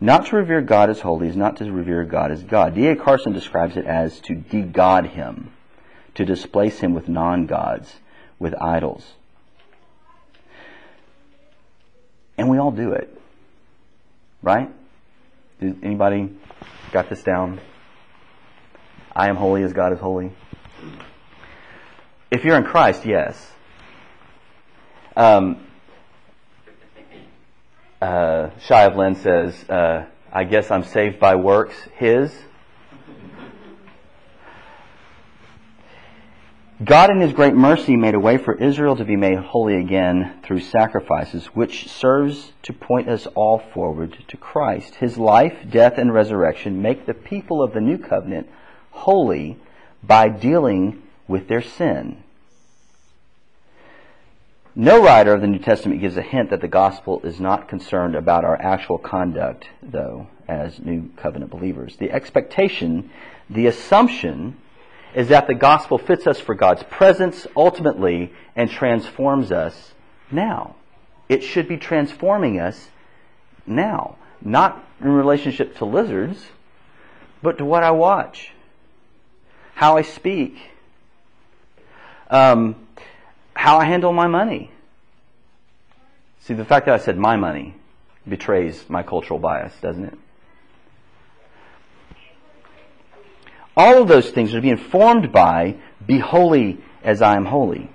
Not 0.00 0.26
to 0.26 0.36
revere 0.36 0.60
God 0.60 0.90
as 0.90 1.00
holy 1.00 1.28
is 1.28 1.36
not 1.36 1.56
to 1.56 1.72
revere 1.72 2.04
God 2.04 2.30
as 2.30 2.42
God. 2.42 2.74
D.A. 2.74 2.96
Carson 2.96 3.32
describes 3.32 3.76
it 3.76 3.86
as 3.86 4.20
to 4.20 4.34
de-God 4.34 5.06
Him 5.06 5.52
to 6.16 6.24
displace 6.24 6.80
him 6.80 6.94
with 6.94 7.08
non-gods, 7.08 7.96
with 8.38 8.54
idols. 8.60 9.12
And 12.38 12.48
we 12.48 12.58
all 12.58 12.70
do 12.70 12.92
it. 12.92 13.14
Right? 14.42 14.70
Anybody 15.60 16.30
got 16.90 17.10
this 17.10 17.22
down? 17.22 17.60
I 19.14 19.28
am 19.28 19.36
holy 19.36 19.62
as 19.62 19.74
God 19.74 19.92
is 19.92 19.98
holy. 19.98 20.32
If 22.30 22.44
you're 22.44 22.56
in 22.56 22.64
Christ, 22.64 23.04
yes. 23.04 23.52
Um, 25.16 25.65
uh, 28.02 28.50
of 28.70 28.96
Lynn 28.96 29.16
says, 29.16 29.54
uh, 29.68 30.06
I 30.32 30.44
guess 30.44 30.70
I'm 30.70 30.84
saved 30.84 31.18
by 31.18 31.36
works, 31.36 31.74
his. 31.96 32.32
God 36.84 37.08
in 37.08 37.22
His 37.22 37.32
great 37.32 37.54
mercy 37.54 37.96
made 37.96 38.14
a 38.14 38.20
way 38.20 38.36
for 38.36 38.54
Israel 38.54 38.96
to 38.96 39.04
be 39.04 39.16
made 39.16 39.38
holy 39.38 39.78
again 39.78 40.40
through 40.42 40.60
sacrifices, 40.60 41.46
which 41.46 41.88
serves 41.88 42.52
to 42.64 42.74
point 42.74 43.08
us 43.08 43.26
all 43.28 43.58
forward 43.72 44.22
to 44.28 44.36
Christ. 44.36 44.96
His 44.96 45.16
life, 45.16 45.54
death, 45.70 45.96
and 45.96 46.12
resurrection 46.12 46.82
make 46.82 47.06
the 47.06 47.14
people 47.14 47.62
of 47.62 47.72
the 47.72 47.80
new 47.80 47.96
covenant 47.96 48.50
holy 48.90 49.58
by 50.02 50.28
dealing 50.28 51.02
with 51.26 51.48
their 51.48 51.62
sin. 51.62 52.22
No 54.78 55.02
writer 55.02 55.32
of 55.32 55.40
the 55.40 55.46
New 55.46 55.58
Testament 55.58 56.02
gives 56.02 56.18
a 56.18 56.22
hint 56.22 56.50
that 56.50 56.60
the 56.60 56.68
gospel 56.68 57.22
is 57.24 57.40
not 57.40 57.66
concerned 57.66 58.14
about 58.14 58.44
our 58.44 58.60
actual 58.60 58.98
conduct, 58.98 59.66
though, 59.82 60.26
as 60.46 60.78
new 60.78 61.08
covenant 61.16 61.50
believers. 61.50 61.96
The 61.96 62.10
expectation, 62.10 63.10
the 63.48 63.68
assumption, 63.68 64.58
is 65.14 65.28
that 65.28 65.46
the 65.46 65.54
gospel 65.54 65.96
fits 65.96 66.26
us 66.26 66.38
for 66.38 66.54
God's 66.54 66.82
presence 66.82 67.46
ultimately 67.56 68.34
and 68.54 68.68
transforms 68.68 69.50
us 69.50 69.94
now. 70.30 70.76
It 71.26 71.42
should 71.42 71.68
be 71.68 71.78
transforming 71.78 72.60
us 72.60 72.90
now. 73.66 74.18
Not 74.42 74.84
in 75.00 75.08
relationship 75.08 75.78
to 75.78 75.86
lizards, 75.86 76.44
but 77.42 77.56
to 77.56 77.64
what 77.64 77.82
I 77.82 77.92
watch, 77.92 78.52
how 79.74 79.96
I 79.96 80.02
speak, 80.02 80.58
um, 82.28 82.85
how 83.66 83.78
I 83.78 83.84
handle 83.84 84.12
my 84.12 84.28
money. 84.28 84.70
See, 86.38 86.54
the 86.54 86.64
fact 86.64 86.86
that 86.86 86.94
I 86.94 86.98
said 86.98 87.18
my 87.18 87.34
money 87.34 87.74
betrays 88.28 88.88
my 88.88 89.02
cultural 89.02 89.40
bias, 89.40 89.72
doesn't 89.82 90.04
it? 90.04 90.18
All 93.76 94.00
of 94.00 94.06
those 94.06 94.30
things 94.30 94.54
are 94.54 94.58
to 94.58 94.62
be 94.62 94.70
informed 94.70 95.32
by 95.32 95.74
be 96.06 96.20
holy 96.20 96.78
as 97.02 97.20
I 97.20 97.34
am 97.34 97.46
holy. 97.46 97.90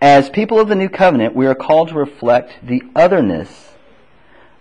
As 0.00 0.30
people 0.30 0.58
of 0.58 0.68
the 0.68 0.74
new 0.74 0.88
covenant, 0.88 1.36
we 1.36 1.46
are 1.46 1.54
called 1.54 1.88
to 1.88 1.94
reflect 1.94 2.66
the 2.66 2.82
otherness, 2.96 3.72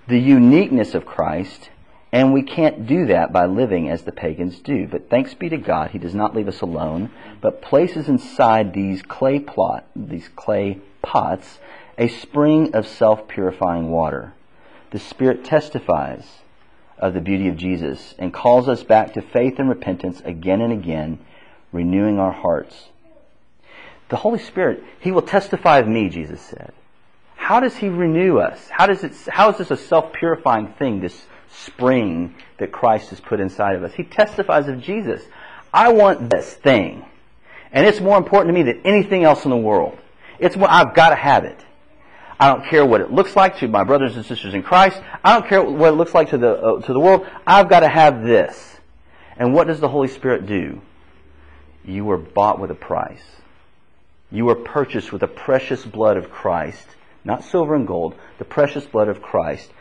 the 0.10 0.20
uniqueness 0.20 0.94
of 0.94 1.06
Christ, 1.06 1.70
and 2.12 2.34
we 2.34 2.42
can't 2.42 2.88
do 2.88 3.08
that 3.08 3.34
by 3.34 3.46
living 3.46 3.90
as 3.90 4.04
the 4.04 4.12
pagans 4.12 4.60
do. 4.60 4.88
But 4.88 5.10
thanks 5.10 5.34
be 5.34 5.50
to 5.50 5.58
God, 5.58 5.92
He 5.92 6.00
does 6.00 6.16
not 6.16 6.36
leave 6.36 6.48
us 6.48 6.62
alone, 6.62 7.12
but 7.42 7.62
places 7.62 8.08
inside 8.08 8.74
these 8.74 9.02
clay 9.02 9.40
plot, 9.40 9.86
these 9.96 10.30
clay 10.36 10.80
pots, 11.02 11.60
a 11.98 12.08
spring 12.08 12.74
of 12.76 12.88
self-purifying 12.88 13.90
water. 13.90 14.34
The 14.92 15.00
Spirit 15.00 15.44
testifies 15.44 16.26
of 16.98 17.14
the 17.14 17.22
beauty 17.22 17.48
of 17.48 17.58
Jesus 17.58 18.16
and 18.18 18.34
calls 18.34 18.70
us 18.70 18.84
back 18.84 19.14
to 19.14 19.22
faith 19.22 19.60
and 19.60 19.70
repentance 19.70 20.22
again 20.24 20.62
and 20.62 20.72
again, 20.72 21.20
renewing 21.72 22.20
our 22.20 22.32
hearts. 22.32 22.86
The 24.10 24.16
Holy 24.16 24.40
Spirit, 24.40 24.84
He 25.02 25.12
will 25.12 25.22
testify 25.22 25.80
of 25.80 25.88
me, 25.88 26.08
Jesus 26.08 26.42
said. 26.42 26.72
How 27.36 27.60
does 27.60 27.76
He 27.76 27.90
renew 27.90 28.40
us? 28.40 28.70
How 28.70 28.86
does 28.86 29.04
it, 29.04 29.14
how 29.28 29.50
is 29.52 29.58
this 29.58 29.72
a 29.72 29.78
self-purifying 29.78 30.74
thing, 30.80 31.02
this 31.02 31.26
spring 31.66 32.36
that 32.58 32.72
Christ 32.72 33.10
has 33.10 33.20
put 33.20 33.40
inside 33.40 33.76
of 33.76 33.84
us? 33.84 33.94
He 33.94 34.04
testifies 34.04 34.68
of 34.68 34.82
Jesus. 34.82 35.22
I 35.74 35.92
want 35.92 36.30
this 36.30 36.54
thing. 36.54 37.06
And 37.72 37.86
it's 37.86 38.00
more 38.00 38.18
important 38.18 38.50
to 38.50 38.54
me 38.54 38.64
than 38.64 38.82
anything 38.86 39.24
else 39.24 39.44
in 39.44 39.52
the 39.52 39.58
world. 39.58 39.98
It's 40.40 40.56
what 40.56 40.70
I've 40.70 40.94
got 40.94 41.10
to 41.10 41.16
have 41.16 41.44
it. 41.44 41.60
I 42.40 42.50
don't 42.50 42.66
care 42.66 42.86
what 42.86 43.02
it 43.02 43.12
looks 43.12 43.36
like 43.36 43.58
to 43.60 43.68
my 43.68 43.84
brothers 43.84 44.16
and 44.16 44.26
sisters 44.26 44.54
in 44.54 44.62
Christ. 44.62 45.02
I 45.24 45.34
don't 45.34 45.50
care 45.50 45.64
what 45.64 45.90
it 45.90 45.96
looks 45.96 46.14
like 46.14 46.30
to 46.30 46.38
the, 46.38 46.52
uh, 46.52 46.82
to 46.82 46.94
the 46.94 47.00
world. 47.00 47.28
I've 47.46 47.68
got 47.68 47.80
to 47.80 47.88
have 47.88 48.24
this. 48.24 48.78
And 49.38 49.54
what 49.54 49.68
does 49.68 49.80
the 49.80 49.90
Holy 49.90 50.08
Spirit 50.08 50.46
do? 50.46 50.82
You 51.84 52.06
were 52.06 52.18
bought 52.18 52.60
with 52.60 52.70
a 52.70 52.76
price. 52.76 53.24
You 54.32 54.46
were 54.46 54.56
purchased 54.56 55.12
with 55.12 55.22
the 55.22 55.28
precious 55.28 55.86
blood 55.86 56.18
of 56.18 56.30
Christ, 56.30 56.86
not 57.24 57.44
silver 57.44 57.76
and 57.76 57.88
gold, 57.88 58.16
the 58.40 58.46
precious 58.46 58.86
blood 58.86 59.08
of 59.08 59.22
Christ. 59.22 59.72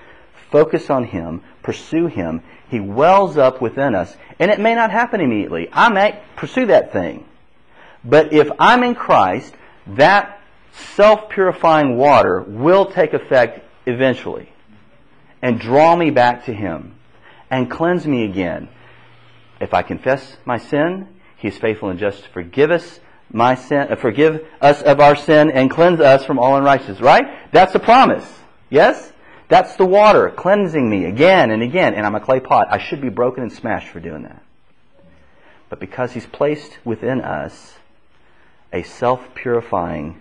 Focus 0.51 0.91
on 0.91 1.05
Him, 1.05 1.43
pursue 1.63 2.07
Him, 2.07 2.43
He 2.69 2.81
wells 2.81 3.37
up 3.37 3.61
within 3.61 3.95
us. 3.95 4.17
And 4.39 4.51
it 4.51 4.61
may 4.61 4.75
not 4.75 4.91
happen 4.91 5.21
immediately. 5.21 5.69
I 5.73 5.89
may 5.89 6.21
pursue 6.37 6.67
that 6.67 6.93
thing. 6.93 7.27
But 8.05 8.33
if 8.33 8.49
I'm 8.59 8.83
in 8.83 8.95
Christ, 8.95 9.55
that 9.87 10.41
self-purifying 10.95 11.97
water 11.97 12.41
will 12.41 12.87
take 12.87 13.13
effect 13.13 13.65
eventually 13.87 14.51
and 15.43 15.61
draw 15.61 15.97
me 15.97 16.11
back 16.11 16.45
to 16.47 16.53
Him 16.53 16.95
and 17.51 17.71
cleanse 17.71 18.07
me 18.07 18.25
again. 18.25 18.69
If 19.61 19.73
I 19.75 19.83
confess 19.83 20.37
my 20.45 20.59
sin, 20.59 21.09
He 21.37 21.49
is 21.49 21.57
faithful 21.57 21.91
and 21.91 21.99
just 21.99 22.25
to 22.25 22.29
forgive 22.31 22.71
us 22.71 23.01
my 23.33 23.55
sin, 23.57 23.89
uh, 23.91 23.97
forgive 23.97 24.47
us 24.61 24.83
of 24.83 25.01
our 25.01 25.17
sin 25.17 25.51
and 25.51 25.71
cleanse 25.71 26.01
us 26.01 26.25
from 26.25 26.39
all 26.39 26.57
unrighteousness. 26.57 27.01
Right? 27.01 27.53
That's 27.53 27.75
a 27.75 27.79
promise. 27.79 28.27
Yes? 28.71 29.13
That's 29.49 29.77
the 29.77 29.87
water 29.87 30.31
cleansing 30.31 30.89
me 30.89 31.05
again 31.05 31.51
and 31.51 31.63
again. 31.63 31.95
And 31.95 32.05
I'm 32.05 32.15
a 32.15 32.21
clay 32.21 32.41
pot. 32.41 32.69
I 32.71 32.79
should 32.79 33.01
be 33.01 33.09
broken 33.09 33.43
and 33.43 33.53
smashed 33.53 33.89
for 33.89 34.01
doing 34.01 34.25
that. 34.25 34.43
But 35.69 35.81
because 35.81 36.13
He's 36.13 36.27
placed 36.27 36.79
within 36.85 37.21
us 37.21 37.75
a 38.73 38.83
self-purifying 38.83 40.21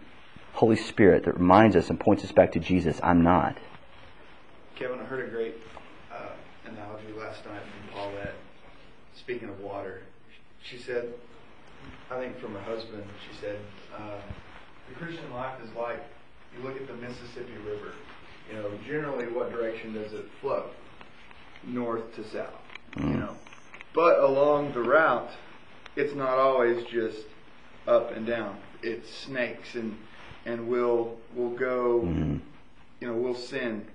Holy 0.54 0.76
Spirit 0.76 1.26
that 1.26 1.34
reminds 1.34 1.76
us 1.76 1.90
and 1.90 2.00
points 2.00 2.24
us 2.24 2.32
back 2.32 2.54
to 2.54 2.60
Jesus, 2.60 3.00
I'm 3.04 3.24
not. 3.24 3.58
Kevin, 4.76 5.00
I 5.00 5.04
heard 5.04 5.28
a 5.28 5.30
great 5.30 5.56
uh, 6.12 6.30
analogy 6.66 7.12
last 7.18 7.46
night 7.46 7.62
from 7.62 7.94
Paulette. 7.94 8.36
Speaking 9.16 9.50
of 9.50 9.60
water, 9.60 10.04
she 10.64 10.78
said, 10.78 11.14
I 12.12 12.20
think 12.20 12.40
from 12.40 12.54
her 12.54 12.62
husband, 12.62 13.04
she 13.30 13.38
said, 13.40 13.60
uh, 13.98 14.18
the 14.90 14.96
Christian 14.96 15.32
life 15.34 15.60
is 15.64 15.70
like 15.76 16.04
you 16.56 16.64
look 16.64 16.76
at 16.80 16.88
the 16.88 16.94
Mississippi 16.94 17.54
River. 17.66 17.94
You 18.50 18.58
know, 18.58 18.70
generally, 18.86 19.28
what 19.28 19.52
direction 19.52 19.94
does 19.94 20.14
it 20.14 20.26
flow? 20.42 20.66
North 21.64 22.14
to 22.16 22.24
south. 22.24 22.50
You 22.98 23.04
Mm. 23.04 23.20
know, 23.20 23.36
but 23.94 24.20
along 24.20 24.74
the 24.74 24.82
route, 24.82 25.32
it's 25.96 26.14
not 26.14 26.38
always 26.38 26.86
just 26.86 27.26
up 27.88 28.12
and 28.16 28.26
down. 28.26 28.58
It 28.82 29.06
snakes 29.08 29.76
and 29.76 29.98
and 30.46 30.68
we'll 30.68 31.18
we'll 31.34 31.50
go. 31.58 32.02
Mhm. 32.02 32.40
You 33.02 33.08
know, 33.08 33.14
we'll 33.16 33.34
sin, 33.36 33.86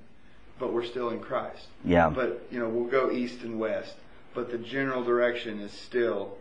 but 0.58 0.72
we're 0.72 0.84
still 0.84 1.10
in 1.10 1.20
Christ. 1.20 1.68
Yeah. 1.84 2.10
But 2.10 2.42
you 2.50 2.58
know, 2.58 2.68
we'll 2.68 2.90
go 2.90 3.10
east 3.10 3.42
and 3.42 3.58
west, 3.58 3.96
but 4.34 4.50
the 4.50 4.58
general 4.58 5.02
direction 5.04 5.60
is 5.60 5.72
still 5.72 6.36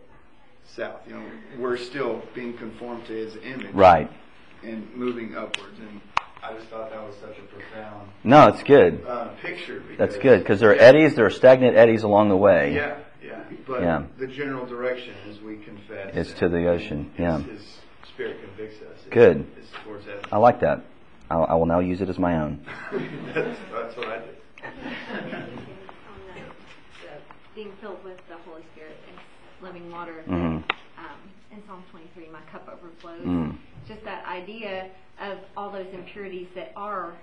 south. 0.66 1.06
You 1.08 1.14
know, 1.14 1.22
we're 1.58 1.76
still 1.76 2.22
being 2.34 2.54
conformed 2.54 3.06
to 3.06 3.12
His 3.12 3.36
image, 3.36 3.72
Right. 3.72 4.10
And 4.62 4.94
moving 4.94 5.36
upwards. 5.36 5.78
And 5.78 6.00
I 6.42 6.54
just 6.54 6.66
thought 6.68 6.90
that 6.90 7.02
was 7.06 7.14
such 7.16 7.36
a 7.38 7.42
profound 7.42 8.08
No, 8.24 8.48
it's 8.48 8.62
good. 8.62 9.04
uh, 9.06 9.28
picture. 9.42 9.82
That's 9.98 10.16
good 10.16 10.38
because 10.40 10.60
there 10.60 10.70
are 10.70 10.76
Yeah. 10.76 10.82
eddies, 10.82 11.14
there 11.14 11.26
are 11.26 11.30
stagnant 11.30 11.76
eddies 11.76 12.02
along 12.02 12.28
the 12.30 12.36
way. 12.36 12.74
Yeah, 12.74 12.96
yeah. 13.22 13.40
But 13.66 13.82
Yeah. 13.82 14.02
the 14.18 14.26
general 14.26 14.66
direction, 14.66 15.14
as 15.28 15.40
we 15.40 15.56
confess, 15.58 16.14
Is 16.16 16.32
to 16.34 16.48
the 16.48 16.66
ocean, 16.68 17.10
His, 17.14 17.20
yeah. 17.20 17.38
His 17.40 17.78
Spirit 18.08 18.38
convicts 18.42 18.80
us. 18.82 18.98
is- 19.00 19.06
Good. 19.10 19.46
Is 19.60 19.66
towards 19.84 20.06
heaven. 20.06 20.24
I 20.32 20.38
like 20.38 20.60
that. 20.60 20.80
I, 21.30 21.36
I 21.36 21.54
will 21.54 21.66
now 21.66 21.78
use 21.80 22.00
it 22.00 22.08
as 22.08 22.18
my 22.18 22.38
own. 22.38 22.64
that's, 23.34 23.58
that's 23.72 23.96
what 23.96 24.08
I 24.08 24.18
did. 24.18 24.36
on 24.64 25.42
the, 26.26 26.40
the 27.02 27.12
being 27.54 27.72
filled 27.80 28.02
with 28.02 28.16
the 28.28 28.36
Holy 28.48 28.62
Spirit 28.74 28.96
and 29.08 29.18
living 29.66 29.90
water. 29.92 30.24
Mhm. 30.26 30.32
Um, 30.34 30.64
in 31.52 31.62
Psalm 31.66 31.82
23, 31.90 32.28
my 32.32 32.40
cup 32.50 32.66
overflows. 32.68 33.26
Mm. 33.26 33.56
Just 33.90 34.04
that 34.04 34.24
idea 34.24 34.86
of 35.20 35.38
all 35.56 35.68
those 35.70 35.88
impurities 35.92 36.46
that 36.54 36.70
are 36.76 37.14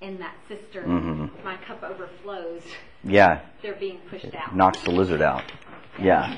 in 0.00 0.16
that 0.18 0.34
cistern. 0.48 1.30
Mhm. 1.34 1.44
My 1.44 1.56
cup 1.56 1.82
overflows. 1.82 2.62
Yeah, 3.02 3.40
They're 3.62 3.74
being 3.74 3.98
pushed 4.08 4.32
out. 4.36 4.54
knocks 4.54 4.80
the 4.82 4.92
lizard 4.92 5.20
out. 5.20 5.42
Yeah, 6.00 6.32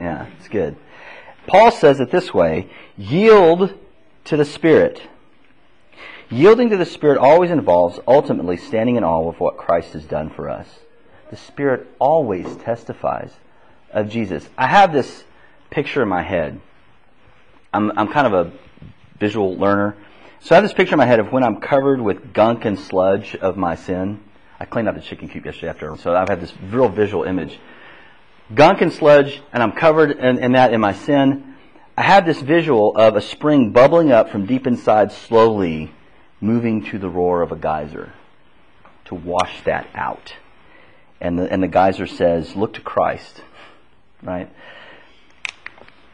yeah, 0.00 0.26
it's 0.36 0.48
good. 0.48 0.74
Paul 1.46 1.70
says 1.70 2.00
it 2.00 2.10
this 2.10 2.34
way 2.34 2.68
yield 2.96 3.74
to 4.24 4.36
the 4.36 4.44
Spirit. 4.44 5.00
Yielding 6.28 6.70
to 6.70 6.76
the 6.76 6.84
Spirit 6.86 7.18
always 7.18 7.52
involves 7.52 8.00
ultimately 8.08 8.56
standing 8.56 8.96
in 8.96 9.04
awe 9.04 9.28
of 9.28 9.38
what 9.38 9.56
Christ 9.58 9.92
has 9.92 10.04
done 10.04 10.28
for 10.28 10.50
us. 10.50 10.80
The 11.30 11.36
Spirit 11.36 11.86
always 12.00 12.56
testifies 12.56 13.32
of 13.92 14.08
Jesus. 14.08 14.48
I 14.58 14.66
have 14.66 14.92
this 14.92 15.22
picture 15.70 16.02
in 16.02 16.08
my 16.08 16.22
head. 16.22 16.60
I'm, 17.72 17.96
I'm 17.96 18.08
kind 18.08 18.26
of 18.26 18.32
a 18.34 18.52
visual 19.24 19.56
learner. 19.56 19.96
So 20.40 20.54
I 20.54 20.56
have 20.56 20.64
this 20.64 20.74
picture 20.74 20.96
in 20.96 20.98
my 20.98 21.06
head 21.06 21.18
of 21.18 21.32
when 21.32 21.42
I'm 21.42 21.58
covered 21.58 21.98
with 21.98 22.34
gunk 22.34 22.66
and 22.66 22.78
sludge 22.78 23.34
of 23.36 23.56
my 23.56 23.74
sin. 23.74 24.20
I 24.60 24.66
cleaned 24.66 24.86
out 24.86 24.96
the 24.96 25.00
chicken 25.00 25.30
coop 25.30 25.46
yesterday 25.46 25.68
after, 25.68 25.96
so 25.96 26.14
I've 26.14 26.28
had 26.28 26.42
this 26.42 26.52
real 26.70 26.90
visual 26.90 27.24
image. 27.24 27.58
Gunk 28.54 28.82
and 28.82 28.92
sludge, 28.92 29.40
and 29.50 29.62
I'm 29.62 29.72
covered 29.72 30.10
in, 30.10 30.44
in 30.44 30.52
that 30.52 30.74
in 30.74 30.80
my 30.82 30.92
sin. 30.92 31.54
I 31.96 32.02
have 32.02 32.26
this 32.26 32.38
visual 32.42 32.94
of 32.96 33.16
a 33.16 33.22
spring 33.22 33.70
bubbling 33.70 34.12
up 34.12 34.28
from 34.28 34.44
deep 34.44 34.66
inside, 34.66 35.10
slowly 35.10 35.90
moving 36.38 36.84
to 36.90 36.98
the 36.98 37.08
roar 37.08 37.40
of 37.40 37.50
a 37.50 37.56
geyser 37.56 38.12
to 39.06 39.14
wash 39.14 39.62
that 39.64 39.88
out. 39.94 40.34
And 41.18 41.38
the, 41.38 41.50
and 41.50 41.62
the 41.62 41.68
geyser 41.68 42.06
says, 42.06 42.54
Look 42.54 42.74
to 42.74 42.82
Christ. 42.82 43.40
Right? 44.22 44.50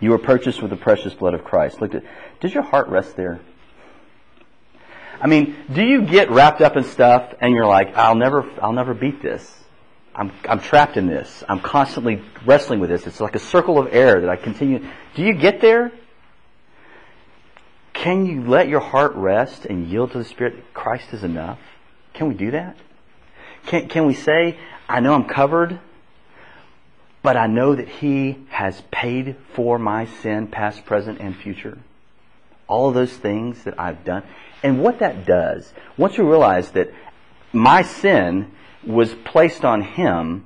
You 0.00 0.10
were 0.10 0.18
purchased 0.18 0.62
with 0.62 0.70
the 0.70 0.76
precious 0.76 1.12
blood 1.12 1.34
of 1.34 1.44
Christ. 1.44 1.80
Look 1.80 1.94
at, 1.94 2.04
does 2.40 2.52
your 2.52 2.62
heart 2.62 2.88
rest 2.88 3.16
there? 3.16 3.40
I 5.20 5.26
mean, 5.26 5.54
do 5.70 5.82
you 5.82 6.02
get 6.02 6.30
wrapped 6.30 6.62
up 6.62 6.76
in 6.76 6.84
stuff 6.84 7.34
and 7.40 7.54
you're 7.54 7.66
like, 7.66 7.94
I'll 7.96 8.14
never, 8.14 8.50
I'll 8.62 8.72
never 8.72 8.94
beat 8.94 9.20
this. 9.20 9.54
I'm, 10.14 10.32
I'm 10.48 10.60
trapped 10.60 10.96
in 10.96 11.06
this. 11.06 11.44
I'm 11.48 11.60
constantly 11.60 12.22
wrestling 12.44 12.80
with 12.80 12.90
this. 12.90 13.06
It's 13.06 13.20
like 13.20 13.34
a 13.34 13.40
circle 13.40 13.78
of 13.78 13.92
air 13.92 14.22
that 14.22 14.30
I 14.30 14.36
continue. 14.36 14.86
Do 15.14 15.22
you 15.22 15.34
get 15.34 15.60
there? 15.60 15.92
Can 17.92 18.24
you 18.24 18.46
let 18.46 18.68
your 18.68 18.80
heart 18.80 19.14
rest 19.14 19.66
and 19.66 19.88
yield 19.88 20.12
to 20.12 20.18
the 20.18 20.24
Spirit? 20.24 20.56
that 20.56 20.74
Christ 20.74 21.12
is 21.12 21.22
enough. 21.22 21.58
Can 22.14 22.28
we 22.28 22.34
do 22.34 22.52
that? 22.52 22.76
Can, 23.66 23.88
can 23.88 24.06
we 24.06 24.14
say, 24.14 24.58
I 24.88 25.00
know 25.00 25.12
I'm 25.12 25.26
covered, 25.26 25.78
but 27.22 27.36
I 27.36 27.46
know 27.46 27.74
that 27.74 27.88
He 27.88 28.38
has 28.48 28.80
paid 28.90 29.36
for 29.52 29.78
my 29.78 30.06
sin, 30.06 30.48
past, 30.48 30.86
present, 30.86 31.20
and 31.20 31.36
future? 31.36 31.78
All 32.70 32.92
those 32.92 33.12
things 33.12 33.64
that 33.64 33.78
I've 33.78 34.04
done. 34.04 34.22
And 34.62 34.80
what 34.82 35.00
that 35.00 35.26
does, 35.26 35.70
once 35.96 36.16
you 36.16 36.28
realize 36.28 36.70
that 36.72 36.92
my 37.52 37.82
sin 37.82 38.52
was 38.86 39.12
placed 39.24 39.64
on 39.64 39.82
Him, 39.82 40.44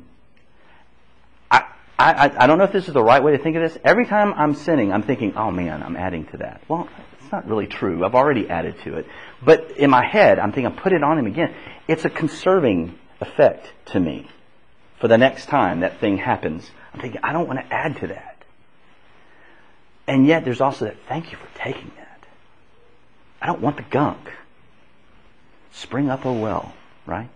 I, 1.51 1.65
I, 1.99 2.33
I 2.37 2.47
don't 2.47 2.59
know 2.59 2.65
if 2.65 2.73
this 2.73 2.89
is 2.89 2.95
the 2.95 3.03
right 3.03 3.23
way 3.23 3.33
to 3.37 3.39
think 3.39 3.57
of 3.57 3.63
this. 3.63 3.79
Every 3.85 4.07
time 4.07 4.35
I'm 4.35 4.55
sinning, 4.55 4.93
I'm 4.93 5.03
thinking, 5.03 5.35
oh 5.37 5.51
man, 5.51 5.83
I'm 5.83 5.97
adding 5.97 6.25
to 6.27 6.39
that. 6.39 6.63
Well, 6.67 6.89
it's 7.21 7.31
not 7.31 7.47
really 7.47 7.67
true. 7.67 8.05
I've 8.05 8.15
already 8.15 8.49
added 8.49 8.77
to 8.85 8.97
it. 8.97 9.07
But 9.45 9.73
in 9.79 9.91
my 9.91 10.05
head, 10.05 10.39
I'm 10.39 10.53
thinking, 10.53 10.75
put 10.75 10.93
it 10.93 11.03
on 11.05 11.19
Him 11.19 11.27
again. 11.27 11.55
It's 11.87 12.05
a 12.05 12.11
conserving 12.11 12.99
effect 13.21 13.71
to 13.87 14.01
me. 14.01 14.29
For 15.01 15.09
the 15.09 15.19
next 15.19 15.47
time 15.47 15.81
that 15.81 16.01
thing 16.01 16.17
happens, 16.17 16.71
I'm 16.93 17.01
thinking, 17.01 17.21
I 17.23 17.33
don't 17.33 17.47
want 17.47 17.61
to 17.61 17.75
add 17.75 17.97
to 17.99 18.07
that. 18.09 18.45
And 20.07 20.27
yet 20.27 20.45
there's 20.45 20.61
also 20.61 20.87
that, 20.87 20.97
thank 21.09 21.33
you 21.33 21.39
for 21.39 21.49
taking 21.59 21.91
that. 21.97 22.04
I 23.45 23.47
don't 23.49 23.61
want 23.61 23.77
the 23.77 23.83
gunk. 23.83 24.33
Spring 25.71 26.09
up, 26.09 26.25
oh 26.25 26.33
well, 26.33 26.73
right? 27.05 27.29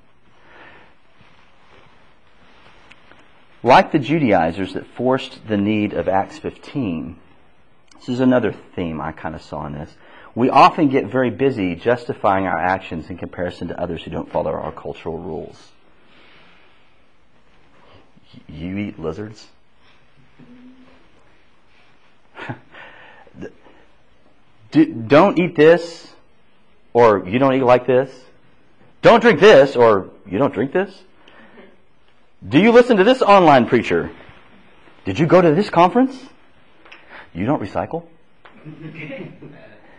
Like 3.62 3.92
the 3.92 3.98
Judaizers 3.98 4.72
that 4.72 4.86
forced 4.86 5.46
the 5.46 5.58
need 5.58 5.92
of 5.92 6.08
Acts 6.08 6.38
15, 6.38 7.18
this 7.98 8.08
is 8.08 8.20
another 8.20 8.54
theme 8.74 9.02
I 9.02 9.12
kind 9.12 9.34
of 9.34 9.42
saw 9.42 9.66
in 9.66 9.74
this. 9.74 9.94
We 10.34 10.48
often 10.48 10.88
get 10.88 11.04
very 11.08 11.28
busy 11.28 11.74
justifying 11.74 12.46
our 12.46 12.58
actions 12.58 13.10
in 13.10 13.18
comparison 13.18 13.68
to 13.68 13.78
others 13.78 14.02
who 14.02 14.10
don't 14.10 14.32
follow 14.32 14.52
our 14.52 14.72
cultural 14.72 15.18
rules. 15.18 15.62
You 18.48 18.78
eat 18.78 18.98
lizards? 18.98 19.46
Do, 24.70 24.84
don't 24.84 25.38
eat 25.38 25.56
this, 25.56 26.12
or 26.92 27.26
you 27.26 27.38
don't 27.38 27.54
eat 27.54 27.62
like 27.62 27.86
this. 27.86 28.10
Don't 29.02 29.20
drink 29.20 29.40
this, 29.40 29.76
or 29.76 30.10
you 30.26 30.38
don't 30.38 30.52
drink 30.52 30.72
this. 30.72 30.92
Do 32.46 32.58
you 32.58 32.72
listen 32.72 32.96
to 32.98 33.04
this 33.04 33.22
online 33.22 33.66
preacher? 33.66 34.10
Did 35.04 35.18
you 35.18 35.26
go 35.26 35.40
to 35.40 35.54
this 35.54 35.70
conference? 35.70 36.16
You 37.32 37.46
don't 37.46 37.62
recycle? 37.62 38.04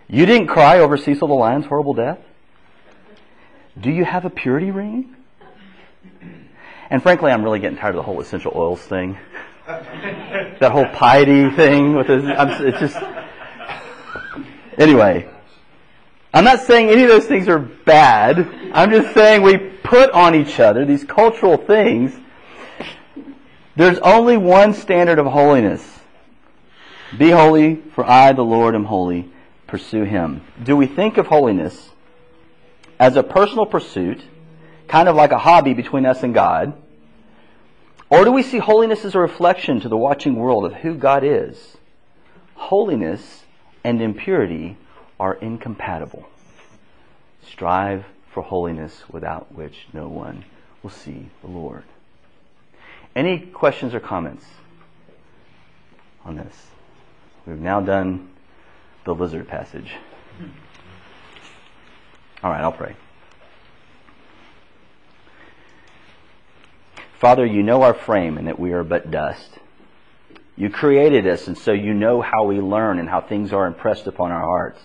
You 0.08 0.26
didn't 0.26 0.48
cry 0.48 0.80
over 0.80 0.98
Cecil 0.98 1.28
the 1.28 1.34
Lion's 1.34 1.66
horrible 1.66 1.94
death? 1.94 2.20
Do 3.80 3.92
you 3.92 4.04
have 4.06 4.26
a 4.26 4.30
purity 4.30 4.72
ring? 4.72 5.16
And 6.90 7.02
frankly, 7.02 7.32
I'm 7.32 7.44
really 7.44 7.60
getting 7.60 7.78
tired 7.78 7.92
of 7.92 7.98
the 7.98 8.04
whole 8.04 8.20
essential 8.20 8.52
oils 8.56 8.82
thing. 8.82 9.18
that 9.68 10.72
whole 10.72 10.88
piety 10.88 11.50
thing 11.52 11.96
with 11.96 12.10
it's 12.10 12.80
just. 12.80 12.98
Anyway, 14.80 15.30
I'm 16.34 16.46
not 16.46 16.62
saying 16.62 16.90
any 16.90 17.04
of 17.04 17.10
those 17.10 17.26
things 17.26 17.50
are 17.50 17.60
bad. 17.60 18.50
I'm 18.74 18.90
just 18.92 19.14
saying 19.14 19.42
we 19.42 19.58
put 19.58 20.10
on 20.12 20.36
each 20.36 20.58
other, 20.60 20.86
these 20.86 21.04
cultural 21.04 21.58
things, 21.58 22.16
there's 23.76 24.00
only 24.00 24.38
one 24.38 24.74
standard 24.74 25.20
of 25.20 25.26
holiness. 25.26 26.00
Be 27.18 27.30
holy, 27.32 27.76
for 27.94 28.06
I, 28.06 28.32
the 28.32 28.44
Lord, 28.44 28.74
am 28.74 28.86
holy. 28.86 29.30
Pursue 29.68 30.04
Him. 30.04 30.42
Do 30.64 30.78
we 30.78 30.88
think 30.88 31.18
of 31.18 31.28
holiness 31.28 31.90
as 33.00 33.16
a 33.16 33.24
personal 33.24 33.66
pursuit, 33.66 34.22
kind 34.88 35.10
of 35.10 35.16
like 35.16 35.32
a 35.32 35.40
hobby 35.40 35.74
between 35.74 36.06
us 36.06 36.24
and 36.24 36.34
God? 36.34 36.74
Or 38.10 38.24
do 38.24 38.32
we 38.32 38.44
see 38.44 38.60
holiness 38.60 39.04
as 39.06 39.14
a 39.14 39.20
reflection 39.20 39.82
to 39.82 39.90
the 39.90 39.98
watching 39.98 40.36
world 40.36 40.66
of 40.66 40.74
who 40.76 40.96
God 40.96 41.24
is? 41.24 41.78
Holiness 42.56 43.44
and 43.84 44.02
impurity 44.02 44.78
are 45.20 45.36
incompatible. 45.36 46.28
Strive 47.46 48.06
for 48.32 48.44
holiness 48.44 49.04
without 49.10 49.54
which 49.54 49.88
no 49.94 50.08
one 50.08 50.46
will 50.82 50.90
see 50.90 51.30
the 51.42 51.50
Lord. 51.50 51.84
Any 53.16 53.40
questions 53.40 53.94
or 53.94 54.00
comments 54.00 54.46
on 56.24 56.36
this? 56.36 56.68
We've 57.46 57.60
now 57.60 57.82
done 57.82 58.30
the 59.06 59.16
lizard 59.16 59.48
passage. 59.48 59.94
All 62.44 62.52
right, 62.52 62.62
I'll 62.62 62.72
pray. 62.72 62.96
Father, 67.20 67.46
you 67.46 67.64
know 67.64 67.82
our 67.82 67.94
frame 67.94 68.38
and 68.38 68.48
that 68.48 68.60
we 68.60 68.72
are 68.72 68.84
but 68.84 69.12
dust. 69.12 69.59
You 70.60 70.70
created 70.70 71.26
us, 71.26 71.48
and 71.48 71.58
so 71.58 71.72
you 71.72 71.94
know 71.94 72.22
how 72.22 72.44
we 72.44 72.60
learn 72.60 73.00
and 73.00 73.08
how 73.08 73.22
things 73.22 73.54
are 73.54 73.66
impressed 73.66 74.08
upon 74.08 74.34
our 74.34 74.42
hearts. 74.42 74.82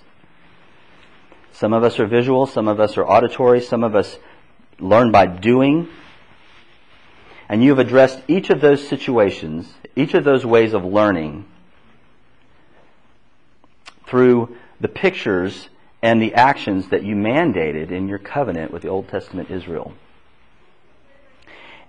Some 1.51 1.72
of 1.72 1.83
us 1.83 1.99
are 1.99 2.07
visual, 2.07 2.47
some 2.47 2.68
of 2.68 2.79
us 2.79 2.97
are 2.97 3.05
auditory, 3.05 3.61
some 3.61 3.83
of 3.83 3.97
us 3.97 4.16
learn 4.79 5.11
by 5.11 5.27
doing. 5.27 5.89
And 7.49 7.61
you 7.61 7.70
have 7.70 7.81
addressed 7.81 8.22
each 8.29 8.51
of 8.51 8.61
those 8.61 8.87
situations, 8.87 9.75
each 9.97 10.14
of 10.14 10.22
those 10.22 10.47
ways 10.47 10.75
of 10.75 10.85
learning 10.85 11.45
through 14.07 14.57
the 14.81 14.89
pictures 14.89 15.70
and 16.01 16.22
the 16.22 16.35
actions 16.35 16.91
that 16.91 17.03
you 17.03 17.16
mandated 17.16 17.91
in 17.91 18.07
your 18.07 18.18
covenant 18.18 18.70
with 18.70 18.83
the 18.83 18.89
Old 18.89 19.09
Testament 19.09 19.51
Israel. 19.51 19.93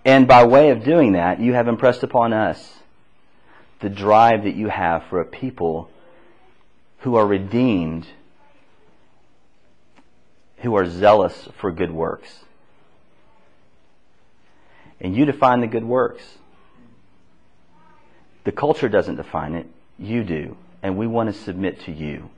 And 0.03 0.27
by 0.27 0.43
way 0.43 0.71
of 0.71 0.83
doing 0.83 1.11
that, 1.11 1.39
you 1.39 1.53
have 1.53 1.67
impressed 1.67 2.01
upon 2.01 2.33
us 2.33 2.79
the 3.85 3.89
drive 3.91 4.45
that 4.45 4.55
you 4.55 4.67
have 4.67 5.03
for 5.11 5.21
a 5.21 5.25
people 5.25 5.91
who 7.01 7.17
are 7.17 7.27
redeemed, 7.27 8.07
who 10.57 10.75
are 10.75 10.89
zealous 10.89 11.47
for 11.59 11.71
good 11.71 11.91
works. 11.91 12.39
And 14.99 15.15
you 15.15 15.25
define 15.25 15.61
the 15.61 15.67
good 15.67 15.83
works. 15.83 16.23
The 18.43 18.51
culture 18.51 18.89
doesn't 18.89 19.17
define 19.17 19.53
it, 19.53 19.67
you 19.99 20.23
do. 20.23 20.57
And 20.81 20.97
we 20.97 21.05
want 21.05 21.31
to 21.31 21.39
submit 21.43 21.81
to 21.81 21.91
you 21.91 22.31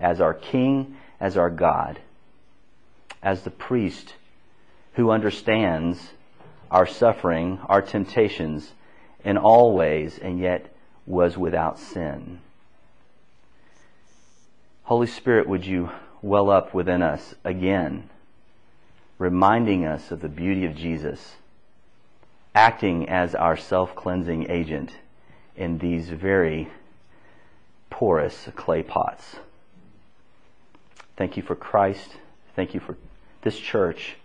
as 0.00 0.20
our 0.20 0.34
King, 0.34 0.96
as 1.20 1.36
our 1.36 1.50
God, 1.50 2.00
as 3.22 3.42
the 3.42 3.50
priest 3.52 4.12
who 4.94 5.12
understands 5.12 6.00
our 6.68 6.88
suffering, 6.88 7.60
our 7.68 7.80
temptations 7.80 8.68
in 9.24 9.36
all 9.38 9.72
ways, 9.72 10.18
and 10.20 10.40
yet 10.40 10.69
was 11.10 11.36
without 11.36 11.78
sin. 11.78 12.40
Holy 14.84 15.06
Spirit, 15.06 15.48
would 15.48 15.66
you 15.66 15.90
well 16.22 16.50
up 16.50 16.74
within 16.74 17.02
us 17.02 17.34
again, 17.44 18.08
reminding 19.18 19.84
us 19.84 20.10
of 20.10 20.20
the 20.20 20.28
beauty 20.28 20.64
of 20.64 20.74
Jesus, 20.74 21.36
acting 22.54 23.08
as 23.08 23.34
our 23.34 23.56
self 23.56 23.94
cleansing 23.94 24.50
agent 24.50 24.92
in 25.56 25.78
these 25.78 26.08
very 26.08 26.68
porous 27.90 28.48
clay 28.56 28.82
pots. 28.82 29.36
Thank 31.16 31.36
you 31.36 31.42
for 31.42 31.54
Christ. 31.54 32.16
Thank 32.56 32.74
you 32.74 32.80
for 32.80 32.96
this 33.42 33.58
church. 33.58 34.16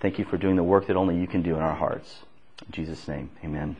Thank 0.00 0.18
you 0.18 0.24
for 0.24 0.36
doing 0.36 0.56
the 0.56 0.62
work 0.62 0.86
that 0.86 0.96
only 0.96 1.18
you 1.18 1.26
can 1.26 1.42
do 1.42 1.54
in 1.54 1.60
our 1.60 1.74
hearts. 1.74 2.22
In 2.66 2.72
Jesus' 2.72 3.06
name, 3.08 3.30
amen. 3.44 3.76